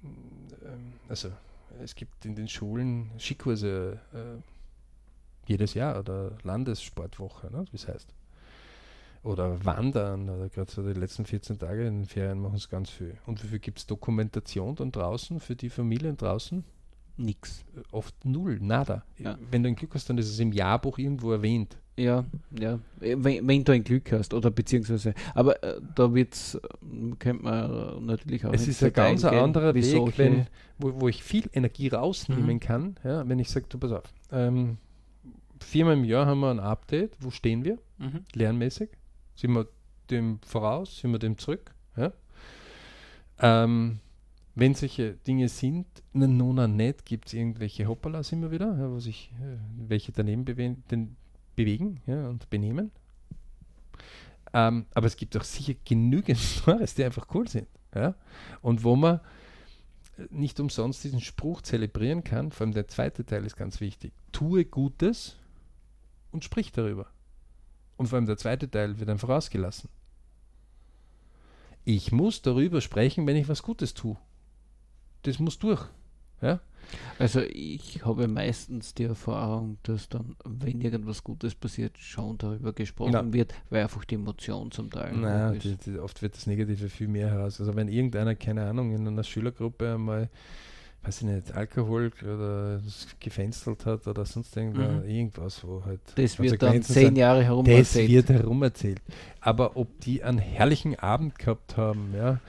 ähm, 0.04 0.94
also 1.10 1.32
es 1.82 1.96
gibt 1.96 2.26
in 2.26 2.36
den 2.36 2.48
Schulen 2.48 3.12
Skikurse 3.20 4.00
äh, 4.14 4.42
jedes 5.50 5.74
Jahr 5.74 6.00
oder 6.00 6.38
Landessportwoche, 6.44 7.52
ne, 7.52 7.66
wie 7.72 7.76
es 7.76 7.88
heißt. 7.88 8.14
Oder 9.24 9.66
Wandern, 9.66 10.30
oder 10.30 10.48
gerade 10.48 10.72
so 10.72 10.82
die 10.82 10.98
letzten 10.98 11.26
14 11.26 11.60
Tage 11.60 11.86
in 11.86 12.02
den 12.02 12.06
Ferien 12.06 12.40
machen 12.40 12.56
es 12.56 12.70
ganz 12.70 12.90
viel. 12.90 13.18
Und 13.26 13.44
wie 13.44 13.48
viel 13.48 13.60
gibt 13.60 13.80
es 13.80 13.86
Dokumentation 13.86 14.76
dann 14.76 14.92
draußen 14.92 15.40
für 15.40 15.56
die 15.56 15.70
Familien 15.70 16.16
draußen? 16.16 16.64
Nix. 17.18 17.66
Oft 17.92 18.24
null, 18.24 18.60
nada. 18.62 19.04
Ja. 19.18 19.38
Wenn 19.52 19.64
du 19.64 19.70
ein 19.70 19.76
Glück 19.76 19.94
hast, 19.94 20.10
dann 20.10 20.18
ist 20.18 20.30
es 20.30 20.40
im 20.40 20.54
Jahrbuch 20.54 20.98
irgendwo 20.98 21.34
erwähnt. 21.34 21.78
Ja, 22.00 22.24
ja. 22.58 22.80
Wenn, 23.00 23.46
wenn 23.46 23.64
du 23.66 23.74
ein 23.74 23.84
Glück 23.84 24.14
hast, 24.14 24.34
oder 24.34 24.52
beziehungsweise, 24.52 25.14
aber 25.36 25.62
äh, 25.62 25.82
da 25.96 26.14
wird's, 26.14 26.58
kennt 27.20 27.44
man 27.44 28.06
natürlich 28.06 28.46
auch. 28.46 28.54
Es 28.54 28.68
ist 28.70 28.82
ein 28.82 28.94
ganz 28.94 29.26
eingehen, 29.26 29.44
anderer 29.44 29.74
Weg, 29.74 30.18
wenn, 30.18 30.48
wo, 30.78 31.02
wo 31.02 31.08
ich 31.10 31.22
viel 31.22 31.50
Energie 31.52 31.90
rausnehmen 31.90 32.56
mhm. 32.56 32.60
kann, 32.62 32.96
ja, 33.04 33.28
wenn 33.28 33.38
ich 33.38 33.50
sage, 33.50 33.66
du 33.68 33.78
pass 33.78 33.92
auf, 33.92 34.04
ähm, 34.32 34.78
viermal 35.60 35.96
im 35.96 36.06
Jahr 36.06 36.26
haben 36.26 36.40
wir 36.40 36.52
ein 36.52 36.62
Update, 36.62 37.18
wo 37.20 37.32
stehen 37.32 37.66
wir, 37.66 37.78
mhm. 37.98 38.22
lernmäßig, 38.34 38.90
sind 39.36 39.52
wir 39.52 39.68
dem 40.10 40.40
voraus, 40.46 41.00
sind 41.00 41.12
wir 41.12 41.20
dem 41.20 41.38
zurück, 41.38 41.74
ja. 41.98 42.14
Ähm, 43.42 44.00
wenn 44.56 44.74
solche 44.74 45.14
Dinge 45.14 45.50
sind, 45.50 45.86
Nona 46.14 46.68
nicht, 46.68 47.06
gibt 47.06 47.28
es 47.28 47.34
irgendwelche 47.34 47.88
Hoppalas 47.88 48.32
immer 48.32 48.52
wieder, 48.52 48.78
ja, 48.78 48.90
wo 48.90 49.00
sich 49.00 49.32
äh, 49.42 49.58
welche 49.88 50.14
daneben 50.14 50.46
bewegen, 50.46 50.84
den, 50.92 51.16
bewegen 51.60 52.00
ja, 52.06 52.28
und 52.28 52.50
benehmen. 52.50 52.92
Ähm, 54.54 54.86
aber 54.94 55.08
es 55.08 55.18
gibt 55.18 55.36
auch 55.36 55.44
sicher 55.44 55.74
genügend 55.84 56.40
Stories, 56.40 56.96
die 56.96 57.04
einfach 57.04 57.28
cool 57.34 57.48
sind. 57.48 57.68
Ja? 57.94 58.16
Und 58.62 58.84
wo 58.84 58.96
man 58.96 59.20
nicht 60.30 60.60
umsonst 60.60 61.04
diesen 61.04 61.20
Spruch 61.20 61.62
zelebrieren 61.62 62.24
kann, 62.24 62.52
vor 62.52 62.66
allem 62.66 62.74
der 62.74 62.88
zweite 62.88 63.26
Teil 63.26 63.46
ist 63.46 63.58
ganz 63.58 63.82
wichtig. 63.82 64.14
Tue 64.32 64.64
Gutes 64.64 65.36
und 66.32 66.44
sprich 66.44 66.72
darüber. 66.72 67.08
Und 67.98 68.08
vor 68.08 68.18
allem 68.18 68.26
der 68.26 68.38
zweite 68.38 68.72
Teil 68.72 69.00
wird 69.00 69.10
einfach 69.10 69.30
ausgelassen. 69.30 69.90
Ich 71.84 72.12
muss 72.12 72.42
darüber 72.42 72.80
sprechen, 72.80 73.28
wenn 73.28 73.36
ich 73.36 73.50
was 73.50 73.64
Gutes 73.64 73.94
tue 73.94 74.18
das 75.24 75.40
muss 75.40 75.60
durch. 75.60 75.86
Ja? 76.42 76.60
Also 77.20 77.42
ich 77.42 78.04
habe 78.04 78.28
meistens 78.28 78.94
die 78.94 79.04
Erfahrung, 79.04 79.78
dass 79.84 80.10
dann, 80.10 80.36
wenn 80.46 80.82
irgendwas 80.82 81.24
Gutes 81.24 81.54
passiert, 81.54 81.98
schon 81.98 82.38
darüber 82.38 82.74
gesprochen 82.74 83.14
ja. 83.14 83.34
wird, 83.34 83.54
weil 83.70 83.84
einfach 83.84 84.06
die 84.06 84.16
Emotion 84.16 84.72
zum 84.72 84.90
Teil 84.90 85.16
naja, 85.16 85.52
die, 85.52 85.76
die, 85.76 86.00
oft 86.00 86.22
wird 86.22 86.36
das 86.36 86.48
Negative 86.48 86.90
viel 86.90 87.08
mehr 87.08 87.30
heraus. 87.30 87.60
Also 87.60 87.76
wenn 87.76 87.90
irgendeiner, 87.90 88.36
keine 88.36 88.66
Ahnung, 88.66 88.96
in 88.96 89.08
einer 89.08 89.24
Schülergruppe 89.24 89.94
einmal 89.94 90.30
weiß 91.04 91.22
ich 91.22 91.28
nicht, 91.28 91.54
Alkohol 91.54 92.12
oder 92.22 92.82
gefenstelt 93.20 93.86
hat 93.86 94.06
oder 94.08 94.26
sonst 94.26 94.56
irgendwas, 94.58 95.04
mhm. 95.04 95.10
irgendwas, 95.10 95.66
wo 95.66 95.84
halt. 95.86 96.02
Das 96.16 96.38
wird 96.40 96.62
dann 96.62 96.82
zehn 96.84 97.16
Jahre 97.16 97.44
herum 97.44 97.66
das 97.66 97.96
erzählt. 97.96 98.08
Das 98.08 98.30
wird 98.30 98.30
herum 98.42 98.64
erzählt. 98.64 99.02
Aber 99.40 99.78
ob 99.78 100.00
die 100.02 100.24
einen 100.24 100.40
herrlichen 100.40 101.00
Abend 101.00 101.40
gehabt 101.40 101.78
haben, 101.78 102.14
ja, 102.16 102.40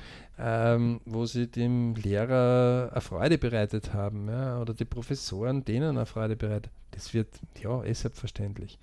ähm, 0.43 1.01
wo 1.05 1.27
sie 1.27 1.49
dem 1.49 1.95
Lehrer 1.95 2.89
eine 2.93 3.01
Freude 3.03 3.37
bereitet 3.37 3.93
haben 3.93 4.29
ja, 4.29 4.61
oder 4.61 4.73
die 4.73 4.87
Professoren 4.87 5.65
denen 5.65 5.97
eine 5.97 6.07
Freude 6.07 6.35
bereitet. 6.35 6.73
Das 6.93 7.13
wird, 7.13 7.29
ja, 7.61 7.85
eh 7.85 7.93
selbstverständlich. 7.93 8.79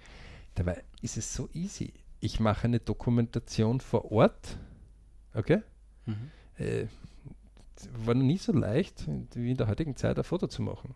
Dabei 0.53 0.84
ist 1.01 1.18
es 1.18 1.34
so 1.34 1.49
easy. 1.53 1.93
Ich 2.20 2.39
mache 2.39 2.66
eine 2.66 2.80
Dokumentation 2.80 3.80
vor 3.80 4.12
Ort, 4.12 4.58
okay? 5.34 5.62
Mhm. 6.05 6.32
Äh, 6.58 6.86
war 8.05 8.14
noch 8.14 8.24
nie 8.24 8.38
so 8.38 8.53
leicht, 8.53 9.05
wie 9.34 9.51
in 9.51 9.58
der 9.58 9.68
heutigen 9.68 9.95
Zeit 9.95 10.18
ein 10.18 10.24
Foto 10.24 10.47
zu 10.47 10.62
machen. 10.62 10.93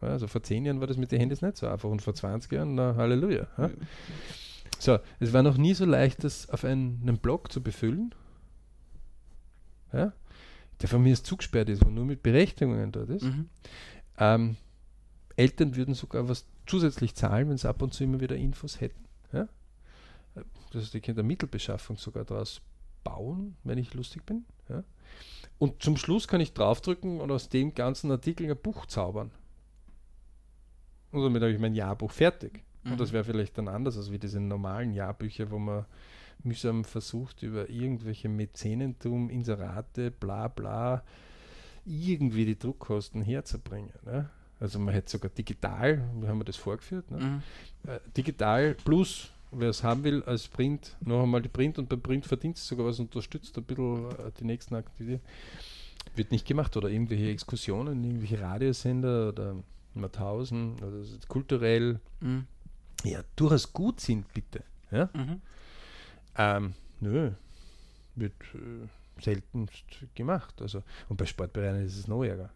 Also 0.00 0.26
vor 0.28 0.42
zehn 0.42 0.64
Jahren 0.64 0.80
war 0.80 0.86
das 0.86 0.96
mit 0.96 1.12
den 1.12 1.20
Handys 1.20 1.42
nicht 1.42 1.58
so 1.58 1.66
einfach 1.66 1.90
und 1.90 2.00
vor 2.00 2.14
20 2.14 2.50
Jahren, 2.52 2.74
na 2.74 2.96
Halleluja. 2.96 3.46
Ja? 3.58 3.70
So, 4.78 4.98
es 5.18 5.34
war 5.34 5.42
noch 5.42 5.58
nie 5.58 5.74
so 5.74 5.84
leicht, 5.84 6.24
das 6.24 6.48
auf 6.48 6.64
einen, 6.64 7.00
einen 7.02 7.18
Blog 7.18 7.52
zu 7.52 7.62
befüllen 7.62 8.14
ja, 9.92 10.12
der 10.80 10.88
von 10.88 11.02
mir 11.02 11.12
ist 11.12 11.26
zugesperrt 11.26 11.68
ist 11.68 11.84
und 11.84 11.94
nur 11.94 12.04
mit 12.04 12.22
Berechtigungen 12.22 12.92
dort 12.92 13.10
ist. 13.10 13.24
Mhm. 13.24 13.48
Ähm, 14.18 14.56
Eltern 15.36 15.76
würden 15.76 15.94
sogar 15.94 16.28
was 16.28 16.46
zusätzlich 16.66 17.14
zahlen, 17.14 17.48
wenn 17.48 17.56
sie 17.56 17.68
ab 17.68 17.82
und 17.82 17.94
zu 17.94 18.04
immer 18.04 18.20
wieder 18.20 18.36
Infos 18.36 18.80
hätten. 18.80 19.04
Ja? 19.32 19.48
Das 20.72 20.82
heißt, 20.82 20.94
ich 20.94 21.02
könnte 21.02 21.22
Mittelbeschaffung 21.22 21.96
sogar 21.96 22.24
daraus 22.24 22.60
bauen, 23.02 23.56
wenn 23.64 23.78
ich 23.78 23.94
lustig 23.94 24.24
bin. 24.26 24.44
Ja? 24.68 24.84
Und 25.58 25.82
zum 25.82 25.96
Schluss 25.96 26.28
kann 26.28 26.40
ich 26.40 26.52
draufdrücken 26.52 27.20
und 27.20 27.30
aus 27.30 27.48
dem 27.48 27.74
ganzen 27.74 28.10
Artikel 28.10 28.50
ein 28.50 28.56
Buch 28.56 28.86
zaubern. 28.86 29.30
Und 31.10 31.22
damit 31.22 31.42
habe 31.42 31.52
ich 31.52 31.58
mein 31.58 31.74
Jahrbuch 31.74 32.10
fertig. 32.10 32.62
Mhm. 32.84 32.92
Und 32.92 33.00
das 33.00 33.12
wäre 33.12 33.24
vielleicht 33.24 33.58
dann 33.58 33.68
anders 33.68 33.96
als 33.96 34.10
wie 34.10 34.18
diese 34.18 34.40
normalen 34.40 34.92
Jahrbücher, 34.92 35.50
wo 35.50 35.58
man 35.58 35.86
mühsam 36.44 36.84
versucht, 36.84 37.42
über 37.42 37.68
irgendwelche 37.68 38.28
Mäzenentum, 38.28 39.30
Inserate, 39.30 40.10
bla 40.10 40.48
bla, 40.48 41.02
irgendwie 41.84 42.44
die 42.44 42.58
Druckkosten 42.58 43.22
herzubringen. 43.22 43.92
Ne? 44.04 44.30
Also 44.58 44.78
man 44.78 44.94
hätte 44.94 45.10
sogar 45.10 45.30
digital, 45.30 46.08
wie 46.20 46.28
haben 46.28 46.38
wir 46.38 46.44
das 46.44 46.56
vorgeführt, 46.56 47.10
ne? 47.10 47.18
mhm. 47.18 47.90
äh, 47.90 47.98
digital 48.16 48.74
plus, 48.74 49.30
wer 49.50 49.70
es 49.70 49.82
haben 49.82 50.04
will, 50.04 50.22
als 50.24 50.48
Print, 50.48 50.96
noch 51.00 51.22
einmal 51.22 51.42
die 51.42 51.48
Print 51.48 51.78
und 51.78 51.88
beim 51.88 52.00
Print 52.00 52.26
verdient 52.26 52.56
es 52.56 52.66
sogar 52.66 52.86
was 52.86 53.00
unterstützt, 53.00 53.56
ein 53.56 53.64
bisschen 53.64 54.10
äh, 54.10 54.30
die 54.38 54.44
nächsten 54.44 54.74
Aktivitäten. 54.74 55.24
Wird 56.14 56.32
nicht 56.32 56.46
gemacht 56.46 56.76
oder 56.76 56.88
irgendwelche 56.88 57.30
Exkursionen, 57.30 58.02
irgendwelche 58.02 58.40
Radiosender 58.40 59.28
oder 59.28 59.56
Mauthausen 59.94 60.74
oder 60.74 61.04
kulturell 61.28 62.00
mhm. 62.20 62.46
ja 63.04 63.20
durchaus 63.36 63.72
gut 63.72 64.00
sind, 64.00 64.32
bitte. 64.32 64.62
Ja? 64.90 65.10
Mhm. 65.14 65.40
Ähm, 66.36 66.74
nö, 67.00 67.30
wird 68.14 68.34
äh, 68.54 69.22
seltenst 69.22 69.84
gemacht. 70.14 70.60
Also, 70.62 70.82
und 71.08 71.16
bei 71.16 71.26
Sportbereichen 71.26 71.84
ist 71.84 71.98
es 71.98 72.08
noch 72.08 72.24
ärger. 72.24 72.50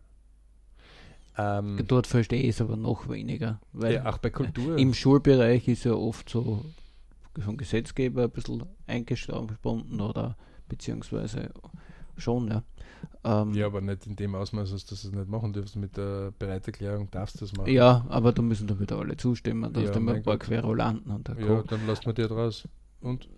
Ähm, 1.37 1.85
Dort 1.89 2.07
verstehe 2.07 2.43
ich 2.43 2.51
es 2.51 2.61
aber 2.61 2.77
noch 2.77 3.09
weniger. 3.09 3.61
Weil 3.73 3.95
ja, 3.95 4.07
auch 4.07 4.19
bei 4.19 4.31
Kultur. 4.31 4.79
Im 4.79 4.95
Schulbereich 4.95 5.67
ist 5.67 5.85
ja 5.85 5.93
oft 5.93 6.29
so 6.29 6.65
vom 7.41 7.57
Gesetzgeber 7.57 8.25
ein 8.25 8.31
bisschen 8.31 8.65
eingebunden 8.87 10.01
oder 10.01 10.37
beziehungsweise 10.69 11.51
schon, 12.17 12.49
ja. 12.49 12.63
Ähm, 13.25 13.53
ja, 13.55 13.67
aber 13.67 13.81
nicht 13.81 14.07
in 14.07 14.17
dem 14.17 14.35
Ausmaß, 14.35 14.71
dass 14.71 14.87
du 14.87 14.95
das 14.95 15.05
nicht 15.05 15.29
machen 15.29 15.53
dürfen. 15.53 15.81
Mit 15.81 15.97
der 15.97 16.33
Bereiterklärung 16.39 17.11
darfst 17.11 17.37
du 17.37 17.41
das 17.41 17.53
machen. 17.55 17.73
Ja, 17.73 18.05
aber 18.09 18.33
da 18.33 18.43
müssen 18.43 18.67
dann 18.67 18.79
wieder 18.79 18.99
alle 18.99 19.17
zustimmen. 19.17 19.73
Da 19.73 19.81
ja, 19.81 19.87
hast 19.87 19.95
du 19.95 19.99
immer 19.99 20.15
ein 20.15 20.23
paar 20.23 20.39
Querulanten 20.39 21.11
und 21.11 21.27
der 21.27 21.39
Ja, 21.41 21.63
dann 21.63 21.87
lassen 21.87 22.07
wir 22.07 22.13
dir 22.13 22.29
draus. 22.29 22.69
Und 23.01 23.29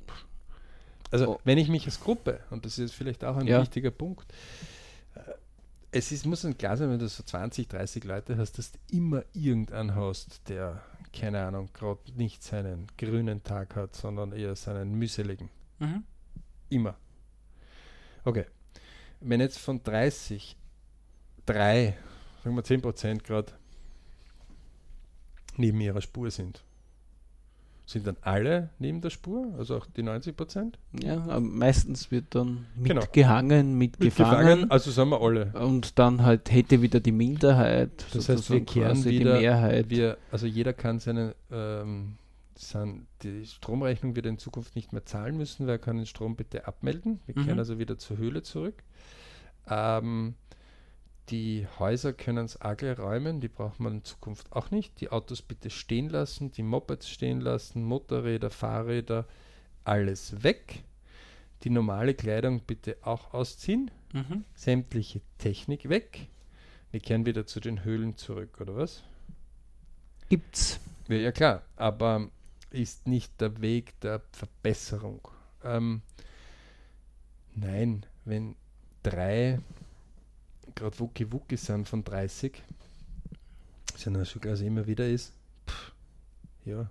also 1.11 1.37
oh. 1.37 1.41
wenn 1.45 1.59
ich 1.59 1.69
mich 1.69 1.87
als 1.87 2.01
Gruppe, 2.01 2.41
und 2.51 2.65
das 2.65 2.79
ist 2.79 2.95
vielleicht 2.95 3.25
auch 3.25 3.37
ein 3.37 3.47
ja. 3.47 3.61
wichtiger 3.61 3.91
Punkt, 3.91 4.33
äh, 5.15 5.21
es 5.93 6.13
ist, 6.13 6.27
muss 6.27 6.45
ein 6.45 6.59
klar 6.59 6.77
sein, 6.77 6.91
wenn 6.91 6.99
du 6.99 7.09
so 7.09 7.23
20, 7.23 7.69
30 7.69 8.05
Leute 8.05 8.37
hast, 8.37 8.59
dass 8.59 8.73
du 8.73 8.79
immer 8.91 9.23
irgendeinen 9.33 9.95
hast, 9.95 10.49
der, 10.49 10.83
keine 11.13 11.45
Ahnung, 11.45 11.71
gerade 11.73 12.01
nicht 12.17 12.43
seinen 12.43 12.87
grünen 12.99 13.43
Tag 13.43 13.77
hat, 13.77 13.95
sondern 13.95 14.33
eher 14.33 14.57
seinen 14.57 14.95
mühseligen. 14.95 15.49
Mhm. 15.79 16.05
Immer. 16.69 16.97
Okay. 18.25 18.47
Wenn 19.21 19.41
jetzt 19.41 19.59
von 19.59 19.83
30 19.83 20.57
drei, 21.47 21.97
sagen 22.43 22.57
wir 22.57 22.65
10 22.65 22.83
Prozent 22.83 23.25
gerade 23.25 23.53
neben 25.57 25.81
ihrer 25.81 26.03
Spur 26.03 26.31
sind, 26.31 26.66
sind 27.87 28.07
dann 28.07 28.16
alle 28.20 28.70
neben 28.80 29.01
der 29.01 29.11
Spur, 29.11 29.55
also 29.57 29.76
auch 29.76 29.87
die 29.87 30.03
90 30.03 30.37
Prozent? 30.37 30.78
Ja, 31.01 31.39
meistens 31.39 32.11
wird 32.11 32.34
dann 32.34 32.66
mitgehangen, 32.74 33.66
genau. 33.66 33.78
mitgefangen. 33.78 34.70
also 34.70 34.91
sagen 34.91 35.11
wir 35.11 35.22
alle. 35.22 35.53
Und 35.55 35.97
dann 35.99 36.24
halt 36.24 36.51
hätte 36.51 36.82
wieder 36.82 36.99
die 36.99 37.12
Minderheit. 37.12 38.05
Das 38.12 38.28
heißt, 38.28 38.51
wir 38.51 38.64
kehren 38.64 39.05
wieder, 39.05 39.37
die 39.37 39.41
Mehrheit. 39.41 39.89
Wir, 39.89 40.18
also 40.32 40.47
jeder 40.47 40.72
kann 40.72 40.99
seine 40.99 41.37
ähm, 41.53 42.18
sind, 42.59 43.07
die 43.22 43.47
Stromrechnung 43.47 44.16
wird 44.16 44.26
in 44.26 44.39
Zukunft 44.39 44.74
nicht 44.74 44.93
mehr 44.93 45.05
zahlen 45.05 45.37
müssen, 45.37 45.66
weil 45.66 45.74
er 45.74 45.78
kann 45.78 45.97
den 45.97 46.07
Strom 46.07 46.37
bitte 46.37 46.66
abmelden. 46.66 47.20
Wir 47.26 47.39
mhm. 47.39 47.45
kehren 47.45 47.59
also 47.59 47.78
wieder 47.78 47.99
zur 47.99 48.16
Höhle 48.16 48.43
zurück. 48.43 48.82
Ähm, 49.68 50.34
die 51.29 51.66
Häuser 51.79 52.12
können 52.12 52.45
es 52.45 52.61
auch 52.61 52.77
gleich 52.77 52.99
räumen, 52.99 53.41
die 53.41 53.49
braucht 53.49 53.81
man 53.81 53.95
in 53.95 54.05
Zukunft 54.05 54.53
auch 54.53 54.70
nicht. 54.70 55.01
Die 55.01 55.11
Autos 55.11 55.43
bitte 55.43 55.70
stehen 55.70 56.09
lassen, 56.09 56.53
die 56.53 56.62
Mopeds 56.62 57.09
stehen 57.09 57.41
lassen, 57.41 57.83
Motorräder, 57.83 58.51
Fahrräder, 58.51 59.27
alles 59.85 60.43
weg. 60.43 60.85
Die 61.64 61.70
normale 61.70 62.14
Kleidung 62.14 62.61
bitte 62.61 62.97
auch 63.03 63.35
ausziehen. 63.35 63.91
Mhm. 64.12 64.45
Sämtliche 64.55 65.20
Technik 65.39 65.89
weg. 65.89 66.29
Wir 66.93 67.01
kehren 67.01 67.27
wieder 67.27 67.47
zu 67.47 67.61
den 67.61 67.83
Höhlen 67.83 68.16
zurück, 68.16 68.61
oder 68.61 68.77
was? 68.77 69.03
Gibt's. 70.29 70.79
Ja, 71.09 71.16
ja 71.16 71.33
klar, 71.33 71.62
aber 71.77 72.31
ist 72.70 73.07
nicht 73.07 73.41
der 73.41 73.61
Weg 73.61 73.99
der 74.01 74.20
Verbesserung. 74.33 75.29
Ähm, 75.64 76.03
nein, 77.55 78.07
wenn 78.24 78.57
drei 79.03 79.61
gerade 80.77 80.99
Wucki 81.01 81.33
Wucki 81.33 81.57
sind 81.57 81.89
von 81.89 82.05
30, 82.05 82.62
was 83.93 84.05
ja 84.05 84.41
quasi 84.41 84.66
immer 84.66 84.87
wieder 84.87 85.09
ist, 85.09 85.33
pff, 85.66 85.93
ja, 86.64 86.89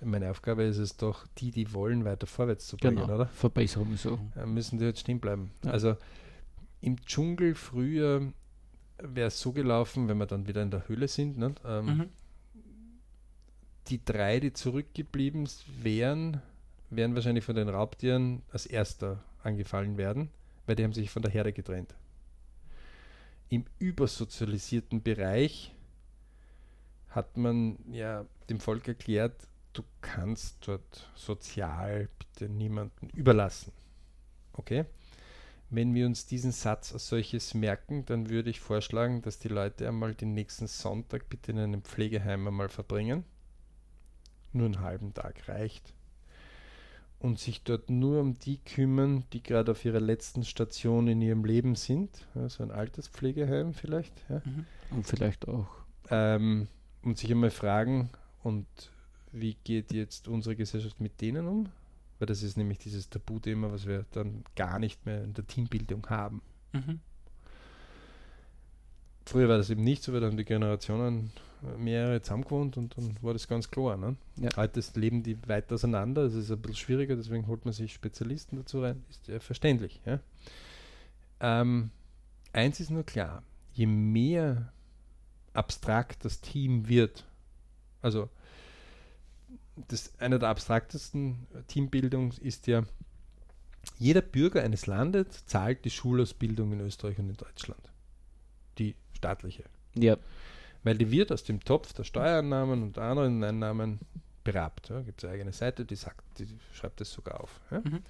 meine 0.00 0.30
Aufgabe 0.30 0.62
ist 0.62 0.78
es 0.78 0.96
doch, 0.96 1.26
die, 1.38 1.50
die 1.50 1.72
wollen, 1.72 2.04
weiter 2.04 2.26
vorwärts 2.26 2.68
zu 2.68 2.76
bringen, 2.76 2.96
genau. 2.96 3.14
oder? 3.14 3.26
Verbesserung 3.26 3.96
so. 3.96 4.18
Ja, 4.36 4.46
müssen 4.46 4.78
die 4.78 4.84
jetzt 4.84 5.00
stehen 5.00 5.20
bleiben. 5.20 5.50
Ja. 5.64 5.72
Also 5.72 5.96
im 6.80 7.00
Dschungel 7.04 7.54
früher 7.54 8.32
wäre 8.98 9.28
es 9.28 9.40
so 9.40 9.52
gelaufen, 9.52 10.08
wenn 10.08 10.18
wir 10.18 10.26
dann 10.26 10.46
wieder 10.46 10.62
in 10.62 10.70
der 10.70 10.86
Höhle 10.88 11.08
sind, 11.08 11.38
ne? 11.38 11.54
ähm, 11.64 11.86
mhm. 11.86 12.08
die 13.88 14.04
drei, 14.04 14.38
die 14.38 14.52
zurückgeblieben 14.52 15.48
wären, 15.82 16.40
wären 16.90 17.14
wahrscheinlich 17.14 17.44
von 17.44 17.56
den 17.56 17.68
Raubtieren 17.68 18.42
als 18.52 18.66
erster 18.66 19.22
angefallen 19.42 19.96
werden, 19.96 20.28
weil 20.66 20.76
die 20.76 20.84
haben 20.84 20.92
sich 20.92 21.10
von 21.10 21.22
der 21.22 21.30
Herde 21.30 21.52
getrennt 21.52 21.94
im 23.48 23.64
übersozialisierten 23.78 25.02
Bereich 25.02 25.74
hat 27.08 27.36
man 27.36 27.78
ja 27.90 28.26
dem 28.50 28.60
Volk 28.60 28.88
erklärt, 28.88 29.48
du 29.72 29.82
kannst 30.00 30.66
dort 30.66 31.10
sozial 31.14 32.08
bitte 32.18 32.48
niemanden 32.48 33.08
überlassen. 33.10 33.72
Okay? 34.52 34.84
Wenn 35.68 35.94
wir 35.94 36.06
uns 36.06 36.26
diesen 36.26 36.52
Satz 36.52 36.92
als 36.92 37.08
solches 37.08 37.54
merken, 37.54 38.04
dann 38.04 38.30
würde 38.30 38.50
ich 38.50 38.60
vorschlagen, 38.60 39.22
dass 39.22 39.38
die 39.38 39.48
Leute 39.48 39.88
einmal 39.88 40.14
den 40.14 40.34
nächsten 40.34 40.68
Sonntag 40.68 41.28
bitte 41.28 41.52
in 41.52 41.58
einem 41.58 41.82
Pflegeheim 41.82 42.46
einmal 42.46 42.68
verbringen. 42.68 43.24
Nur 44.52 44.66
einen 44.66 44.80
halben 44.80 45.12
Tag 45.12 45.48
reicht 45.48 45.95
und 47.18 47.38
sich 47.38 47.62
dort 47.62 47.90
nur 47.90 48.20
um 48.20 48.38
die 48.38 48.58
kümmern, 48.58 49.24
die 49.32 49.42
gerade 49.42 49.72
auf 49.72 49.84
ihrer 49.84 50.00
letzten 50.00 50.44
Station 50.44 51.08
in 51.08 51.22
ihrem 51.22 51.44
Leben 51.44 51.74
sind. 51.74 52.10
Also 52.34 52.62
ein 52.62 52.70
Alterspflegeheim 52.70 53.74
vielleicht. 53.74 54.12
Ja. 54.28 54.42
Mhm. 54.44 54.66
Und 54.90 55.06
vielleicht 55.06 55.48
auch. 55.48 55.68
Ähm, 56.10 56.68
und 57.02 57.18
sich 57.18 57.30
einmal 57.30 57.50
fragen, 57.50 58.10
und 58.42 58.66
wie 59.32 59.56
geht 59.64 59.92
jetzt 59.92 60.28
unsere 60.28 60.56
Gesellschaft 60.56 61.00
mit 61.00 61.20
denen 61.20 61.48
um? 61.48 61.68
Weil 62.18 62.26
das 62.26 62.42
ist 62.42 62.56
nämlich 62.56 62.78
dieses 62.78 63.10
Tabuthema, 63.10 63.70
was 63.72 63.86
wir 63.86 64.06
dann 64.12 64.44
gar 64.54 64.78
nicht 64.78 65.04
mehr 65.04 65.24
in 65.24 65.34
der 65.34 65.46
Teambildung 65.46 66.06
haben. 66.08 66.42
Mhm. 66.72 67.00
Früher 69.24 69.48
war 69.48 69.58
das 69.58 69.70
eben 69.70 69.82
nicht 69.82 70.02
so, 70.02 70.12
weil 70.12 70.20
dann 70.20 70.36
die 70.36 70.44
Generationen 70.44 71.32
mehrere 71.78 72.22
zusammengewohnt 72.22 72.76
und 72.76 72.96
dann 72.96 73.16
war 73.22 73.32
das 73.32 73.48
ganz 73.48 73.70
klar. 73.70 73.96
Ne? 73.96 74.16
Ja. 74.36 74.50
Heute 74.56 74.82
leben 74.94 75.22
die 75.22 75.36
weit 75.48 75.72
auseinander, 75.72 76.22
es 76.22 76.34
ist 76.34 76.50
ein 76.50 76.60
bisschen 76.60 76.76
schwieriger, 76.76 77.16
deswegen 77.16 77.46
holt 77.46 77.64
man 77.64 77.74
sich 77.74 77.94
Spezialisten 77.94 78.56
dazu 78.56 78.82
rein, 78.82 79.04
ist 79.10 79.28
ja 79.28 79.40
verständlich. 79.40 80.00
Ja? 80.04 80.20
Ähm, 81.40 81.90
eins 82.52 82.80
ist 82.80 82.90
nur 82.90 83.04
klar, 83.04 83.42
je 83.72 83.86
mehr 83.86 84.72
abstrakt 85.52 86.24
das 86.24 86.40
Team 86.40 86.88
wird, 86.88 87.24
also 88.02 88.28
das, 89.88 90.12
eine 90.18 90.38
der 90.38 90.48
abstraktesten 90.48 91.46
Teambildungen 91.68 92.32
ist 92.40 92.66
ja, 92.66 92.82
jeder 93.98 94.20
Bürger 94.20 94.62
eines 94.62 94.86
Landes 94.86 95.46
zahlt 95.46 95.84
die 95.84 95.90
Schulausbildung 95.90 96.72
in 96.72 96.80
Österreich 96.80 97.18
und 97.18 97.28
in 97.28 97.36
Deutschland. 97.36 97.92
Die 98.78 98.96
staatliche. 99.12 99.64
Ja 99.94 100.16
weil 100.86 100.96
die 100.96 101.10
wird 101.10 101.32
aus 101.32 101.42
dem 101.42 101.58
Topf 101.58 101.92
der 101.94 102.04
Steuereinnahmen 102.04 102.80
und 102.84 102.96
anderen 102.96 103.42
Einnahmen 103.42 103.98
berabt. 104.44 104.88
Ja, 104.88 105.00
Gibt 105.00 105.18
es 105.18 105.24
eine 105.24 105.34
eigene 105.34 105.52
Seite, 105.52 105.84
die 105.84 105.96
sagt, 105.96 106.22
die 106.38 106.46
schreibt 106.72 107.00
das 107.00 107.10
sogar 107.10 107.40
auf. 107.40 107.60
Ja? 107.72 107.80
Mhm. 107.80 108.02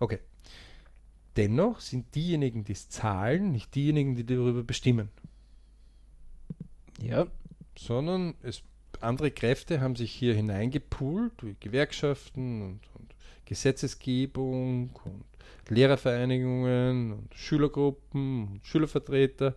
Okay. 0.00 0.18
Dennoch 1.36 1.78
sind 1.78 2.12
diejenigen, 2.16 2.64
die 2.64 2.72
es 2.72 2.88
zahlen, 2.88 3.52
nicht 3.52 3.72
diejenigen, 3.72 4.16
die 4.16 4.26
darüber 4.26 4.64
bestimmen. 4.64 5.10
Ja. 7.00 7.28
Sondern 7.78 8.34
es, 8.42 8.62
andere 9.00 9.30
Kräfte 9.30 9.80
haben 9.80 9.94
sich 9.94 10.10
hier 10.10 10.34
hineingepoolt, 10.34 11.34
durch 11.36 11.60
Gewerkschaften 11.60 12.62
und, 12.62 12.80
und 12.94 13.14
Gesetzesgebung 13.44 14.90
und 15.04 15.24
Lehrervereinigungen 15.68 17.12
und 17.12 17.32
Schülergruppen 17.36 18.48
und 18.48 18.66
Schülervertreter 18.66 19.54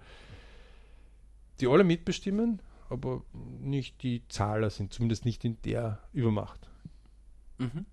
die 1.61 1.67
alle 1.67 1.83
mitbestimmen, 1.83 2.61
aber 2.89 3.23
nicht 3.61 4.03
die 4.03 4.23
Zahler 4.27 4.69
sind, 4.69 4.93
zumindest 4.93 5.25
nicht 5.25 5.45
in 5.45 5.57
der 5.63 5.99
Übermacht. 6.13 6.69
Mhm. 7.57 7.85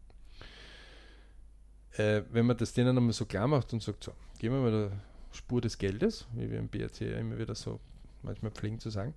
Äh, 1.93 2.23
wenn 2.31 2.47
man 2.47 2.57
das 2.57 2.73
denen 2.73 2.97
einmal 2.97 3.13
so 3.13 3.27
klar 3.27 3.47
macht 3.47 3.73
und 3.73 3.83
sagt, 3.83 4.05
so, 4.05 4.13
gehen 4.39 4.53
wir 4.53 4.61
mal 4.61 4.71
der 4.71 4.93
Spur 5.33 5.61
des 5.61 5.79
Geldes, 5.79 6.27
wie 6.35 6.51
wir 6.51 6.59
im 6.59 6.69
BRC 6.69 7.03
immer 7.03 7.39
wieder 7.39 7.55
so 7.55 7.81
manchmal 8.23 8.51
pflegen 8.51 8.81
zu 8.81 8.91
sagen, 8.91 9.15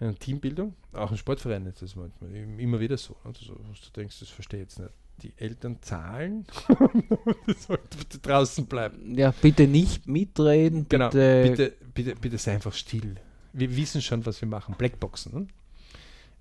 eine 0.00 0.14
Teambildung, 0.14 0.74
auch 0.92 1.10
ein 1.10 1.16
Sportverein 1.16 1.66
ist 1.66 1.80
das 1.80 1.96
manchmal 1.96 2.34
immer 2.34 2.80
wieder 2.80 2.96
so. 2.96 3.16
Also, 3.24 3.54
du 3.54 3.90
denkst, 3.96 4.18
das 4.20 4.28
verstehe 4.28 4.60
ich 4.60 4.64
jetzt 4.64 4.78
nicht. 4.78 4.90
Die 5.22 5.32
Eltern 5.36 5.80
zahlen 5.80 6.44
das 7.46 7.64
sollte 7.64 7.98
bitte 7.98 8.18
draußen 8.18 8.66
bleiben. 8.66 9.16
Ja, 9.16 9.30
bitte 9.30 9.68
nicht 9.68 10.08
mitreden. 10.08 10.86
Genau, 10.88 11.08
bitte, 11.08 11.42
genau, 11.42 11.56
bitte, 11.56 11.76
bitte, 11.94 12.16
bitte 12.16 12.38
sei 12.38 12.54
einfach 12.54 12.72
still 12.72 13.14
wir 13.54 13.76
wissen 13.76 14.02
schon, 14.02 14.26
was 14.26 14.40
wir 14.40 14.48
machen. 14.48 14.74
Blackboxen. 14.76 15.32
Ne? 15.32 15.46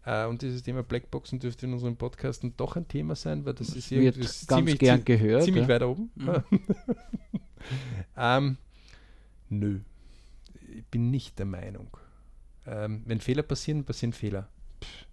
Äh, 0.05 0.25
und 0.27 0.41
dieses 0.41 0.63
Thema 0.63 0.83
Blackboxen 0.83 1.39
dürfte 1.39 1.65
in 1.65 1.73
unserem 1.73 1.95
Podcasten 1.95 2.55
doch 2.57 2.75
ein 2.75 2.87
Thema 2.87 3.15
sein, 3.15 3.45
weil 3.45 3.53
das, 3.53 3.67
das 3.67 3.77
ist 3.77 3.91
irgendwie 3.91 4.19
ganz 4.19 4.47
ziemlich, 4.47 4.79
gern 4.79 5.05
gehört. 5.05 5.43
Ziemlich 5.43 5.67
ja. 5.67 5.69
weit 5.69 5.83
oben. 5.83 6.11
Mhm. 6.15 6.43
ähm, 8.17 8.57
nö. 9.49 9.79
Ich 10.75 10.85
bin 10.85 11.11
nicht 11.11 11.39
der 11.39 11.45
Meinung. 11.45 11.87
Ähm, 12.65 13.03
wenn 13.05 13.21
Fehler 13.21 13.43
passieren, 13.43 13.85
passieren 13.85 14.13
Fehler. 14.13 14.49
Pff. 14.83 15.05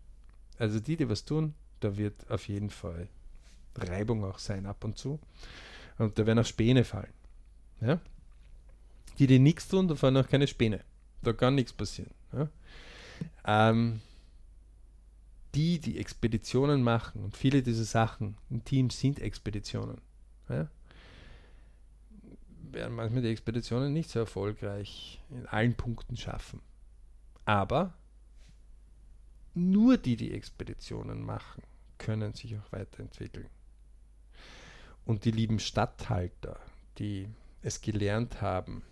Also 0.58 0.80
die, 0.80 0.96
die 0.96 1.08
was 1.08 1.24
tun, 1.24 1.54
da 1.80 1.96
wird 1.96 2.30
auf 2.30 2.48
jeden 2.48 2.70
Fall 2.70 3.08
Reibung 3.76 4.24
auch 4.24 4.38
sein 4.38 4.66
ab 4.66 4.84
und 4.84 4.98
zu. 4.98 5.20
Und 5.98 6.18
da 6.18 6.26
werden 6.26 6.38
auch 6.38 6.46
Späne 6.46 6.84
fallen. 6.84 7.12
Ja? 7.80 8.00
Die, 9.18 9.26
die 9.26 9.38
nichts 9.38 9.68
tun, 9.68 9.88
da 9.88 9.94
fallen 9.94 10.16
auch 10.16 10.28
keine 10.28 10.46
Späne. 10.46 10.80
Da 11.22 11.32
kann 11.32 11.54
nichts 11.54 11.72
passieren. 11.72 12.12
Ja? 12.32 12.48
Ähm, 13.44 14.00
die, 15.54 15.78
die 15.80 15.98
Expeditionen 15.98 16.82
machen, 16.82 17.24
und 17.24 17.36
viele 17.36 17.62
dieser 17.62 17.84
Sachen 17.84 18.36
im 18.50 18.64
Team 18.64 18.90
sind 18.90 19.20
Expeditionen, 19.20 20.00
ja? 20.48 20.68
werden 22.72 22.94
manchmal 22.94 23.22
die 23.22 23.30
Expeditionen 23.30 23.92
nicht 23.92 24.10
so 24.10 24.20
erfolgreich 24.20 25.20
in 25.30 25.46
allen 25.46 25.74
Punkten 25.74 26.16
schaffen. 26.16 26.60
Aber 27.44 27.94
nur 29.54 29.96
die, 29.96 30.16
die 30.16 30.32
Expeditionen 30.32 31.22
machen, 31.24 31.62
können 31.98 32.32
sich 32.34 32.56
auch 32.56 32.72
weiterentwickeln. 32.72 33.48
Und 35.04 35.24
die 35.24 35.32
lieben 35.32 35.58
Statthalter, 35.58 36.60
die 36.98 37.28
es 37.62 37.80
gelernt 37.80 38.40
haben, 38.40 38.82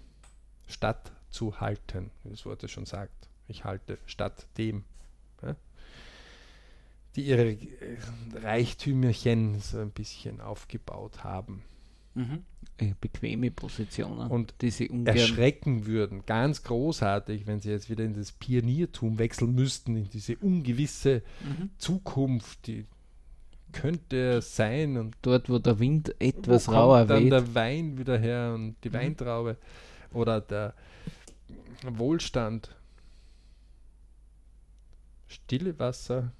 Stadt 0.66 1.12
zu 1.31 1.61
halten, 1.61 2.11
wie 2.24 2.31
das 2.31 2.47
Wort 2.47 2.62
es 2.64 2.70
schon 2.70 2.87
sagt. 2.87 3.29
Ich 3.49 3.64
halte 3.64 3.99
statt 4.07 4.47
dem. 4.57 4.85
Ja? 5.43 5.57
Die 7.16 7.26
ihre 7.26 7.51
äh, 7.53 7.59
Reichtümerchen 8.35 9.61
so 9.61 9.79
ein 9.79 9.91
bisschen 9.91 10.41
aufgebaut 10.41 11.24
haben. 11.24 11.62
Mhm. 12.14 12.45
Bequeme 13.01 13.51
Positionen. 13.51 14.31
Und 14.31 14.55
diese 14.61 14.89
erschrecken 15.05 15.87
würden, 15.87 16.24
ganz 16.26 16.62
großartig, 16.62 17.47
wenn 17.47 17.61
sie 17.61 17.70
jetzt 17.70 17.91
wieder 17.91 18.05
in 18.05 18.14
das 18.14 18.31
Pioniertum 18.33 19.18
wechseln 19.18 19.55
müssten, 19.55 19.97
in 19.97 20.09
diese 20.11 20.37
ungewisse 20.37 21.22
mhm. 21.43 21.70
Zukunft, 21.79 22.68
die 22.68 22.87
könnte 23.72 24.43
sein. 24.43 24.97
Und 24.97 25.16
dort, 25.22 25.49
wo 25.51 25.59
der 25.59 25.81
Wind 25.81 26.14
etwas 26.20 26.68
rauer 26.68 27.09
weht. 27.09 27.11
Dann 27.11 27.31
der 27.31 27.55
Wein 27.55 27.99
wieder 27.99 28.18
her 28.18 28.53
und 28.55 28.76
die 28.85 28.91
mhm. 28.91 28.95
Weintraube 28.95 29.57
oder 30.12 30.41
der 30.41 30.74
Wohlstand, 31.84 32.74
stille 35.26 35.78
Wasser, 35.78 36.32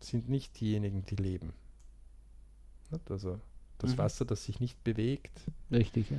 sind 0.00 0.28
nicht 0.28 0.60
diejenigen, 0.60 1.04
die 1.06 1.16
leben. 1.16 1.52
Also 3.08 3.40
das 3.78 3.92
mhm. 3.92 3.98
Wasser, 3.98 4.24
das 4.24 4.44
sich 4.44 4.60
nicht 4.60 4.82
bewegt. 4.84 5.32
Richtig, 5.70 6.10
ja. 6.10 6.18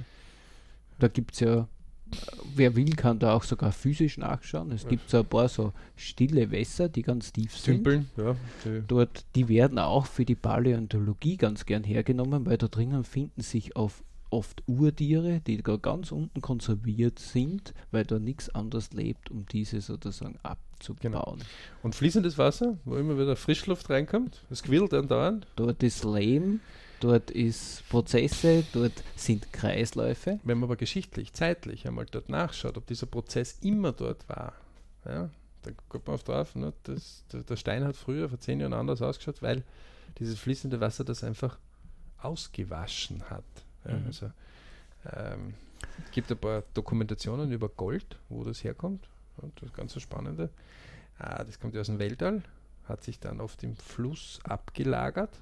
Da 1.00 1.08
gibt 1.08 1.34
es 1.34 1.40
ja, 1.42 1.68
wer 2.56 2.76
will, 2.76 2.92
kann 2.96 3.20
da 3.20 3.34
auch 3.34 3.44
sogar 3.44 3.72
physisch 3.72 4.18
nachschauen. 4.18 4.72
Es 4.72 4.88
gibt 4.88 5.10
so 5.10 5.20
ein 5.20 5.26
paar 5.26 5.50
so 5.50 5.74
stille 5.96 6.52
Wässer, 6.52 6.90
die 6.90 7.02
ganz 7.02 7.34
tief 7.34 7.58
sind. 7.58 7.86
Ja. 8.18 8.36
Die 8.66 8.84
Dort, 8.88 9.26
die 9.36 9.48
werden 9.48 9.80
auch 9.80 10.06
für 10.06 10.26
die 10.26 10.36
Paläontologie 10.36 11.38
ganz 11.38 11.66
gern 11.66 11.84
hergenommen, 11.84 12.46
weil 12.46 12.58
da 12.58 12.68
drinnen 12.68 13.04
finden 13.04 13.42
sich 13.42 13.76
auf 13.76 14.04
oft 14.34 14.64
Urtiere, 14.68 15.42
die 15.42 15.62
da 15.62 15.78
ganz 15.78 16.12
unten 16.12 16.42
konserviert 16.42 17.20
sind, 17.20 17.74
weil 17.92 18.04
da 18.04 18.18
nichts 18.18 18.50
anderes 18.50 18.92
lebt, 18.92 19.30
um 19.30 19.46
diese 19.46 19.80
sozusagen 19.80 20.40
abzubauen. 20.42 21.00
Genau. 21.02 21.38
Und 21.84 21.96
fließendes 21.96 22.38
Wasser, 22.38 22.78
wo 22.84 22.98
immer 22.98 23.18
wieder 23.18 23.36
Frischluft 23.36 23.90
reinkommt, 23.90 24.42
es 24.50 24.64
quillt 24.64 24.92
dann 24.92 25.08
dauernd. 25.08 25.46
Dort 25.56 25.84
ist 25.84 26.04
Lehm, 26.04 26.62
dort 27.00 27.30
ist 27.30 27.88
Prozesse, 27.90 28.64
dort 28.74 29.04
sind 29.16 29.54
Kreisläufe. 29.54 30.40
Wenn 30.44 30.58
man 30.58 30.68
aber 30.68 30.78
geschichtlich, 30.78 31.34
zeitlich 31.34 31.88
einmal 31.88 32.08
dort 32.10 32.30
nachschaut, 32.30 32.78
ob 32.78 32.88
dieser 32.88 33.06
Prozess 33.06 33.60
immer 33.62 33.92
dort 33.92 34.28
war, 34.28 34.54
ja, 35.06 35.30
dann 35.62 35.76
kommt 35.90 36.08
man 36.08 36.16
auf 36.16 36.24
drauf, 36.24 36.56
ne, 36.56 36.74
das, 36.84 37.24
der, 37.32 37.44
der 37.44 37.56
Stein 37.56 37.84
hat 37.84 37.96
früher 37.96 38.30
vor 38.30 38.40
zehn 38.40 38.60
Jahren 38.60 38.74
anders 38.74 39.02
ausgeschaut, 39.02 39.42
weil 39.44 39.64
dieses 40.18 40.40
fließende 40.40 40.82
Wasser 40.82 41.04
das 41.04 41.24
einfach 41.24 41.60
ausgewaschen 42.18 43.30
hat. 43.30 43.44
Ja, 43.86 43.98
mhm. 43.98 44.06
Also 44.06 44.32
ähm, 45.12 45.54
es 46.06 46.12
gibt 46.12 46.32
ein 46.32 46.38
paar 46.38 46.64
Dokumentationen 46.74 47.52
über 47.52 47.70
Gold, 47.70 48.18
wo 48.30 48.44
das 48.44 48.64
herkommt. 48.64 49.08
Und 49.38 49.62
das 49.62 49.74
ganz 49.74 50.00
Spannende. 50.00 50.50
Ah, 51.18 51.44
das 51.44 51.60
kommt 51.60 51.74
ja 51.74 51.82
aus 51.82 51.88
dem 51.88 52.00
Weltall, 52.00 52.44
hat 52.86 53.04
sich 53.04 53.20
dann 53.20 53.40
auf 53.40 53.56
dem 53.56 53.76
Fluss 53.76 54.40
abgelagert, 54.44 55.40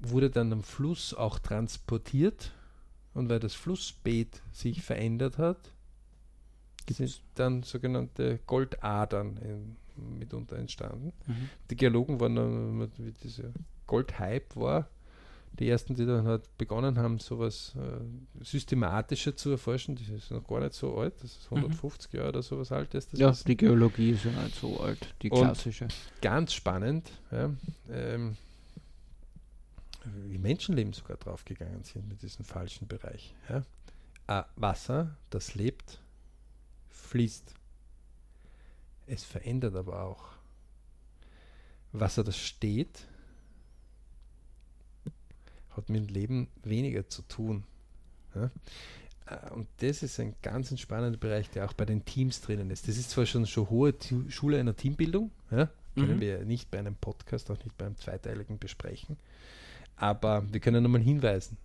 wurde 0.00 0.30
dann 0.30 0.52
am 0.52 0.62
Fluss 0.62 1.14
auch 1.14 1.38
transportiert 1.38 2.52
und 3.14 3.28
weil 3.28 3.40
das 3.40 3.54
Flussbeet 3.54 4.40
sich 4.52 4.82
verändert 4.82 5.38
hat, 5.38 5.58
sind 6.88 7.22
dann 7.36 7.62
sogenannte 7.62 8.40
Goldadern 8.46 9.36
in, 9.36 9.76
mitunter 10.18 10.56
entstanden. 10.56 11.12
Mhm. 11.26 11.50
Die 11.70 11.76
Geologen 11.76 12.18
waren 12.18 12.90
wie 12.98 13.12
dieser 13.12 13.52
Goldhype 13.86 14.56
war, 14.56 14.88
die 15.58 15.68
ersten, 15.68 15.94
die 15.94 16.06
dann 16.06 16.26
halt 16.26 16.56
begonnen 16.56 16.96
haben, 16.98 17.18
sowas 17.18 17.74
äh, 17.76 18.44
systematischer 18.44 19.36
zu 19.36 19.50
erforschen, 19.50 19.96
das 19.96 20.08
ist 20.08 20.30
noch 20.30 20.46
gar 20.46 20.60
nicht 20.60 20.74
so 20.74 20.96
alt, 20.96 21.14
das 21.22 21.36
ist 21.36 21.44
150 21.50 22.12
mhm. 22.12 22.18
Jahre 22.18 22.28
oder 22.30 22.42
sowas 22.42 22.72
alt 22.72 22.94
ist. 22.94 23.12
ja, 23.12 23.30
ist 23.30 23.46
die 23.46 23.56
Geologie 23.56 24.10
ist 24.10 24.24
ja 24.24 24.30
nicht 24.30 24.56
so 24.56 24.80
alt, 24.80 25.14
die 25.22 25.28
klassische. 25.28 25.88
ganz 26.22 26.52
spannend, 26.52 27.10
ja, 27.30 27.50
ähm, 27.90 28.36
wie 30.26 30.38
Menschenleben 30.38 30.92
sogar 30.92 31.16
draufgegangen 31.16 31.82
sind 31.84 32.08
mit 32.08 32.22
diesem 32.22 32.44
falschen 32.44 32.86
Bereich. 32.86 33.34
Ja. 33.48 33.64
Äh, 34.30 34.44
Wasser, 34.56 35.16
das 35.30 35.54
lebt, 35.54 36.00
fließt. 36.88 37.54
Es 39.06 39.24
verändert 39.24 39.74
aber 39.74 40.02
auch. 40.04 40.30
Wasser, 41.92 42.22
das 42.22 42.38
steht, 42.38 43.08
hat 45.76 45.88
mit 45.88 46.08
dem 46.08 46.14
Leben 46.14 46.48
weniger 46.62 47.08
zu 47.08 47.22
tun. 47.22 47.64
Ja? 48.34 48.50
Äh, 49.26 49.50
und 49.52 49.68
das 49.78 50.02
ist 50.02 50.18
ein 50.20 50.34
ganz 50.42 50.78
spannender 50.78 51.18
Bereich, 51.18 51.50
der 51.50 51.66
auch 51.66 51.72
bei 51.72 51.84
den 51.84 52.04
Teams 52.04 52.40
drinnen 52.40 52.70
ist. 52.70 52.88
Das 52.88 52.96
ist 52.96 53.10
zwar 53.10 53.26
schon 53.26 53.46
schon 53.46 53.70
hohe 53.70 53.94
Schule 54.28 54.58
einer 54.58 54.76
Teambildung, 54.76 55.30
ja? 55.50 55.68
können 55.94 56.16
mhm. 56.16 56.20
wir 56.20 56.44
nicht 56.44 56.70
bei 56.70 56.78
einem 56.78 56.94
Podcast, 56.94 57.50
auch 57.50 57.62
nicht 57.64 57.76
beim 57.76 57.96
zweiteiligen 57.96 58.58
besprechen, 58.58 59.16
aber 59.96 60.44
wir 60.52 60.60
können 60.60 60.82
nochmal 60.82 61.02
hinweisen. 61.02 61.56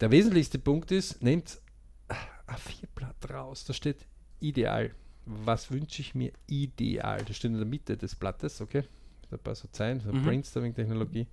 Der 0.00 0.10
wesentlichste 0.10 0.58
Punkt 0.58 0.90
ist, 0.90 1.22
nehmt 1.22 1.60
ein 2.08 2.56
Vierblatt 2.56 3.30
raus, 3.30 3.64
da 3.64 3.72
steht 3.72 4.06
ideal. 4.40 4.90
Was 5.24 5.70
wünsche 5.70 6.02
ich 6.02 6.14
mir 6.14 6.32
ideal? 6.48 7.24
Das 7.24 7.36
steht 7.36 7.52
in 7.52 7.56
der 7.56 7.66
Mitte 7.66 7.96
des 7.96 8.16
Blattes, 8.16 8.60
okay? 8.60 8.82
Da 9.30 9.36
ein 9.36 9.42
paar 9.42 9.54
so 9.54 9.68
Zeilen, 9.70 10.00
so 10.00 10.12
mhm. 10.12 10.24
Brainstorming-Technologie. 10.24 11.26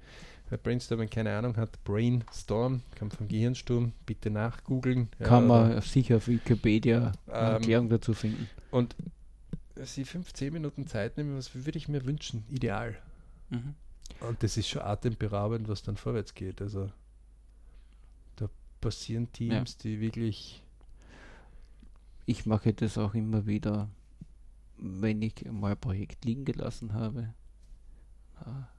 Wer 0.49 0.57
Brainstorming 0.57 1.09
keine 1.09 1.37
Ahnung 1.37 1.55
hat, 1.57 1.83
Brainstorm, 1.83 2.81
kommt 2.97 3.13
vom 3.13 3.27
Gehirnsturm, 3.27 3.93
bitte 4.07 4.31
nachgoogeln. 4.31 5.09
Kann 5.19 5.47
ja, 5.47 5.47
man 5.47 5.81
sicher 5.81 6.17
auf 6.17 6.27
Wikipedia 6.27 7.11
eine 7.27 7.37
ähm, 7.37 7.53
Erklärung 7.53 7.89
dazu 7.89 8.15
finden. 8.15 8.49
Und 8.71 8.95
sie 9.75 10.05
15 10.05 10.51
Minuten 10.51 10.87
Zeit 10.87 11.17
nehmen, 11.17 11.37
was 11.37 11.53
würde 11.53 11.77
ich 11.77 11.87
mir 11.87 12.03
wünschen? 12.05 12.45
Ideal. 12.49 12.97
Mhm. 13.49 13.75
Und 14.21 14.41
das 14.41 14.57
ist 14.57 14.67
schon 14.67 14.81
atemberaubend, 14.81 15.67
was 15.67 15.83
dann 15.83 15.97
vorwärts 15.97 16.33
geht. 16.33 16.61
Also 16.63 16.91
da 18.35 18.49
passieren 18.81 19.31
Teams, 19.31 19.73
ja. 19.73 19.79
die 19.83 20.01
wirklich. 20.01 20.63
Ich 22.25 22.45
mache 22.45 22.73
das 22.73 22.97
auch 22.97 23.13
immer 23.13 23.45
wieder, 23.45 23.87
wenn 24.77 25.21
ich 25.21 25.45
mal 25.51 25.71
ein 25.71 25.79
Projekt 25.79 26.25
liegen 26.25 26.45
gelassen 26.45 26.93
habe 26.93 27.33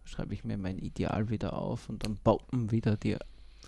schreibe 0.05 0.35
ich 0.35 0.45
mir 0.45 0.59
mein 0.59 0.79
Ideal 0.79 1.31
wieder 1.31 1.55
auf 1.55 1.89
und 1.89 2.05
dann 2.05 2.17
bauen 2.23 2.71
wieder 2.71 2.97
die 2.97 3.17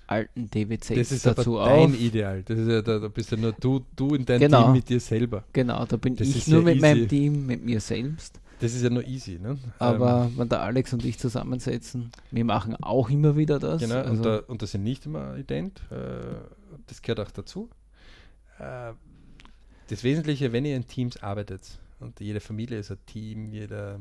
alten 0.06 0.50
DWCs 0.50 0.94
das 0.96 1.12
ist 1.12 1.26
dazu 1.26 1.58
aber 1.58 1.70
dein 1.70 1.90
auf. 1.92 2.00
Ideal. 2.00 2.42
Das 2.42 2.58
ist 2.58 2.68
ja, 2.68 2.82
da, 2.82 2.98
da 2.98 3.08
bist 3.08 3.30
ja 3.30 3.36
nur 3.36 3.52
du, 3.52 3.84
du 3.96 4.14
in 4.14 4.24
deinem 4.24 4.40
genau. 4.40 4.64
Team 4.64 4.72
mit 4.72 4.88
dir 4.88 5.00
selber. 5.00 5.44
Genau, 5.52 5.84
da 5.86 5.96
bin 5.96 6.16
das 6.16 6.28
ich 6.28 6.46
nur 6.48 6.62
mit 6.62 6.76
easy. 6.76 6.80
meinem 6.80 7.08
Team, 7.08 7.46
mit 7.46 7.64
mir 7.64 7.80
selbst. 7.80 8.40
Das 8.60 8.74
ist 8.74 8.82
ja 8.82 8.90
nur 8.90 9.04
easy, 9.04 9.40
ne? 9.40 9.58
Aber 9.78 10.28
ähm, 10.30 10.38
wenn 10.38 10.48
der 10.48 10.62
Alex 10.62 10.92
und 10.92 11.04
ich 11.04 11.18
zusammensetzen, 11.18 12.12
wir 12.30 12.44
machen 12.44 12.76
auch 12.76 13.10
immer 13.10 13.36
wieder 13.36 13.58
das. 13.58 13.82
Genau, 13.82 13.96
also 13.96 14.10
und, 14.12 14.22
da, 14.22 14.38
und 14.46 14.62
das 14.62 14.70
sind 14.70 14.84
nicht 14.84 15.04
immer 15.06 15.36
ident. 15.36 15.80
Äh, 15.90 15.96
das 16.86 17.02
gehört 17.02 17.20
auch 17.20 17.30
dazu. 17.32 17.68
Äh, 18.60 18.92
das 19.88 20.04
Wesentliche, 20.04 20.52
wenn 20.52 20.64
ihr 20.64 20.76
in 20.76 20.86
Teams 20.86 21.16
arbeitet, 21.22 21.80
und 22.02 22.20
jede 22.20 22.40
Familie 22.40 22.78
ist 22.78 22.90
ein 22.90 23.04
Team, 23.06 23.46
jeder 23.46 24.00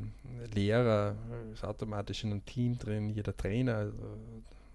Lehrer 0.54 1.16
ist 1.52 1.64
automatisch 1.64 2.24
in 2.24 2.32
einem 2.32 2.44
Team 2.44 2.78
drin, 2.78 3.08
jeder 3.08 3.36
Trainer, 3.36 3.76
also 3.76 4.18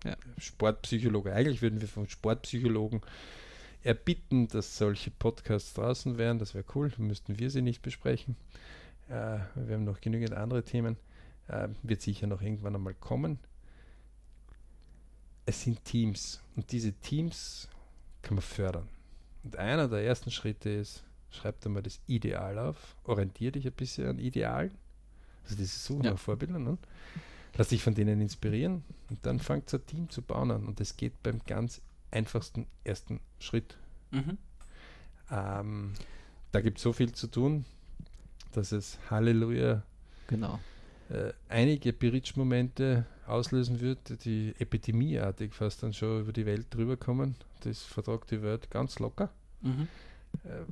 ja. 0.03 0.15
Sportpsychologe. 0.37 1.33
Eigentlich 1.33 1.61
würden 1.61 1.81
wir 1.81 1.87
vom 1.87 2.07
Sportpsychologen 2.07 3.01
erbitten, 3.83 4.47
dass 4.47 4.77
solche 4.77 5.11
Podcasts 5.11 5.73
draußen 5.73 6.17
wären. 6.17 6.39
Das 6.39 6.53
wäre 6.53 6.65
cool, 6.75 6.91
müssten 6.97 7.39
wir 7.39 7.49
sie 7.49 7.61
nicht 7.61 7.81
besprechen. 7.81 8.35
Äh, 9.09 9.39
wir 9.55 9.75
haben 9.75 9.83
noch 9.83 10.01
genügend 10.01 10.33
andere 10.33 10.63
Themen. 10.63 10.97
Äh, 11.47 11.69
wird 11.83 12.01
sicher 12.01 12.27
noch 12.27 12.41
irgendwann 12.41 12.75
einmal 12.75 12.93
kommen. 12.93 13.39
Es 15.45 15.61
sind 15.61 15.83
Teams 15.85 16.41
und 16.55 16.71
diese 16.71 16.91
Teams 16.91 17.69
kann 18.21 18.35
man 18.35 18.41
fördern. 18.41 18.89
Und 19.43 19.55
einer 19.55 19.87
der 19.87 20.03
ersten 20.03 20.29
Schritte 20.29 20.69
ist, 20.69 21.03
schreib 21.37 21.61
dir 21.61 21.69
mal 21.69 21.83
das 21.83 21.99
Ideal 22.07 22.57
auf, 22.59 22.95
orientiere 23.03 23.53
dich 23.53 23.65
ein 23.65 23.73
bisschen 23.73 24.07
an 24.07 24.19
Idealen. 24.19 24.71
Also 25.43 25.61
ist 25.61 25.83
so 25.83 26.01
ja. 26.01 26.11
nach 26.11 26.19
Vorbildern. 26.19 26.63
Ne? 26.63 26.77
Lass 27.55 27.69
dich 27.69 27.81
von 27.81 27.95
denen 27.95 28.21
inspirieren 28.21 28.83
und 29.09 29.25
dann 29.25 29.39
fangt 29.39 29.73
ein 29.73 29.85
Team 29.85 30.09
zu 30.09 30.21
bauen 30.21 30.51
an. 30.51 30.67
Und 30.67 30.79
das 30.79 30.97
geht 30.97 31.23
beim 31.23 31.41
ganz 31.47 31.81
einfachsten 32.11 32.67
ersten 32.83 33.19
Schritt. 33.39 33.77
Mhm. 34.11 34.37
Ähm, 35.31 35.93
da 36.51 36.61
gibt 36.61 36.77
es 36.77 36.83
so 36.83 36.93
viel 36.93 37.11
zu 37.13 37.27
tun, 37.27 37.65
dass 38.53 38.71
es 38.71 38.97
Halleluja 39.09 39.83
genau. 40.27 40.59
äh, 41.09 41.33
einige 41.49 41.93
Berichtsmomente 41.93 43.05
auslösen 43.25 43.81
wird, 43.81 44.23
die 44.25 44.53
epidemieartig 44.57 45.53
fast 45.53 45.83
dann 45.83 45.93
schon 45.93 46.21
über 46.21 46.33
die 46.33 46.45
Welt 46.45 46.67
drüber 46.69 46.97
kommen. 46.97 47.35
Das 47.61 47.83
vertragt 47.83 48.31
die 48.31 48.41
Welt 48.41 48.69
ganz 48.69 48.99
locker. 48.99 49.29
Mhm. 49.61 49.87
Äh, 50.43 50.63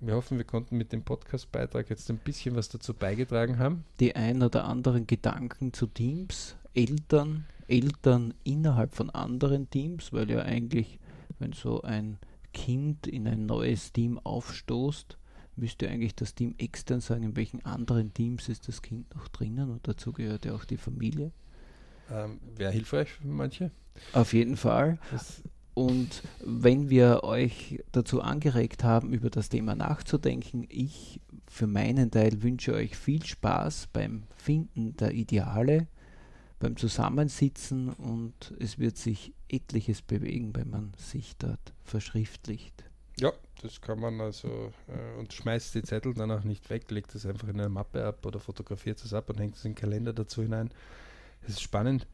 wir 0.00 0.14
hoffen, 0.14 0.38
wir 0.38 0.44
konnten 0.44 0.76
mit 0.76 0.92
dem 0.92 1.02
Podcast-Beitrag 1.02 1.90
jetzt 1.90 2.10
ein 2.10 2.18
bisschen 2.18 2.56
was 2.56 2.68
dazu 2.68 2.94
beigetragen 2.94 3.58
haben. 3.58 3.84
Die 4.00 4.14
ein 4.14 4.42
oder 4.42 4.64
anderen 4.64 5.06
Gedanken 5.06 5.72
zu 5.72 5.86
Teams, 5.86 6.56
Eltern, 6.74 7.46
Eltern 7.68 8.34
innerhalb 8.44 8.94
von 8.94 9.10
anderen 9.10 9.70
Teams, 9.70 10.12
weil 10.12 10.30
ja 10.30 10.42
eigentlich, 10.42 10.98
wenn 11.38 11.52
so 11.52 11.82
ein 11.82 12.18
Kind 12.52 13.06
in 13.06 13.26
ein 13.26 13.46
neues 13.46 13.92
Team 13.92 14.18
aufstoßt, 14.18 15.18
müsste 15.56 15.88
eigentlich 15.88 16.14
das 16.14 16.34
Team 16.34 16.54
extern 16.58 17.00
sagen, 17.00 17.22
in 17.22 17.36
welchen 17.36 17.64
anderen 17.64 18.12
Teams 18.12 18.48
ist 18.48 18.68
das 18.68 18.82
Kind 18.82 19.14
noch 19.14 19.28
drinnen 19.28 19.70
und 19.70 19.88
dazu 19.88 20.12
gehört 20.12 20.44
ja 20.44 20.54
auch 20.54 20.64
die 20.64 20.76
Familie. 20.76 21.32
Ähm, 22.10 22.38
Wäre 22.56 22.72
hilfreich 22.72 23.10
für 23.10 23.26
manche. 23.26 23.70
Auf 24.12 24.32
jeden 24.32 24.56
Fall. 24.56 24.98
Das 25.10 25.42
und 25.76 26.22
wenn 26.42 26.88
wir 26.88 27.22
euch 27.22 27.84
dazu 27.92 28.22
angeregt 28.22 28.82
haben, 28.82 29.12
über 29.12 29.28
das 29.28 29.50
Thema 29.50 29.74
nachzudenken, 29.74 30.66
ich 30.70 31.20
für 31.46 31.66
meinen 31.66 32.10
Teil 32.10 32.42
wünsche 32.42 32.72
euch 32.72 32.96
viel 32.96 33.22
Spaß 33.22 33.88
beim 33.92 34.22
Finden 34.36 34.96
der 34.96 35.12
Ideale, 35.12 35.86
beim 36.60 36.78
Zusammensitzen 36.78 37.90
und 37.90 38.54
es 38.58 38.78
wird 38.78 38.96
sich 38.96 39.34
etliches 39.50 40.00
bewegen, 40.00 40.56
wenn 40.56 40.70
man 40.70 40.92
sich 40.96 41.36
dort 41.36 41.74
verschriftlicht. 41.84 42.84
Ja, 43.20 43.34
das 43.60 43.82
kann 43.82 44.00
man 44.00 44.18
also 44.22 44.72
äh, 44.88 45.18
und 45.18 45.34
schmeißt 45.34 45.74
die 45.74 45.82
Zettel 45.82 46.14
dann 46.14 46.30
auch 46.30 46.44
nicht 46.44 46.70
weg, 46.70 46.90
legt 46.90 47.14
es 47.14 47.26
einfach 47.26 47.48
in 47.48 47.60
eine 47.60 47.68
Mappe 47.68 48.02
ab 48.02 48.24
oder 48.24 48.40
fotografiert 48.40 49.04
es 49.04 49.12
ab 49.12 49.28
und 49.28 49.38
hängt 49.38 49.56
es 49.56 49.64
in 49.66 49.72
den 49.72 49.78
Kalender 49.78 50.14
dazu 50.14 50.40
hinein. 50.40 50.70
Es 51.42 51.50
ist 51.50 51.60
spannend. 51.60 52.06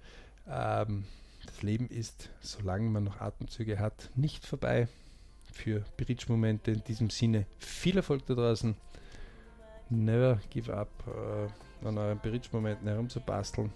Ähm, 0.49 1.05
das 1.47 1.63
Leben 1.63 1.89
ist, 1.89 2.31
solange 2.41 2.89
man 2.89 3.05
noch 3.05 3.21
Atemzüge 3.21 3.79
hat, 3.79 4.11
nicht 4.15 4.47
vorbei. 4.47 4.89
Für 5.53 5.85
Bridge-Momente 5.99 6.71
in 6.71 6.85
diesem 6.85 7.11
Sinne 7.11 7.47
viel 7.59 7.97
Erfolg 7.97 8.25
da 8.27 8.35
draußen. 8.35 8.75
Never 9.91 10.41
give 10.51 10.75
up, 10.75 10.89
äh, 11.07 11.87
an 11.87 11.99
euren 11.99 12.19
Bridge-Momenten 12.19 12.89
herumzubasteln. 12.89 13.71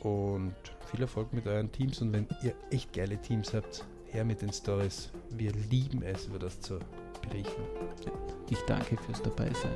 Und 0.00 0.54
viel 0.90 1.02
Erfolg 1.02 1.32
mit 1.32 1.46
euren 1.46 1.70
Teams. 1.70 2.00
Und 2.00 2.12
wenn 2.12 2.26
ihr 2.42 2.54
echt 2.70 2.92
geile 2.92 3.20
Teams 3.20 3.54
habt, 3.54 3.84
her 4.16 4.24
mit 4.24 4.42
den 4.42 4.52
Stories. 4.52 5.10
Wir 5.30 5.52
lieben 5.70 6.02
es, 6.02 6.26
über 6.26 6.38
das 6.38 6.60
zu 6.60 6.78
berichten. 7.22 7.62
Ich 8.48 8.58
danke 8.66 8.96
fürs 8.96 9.22
Dabeisein. 9.22 9.72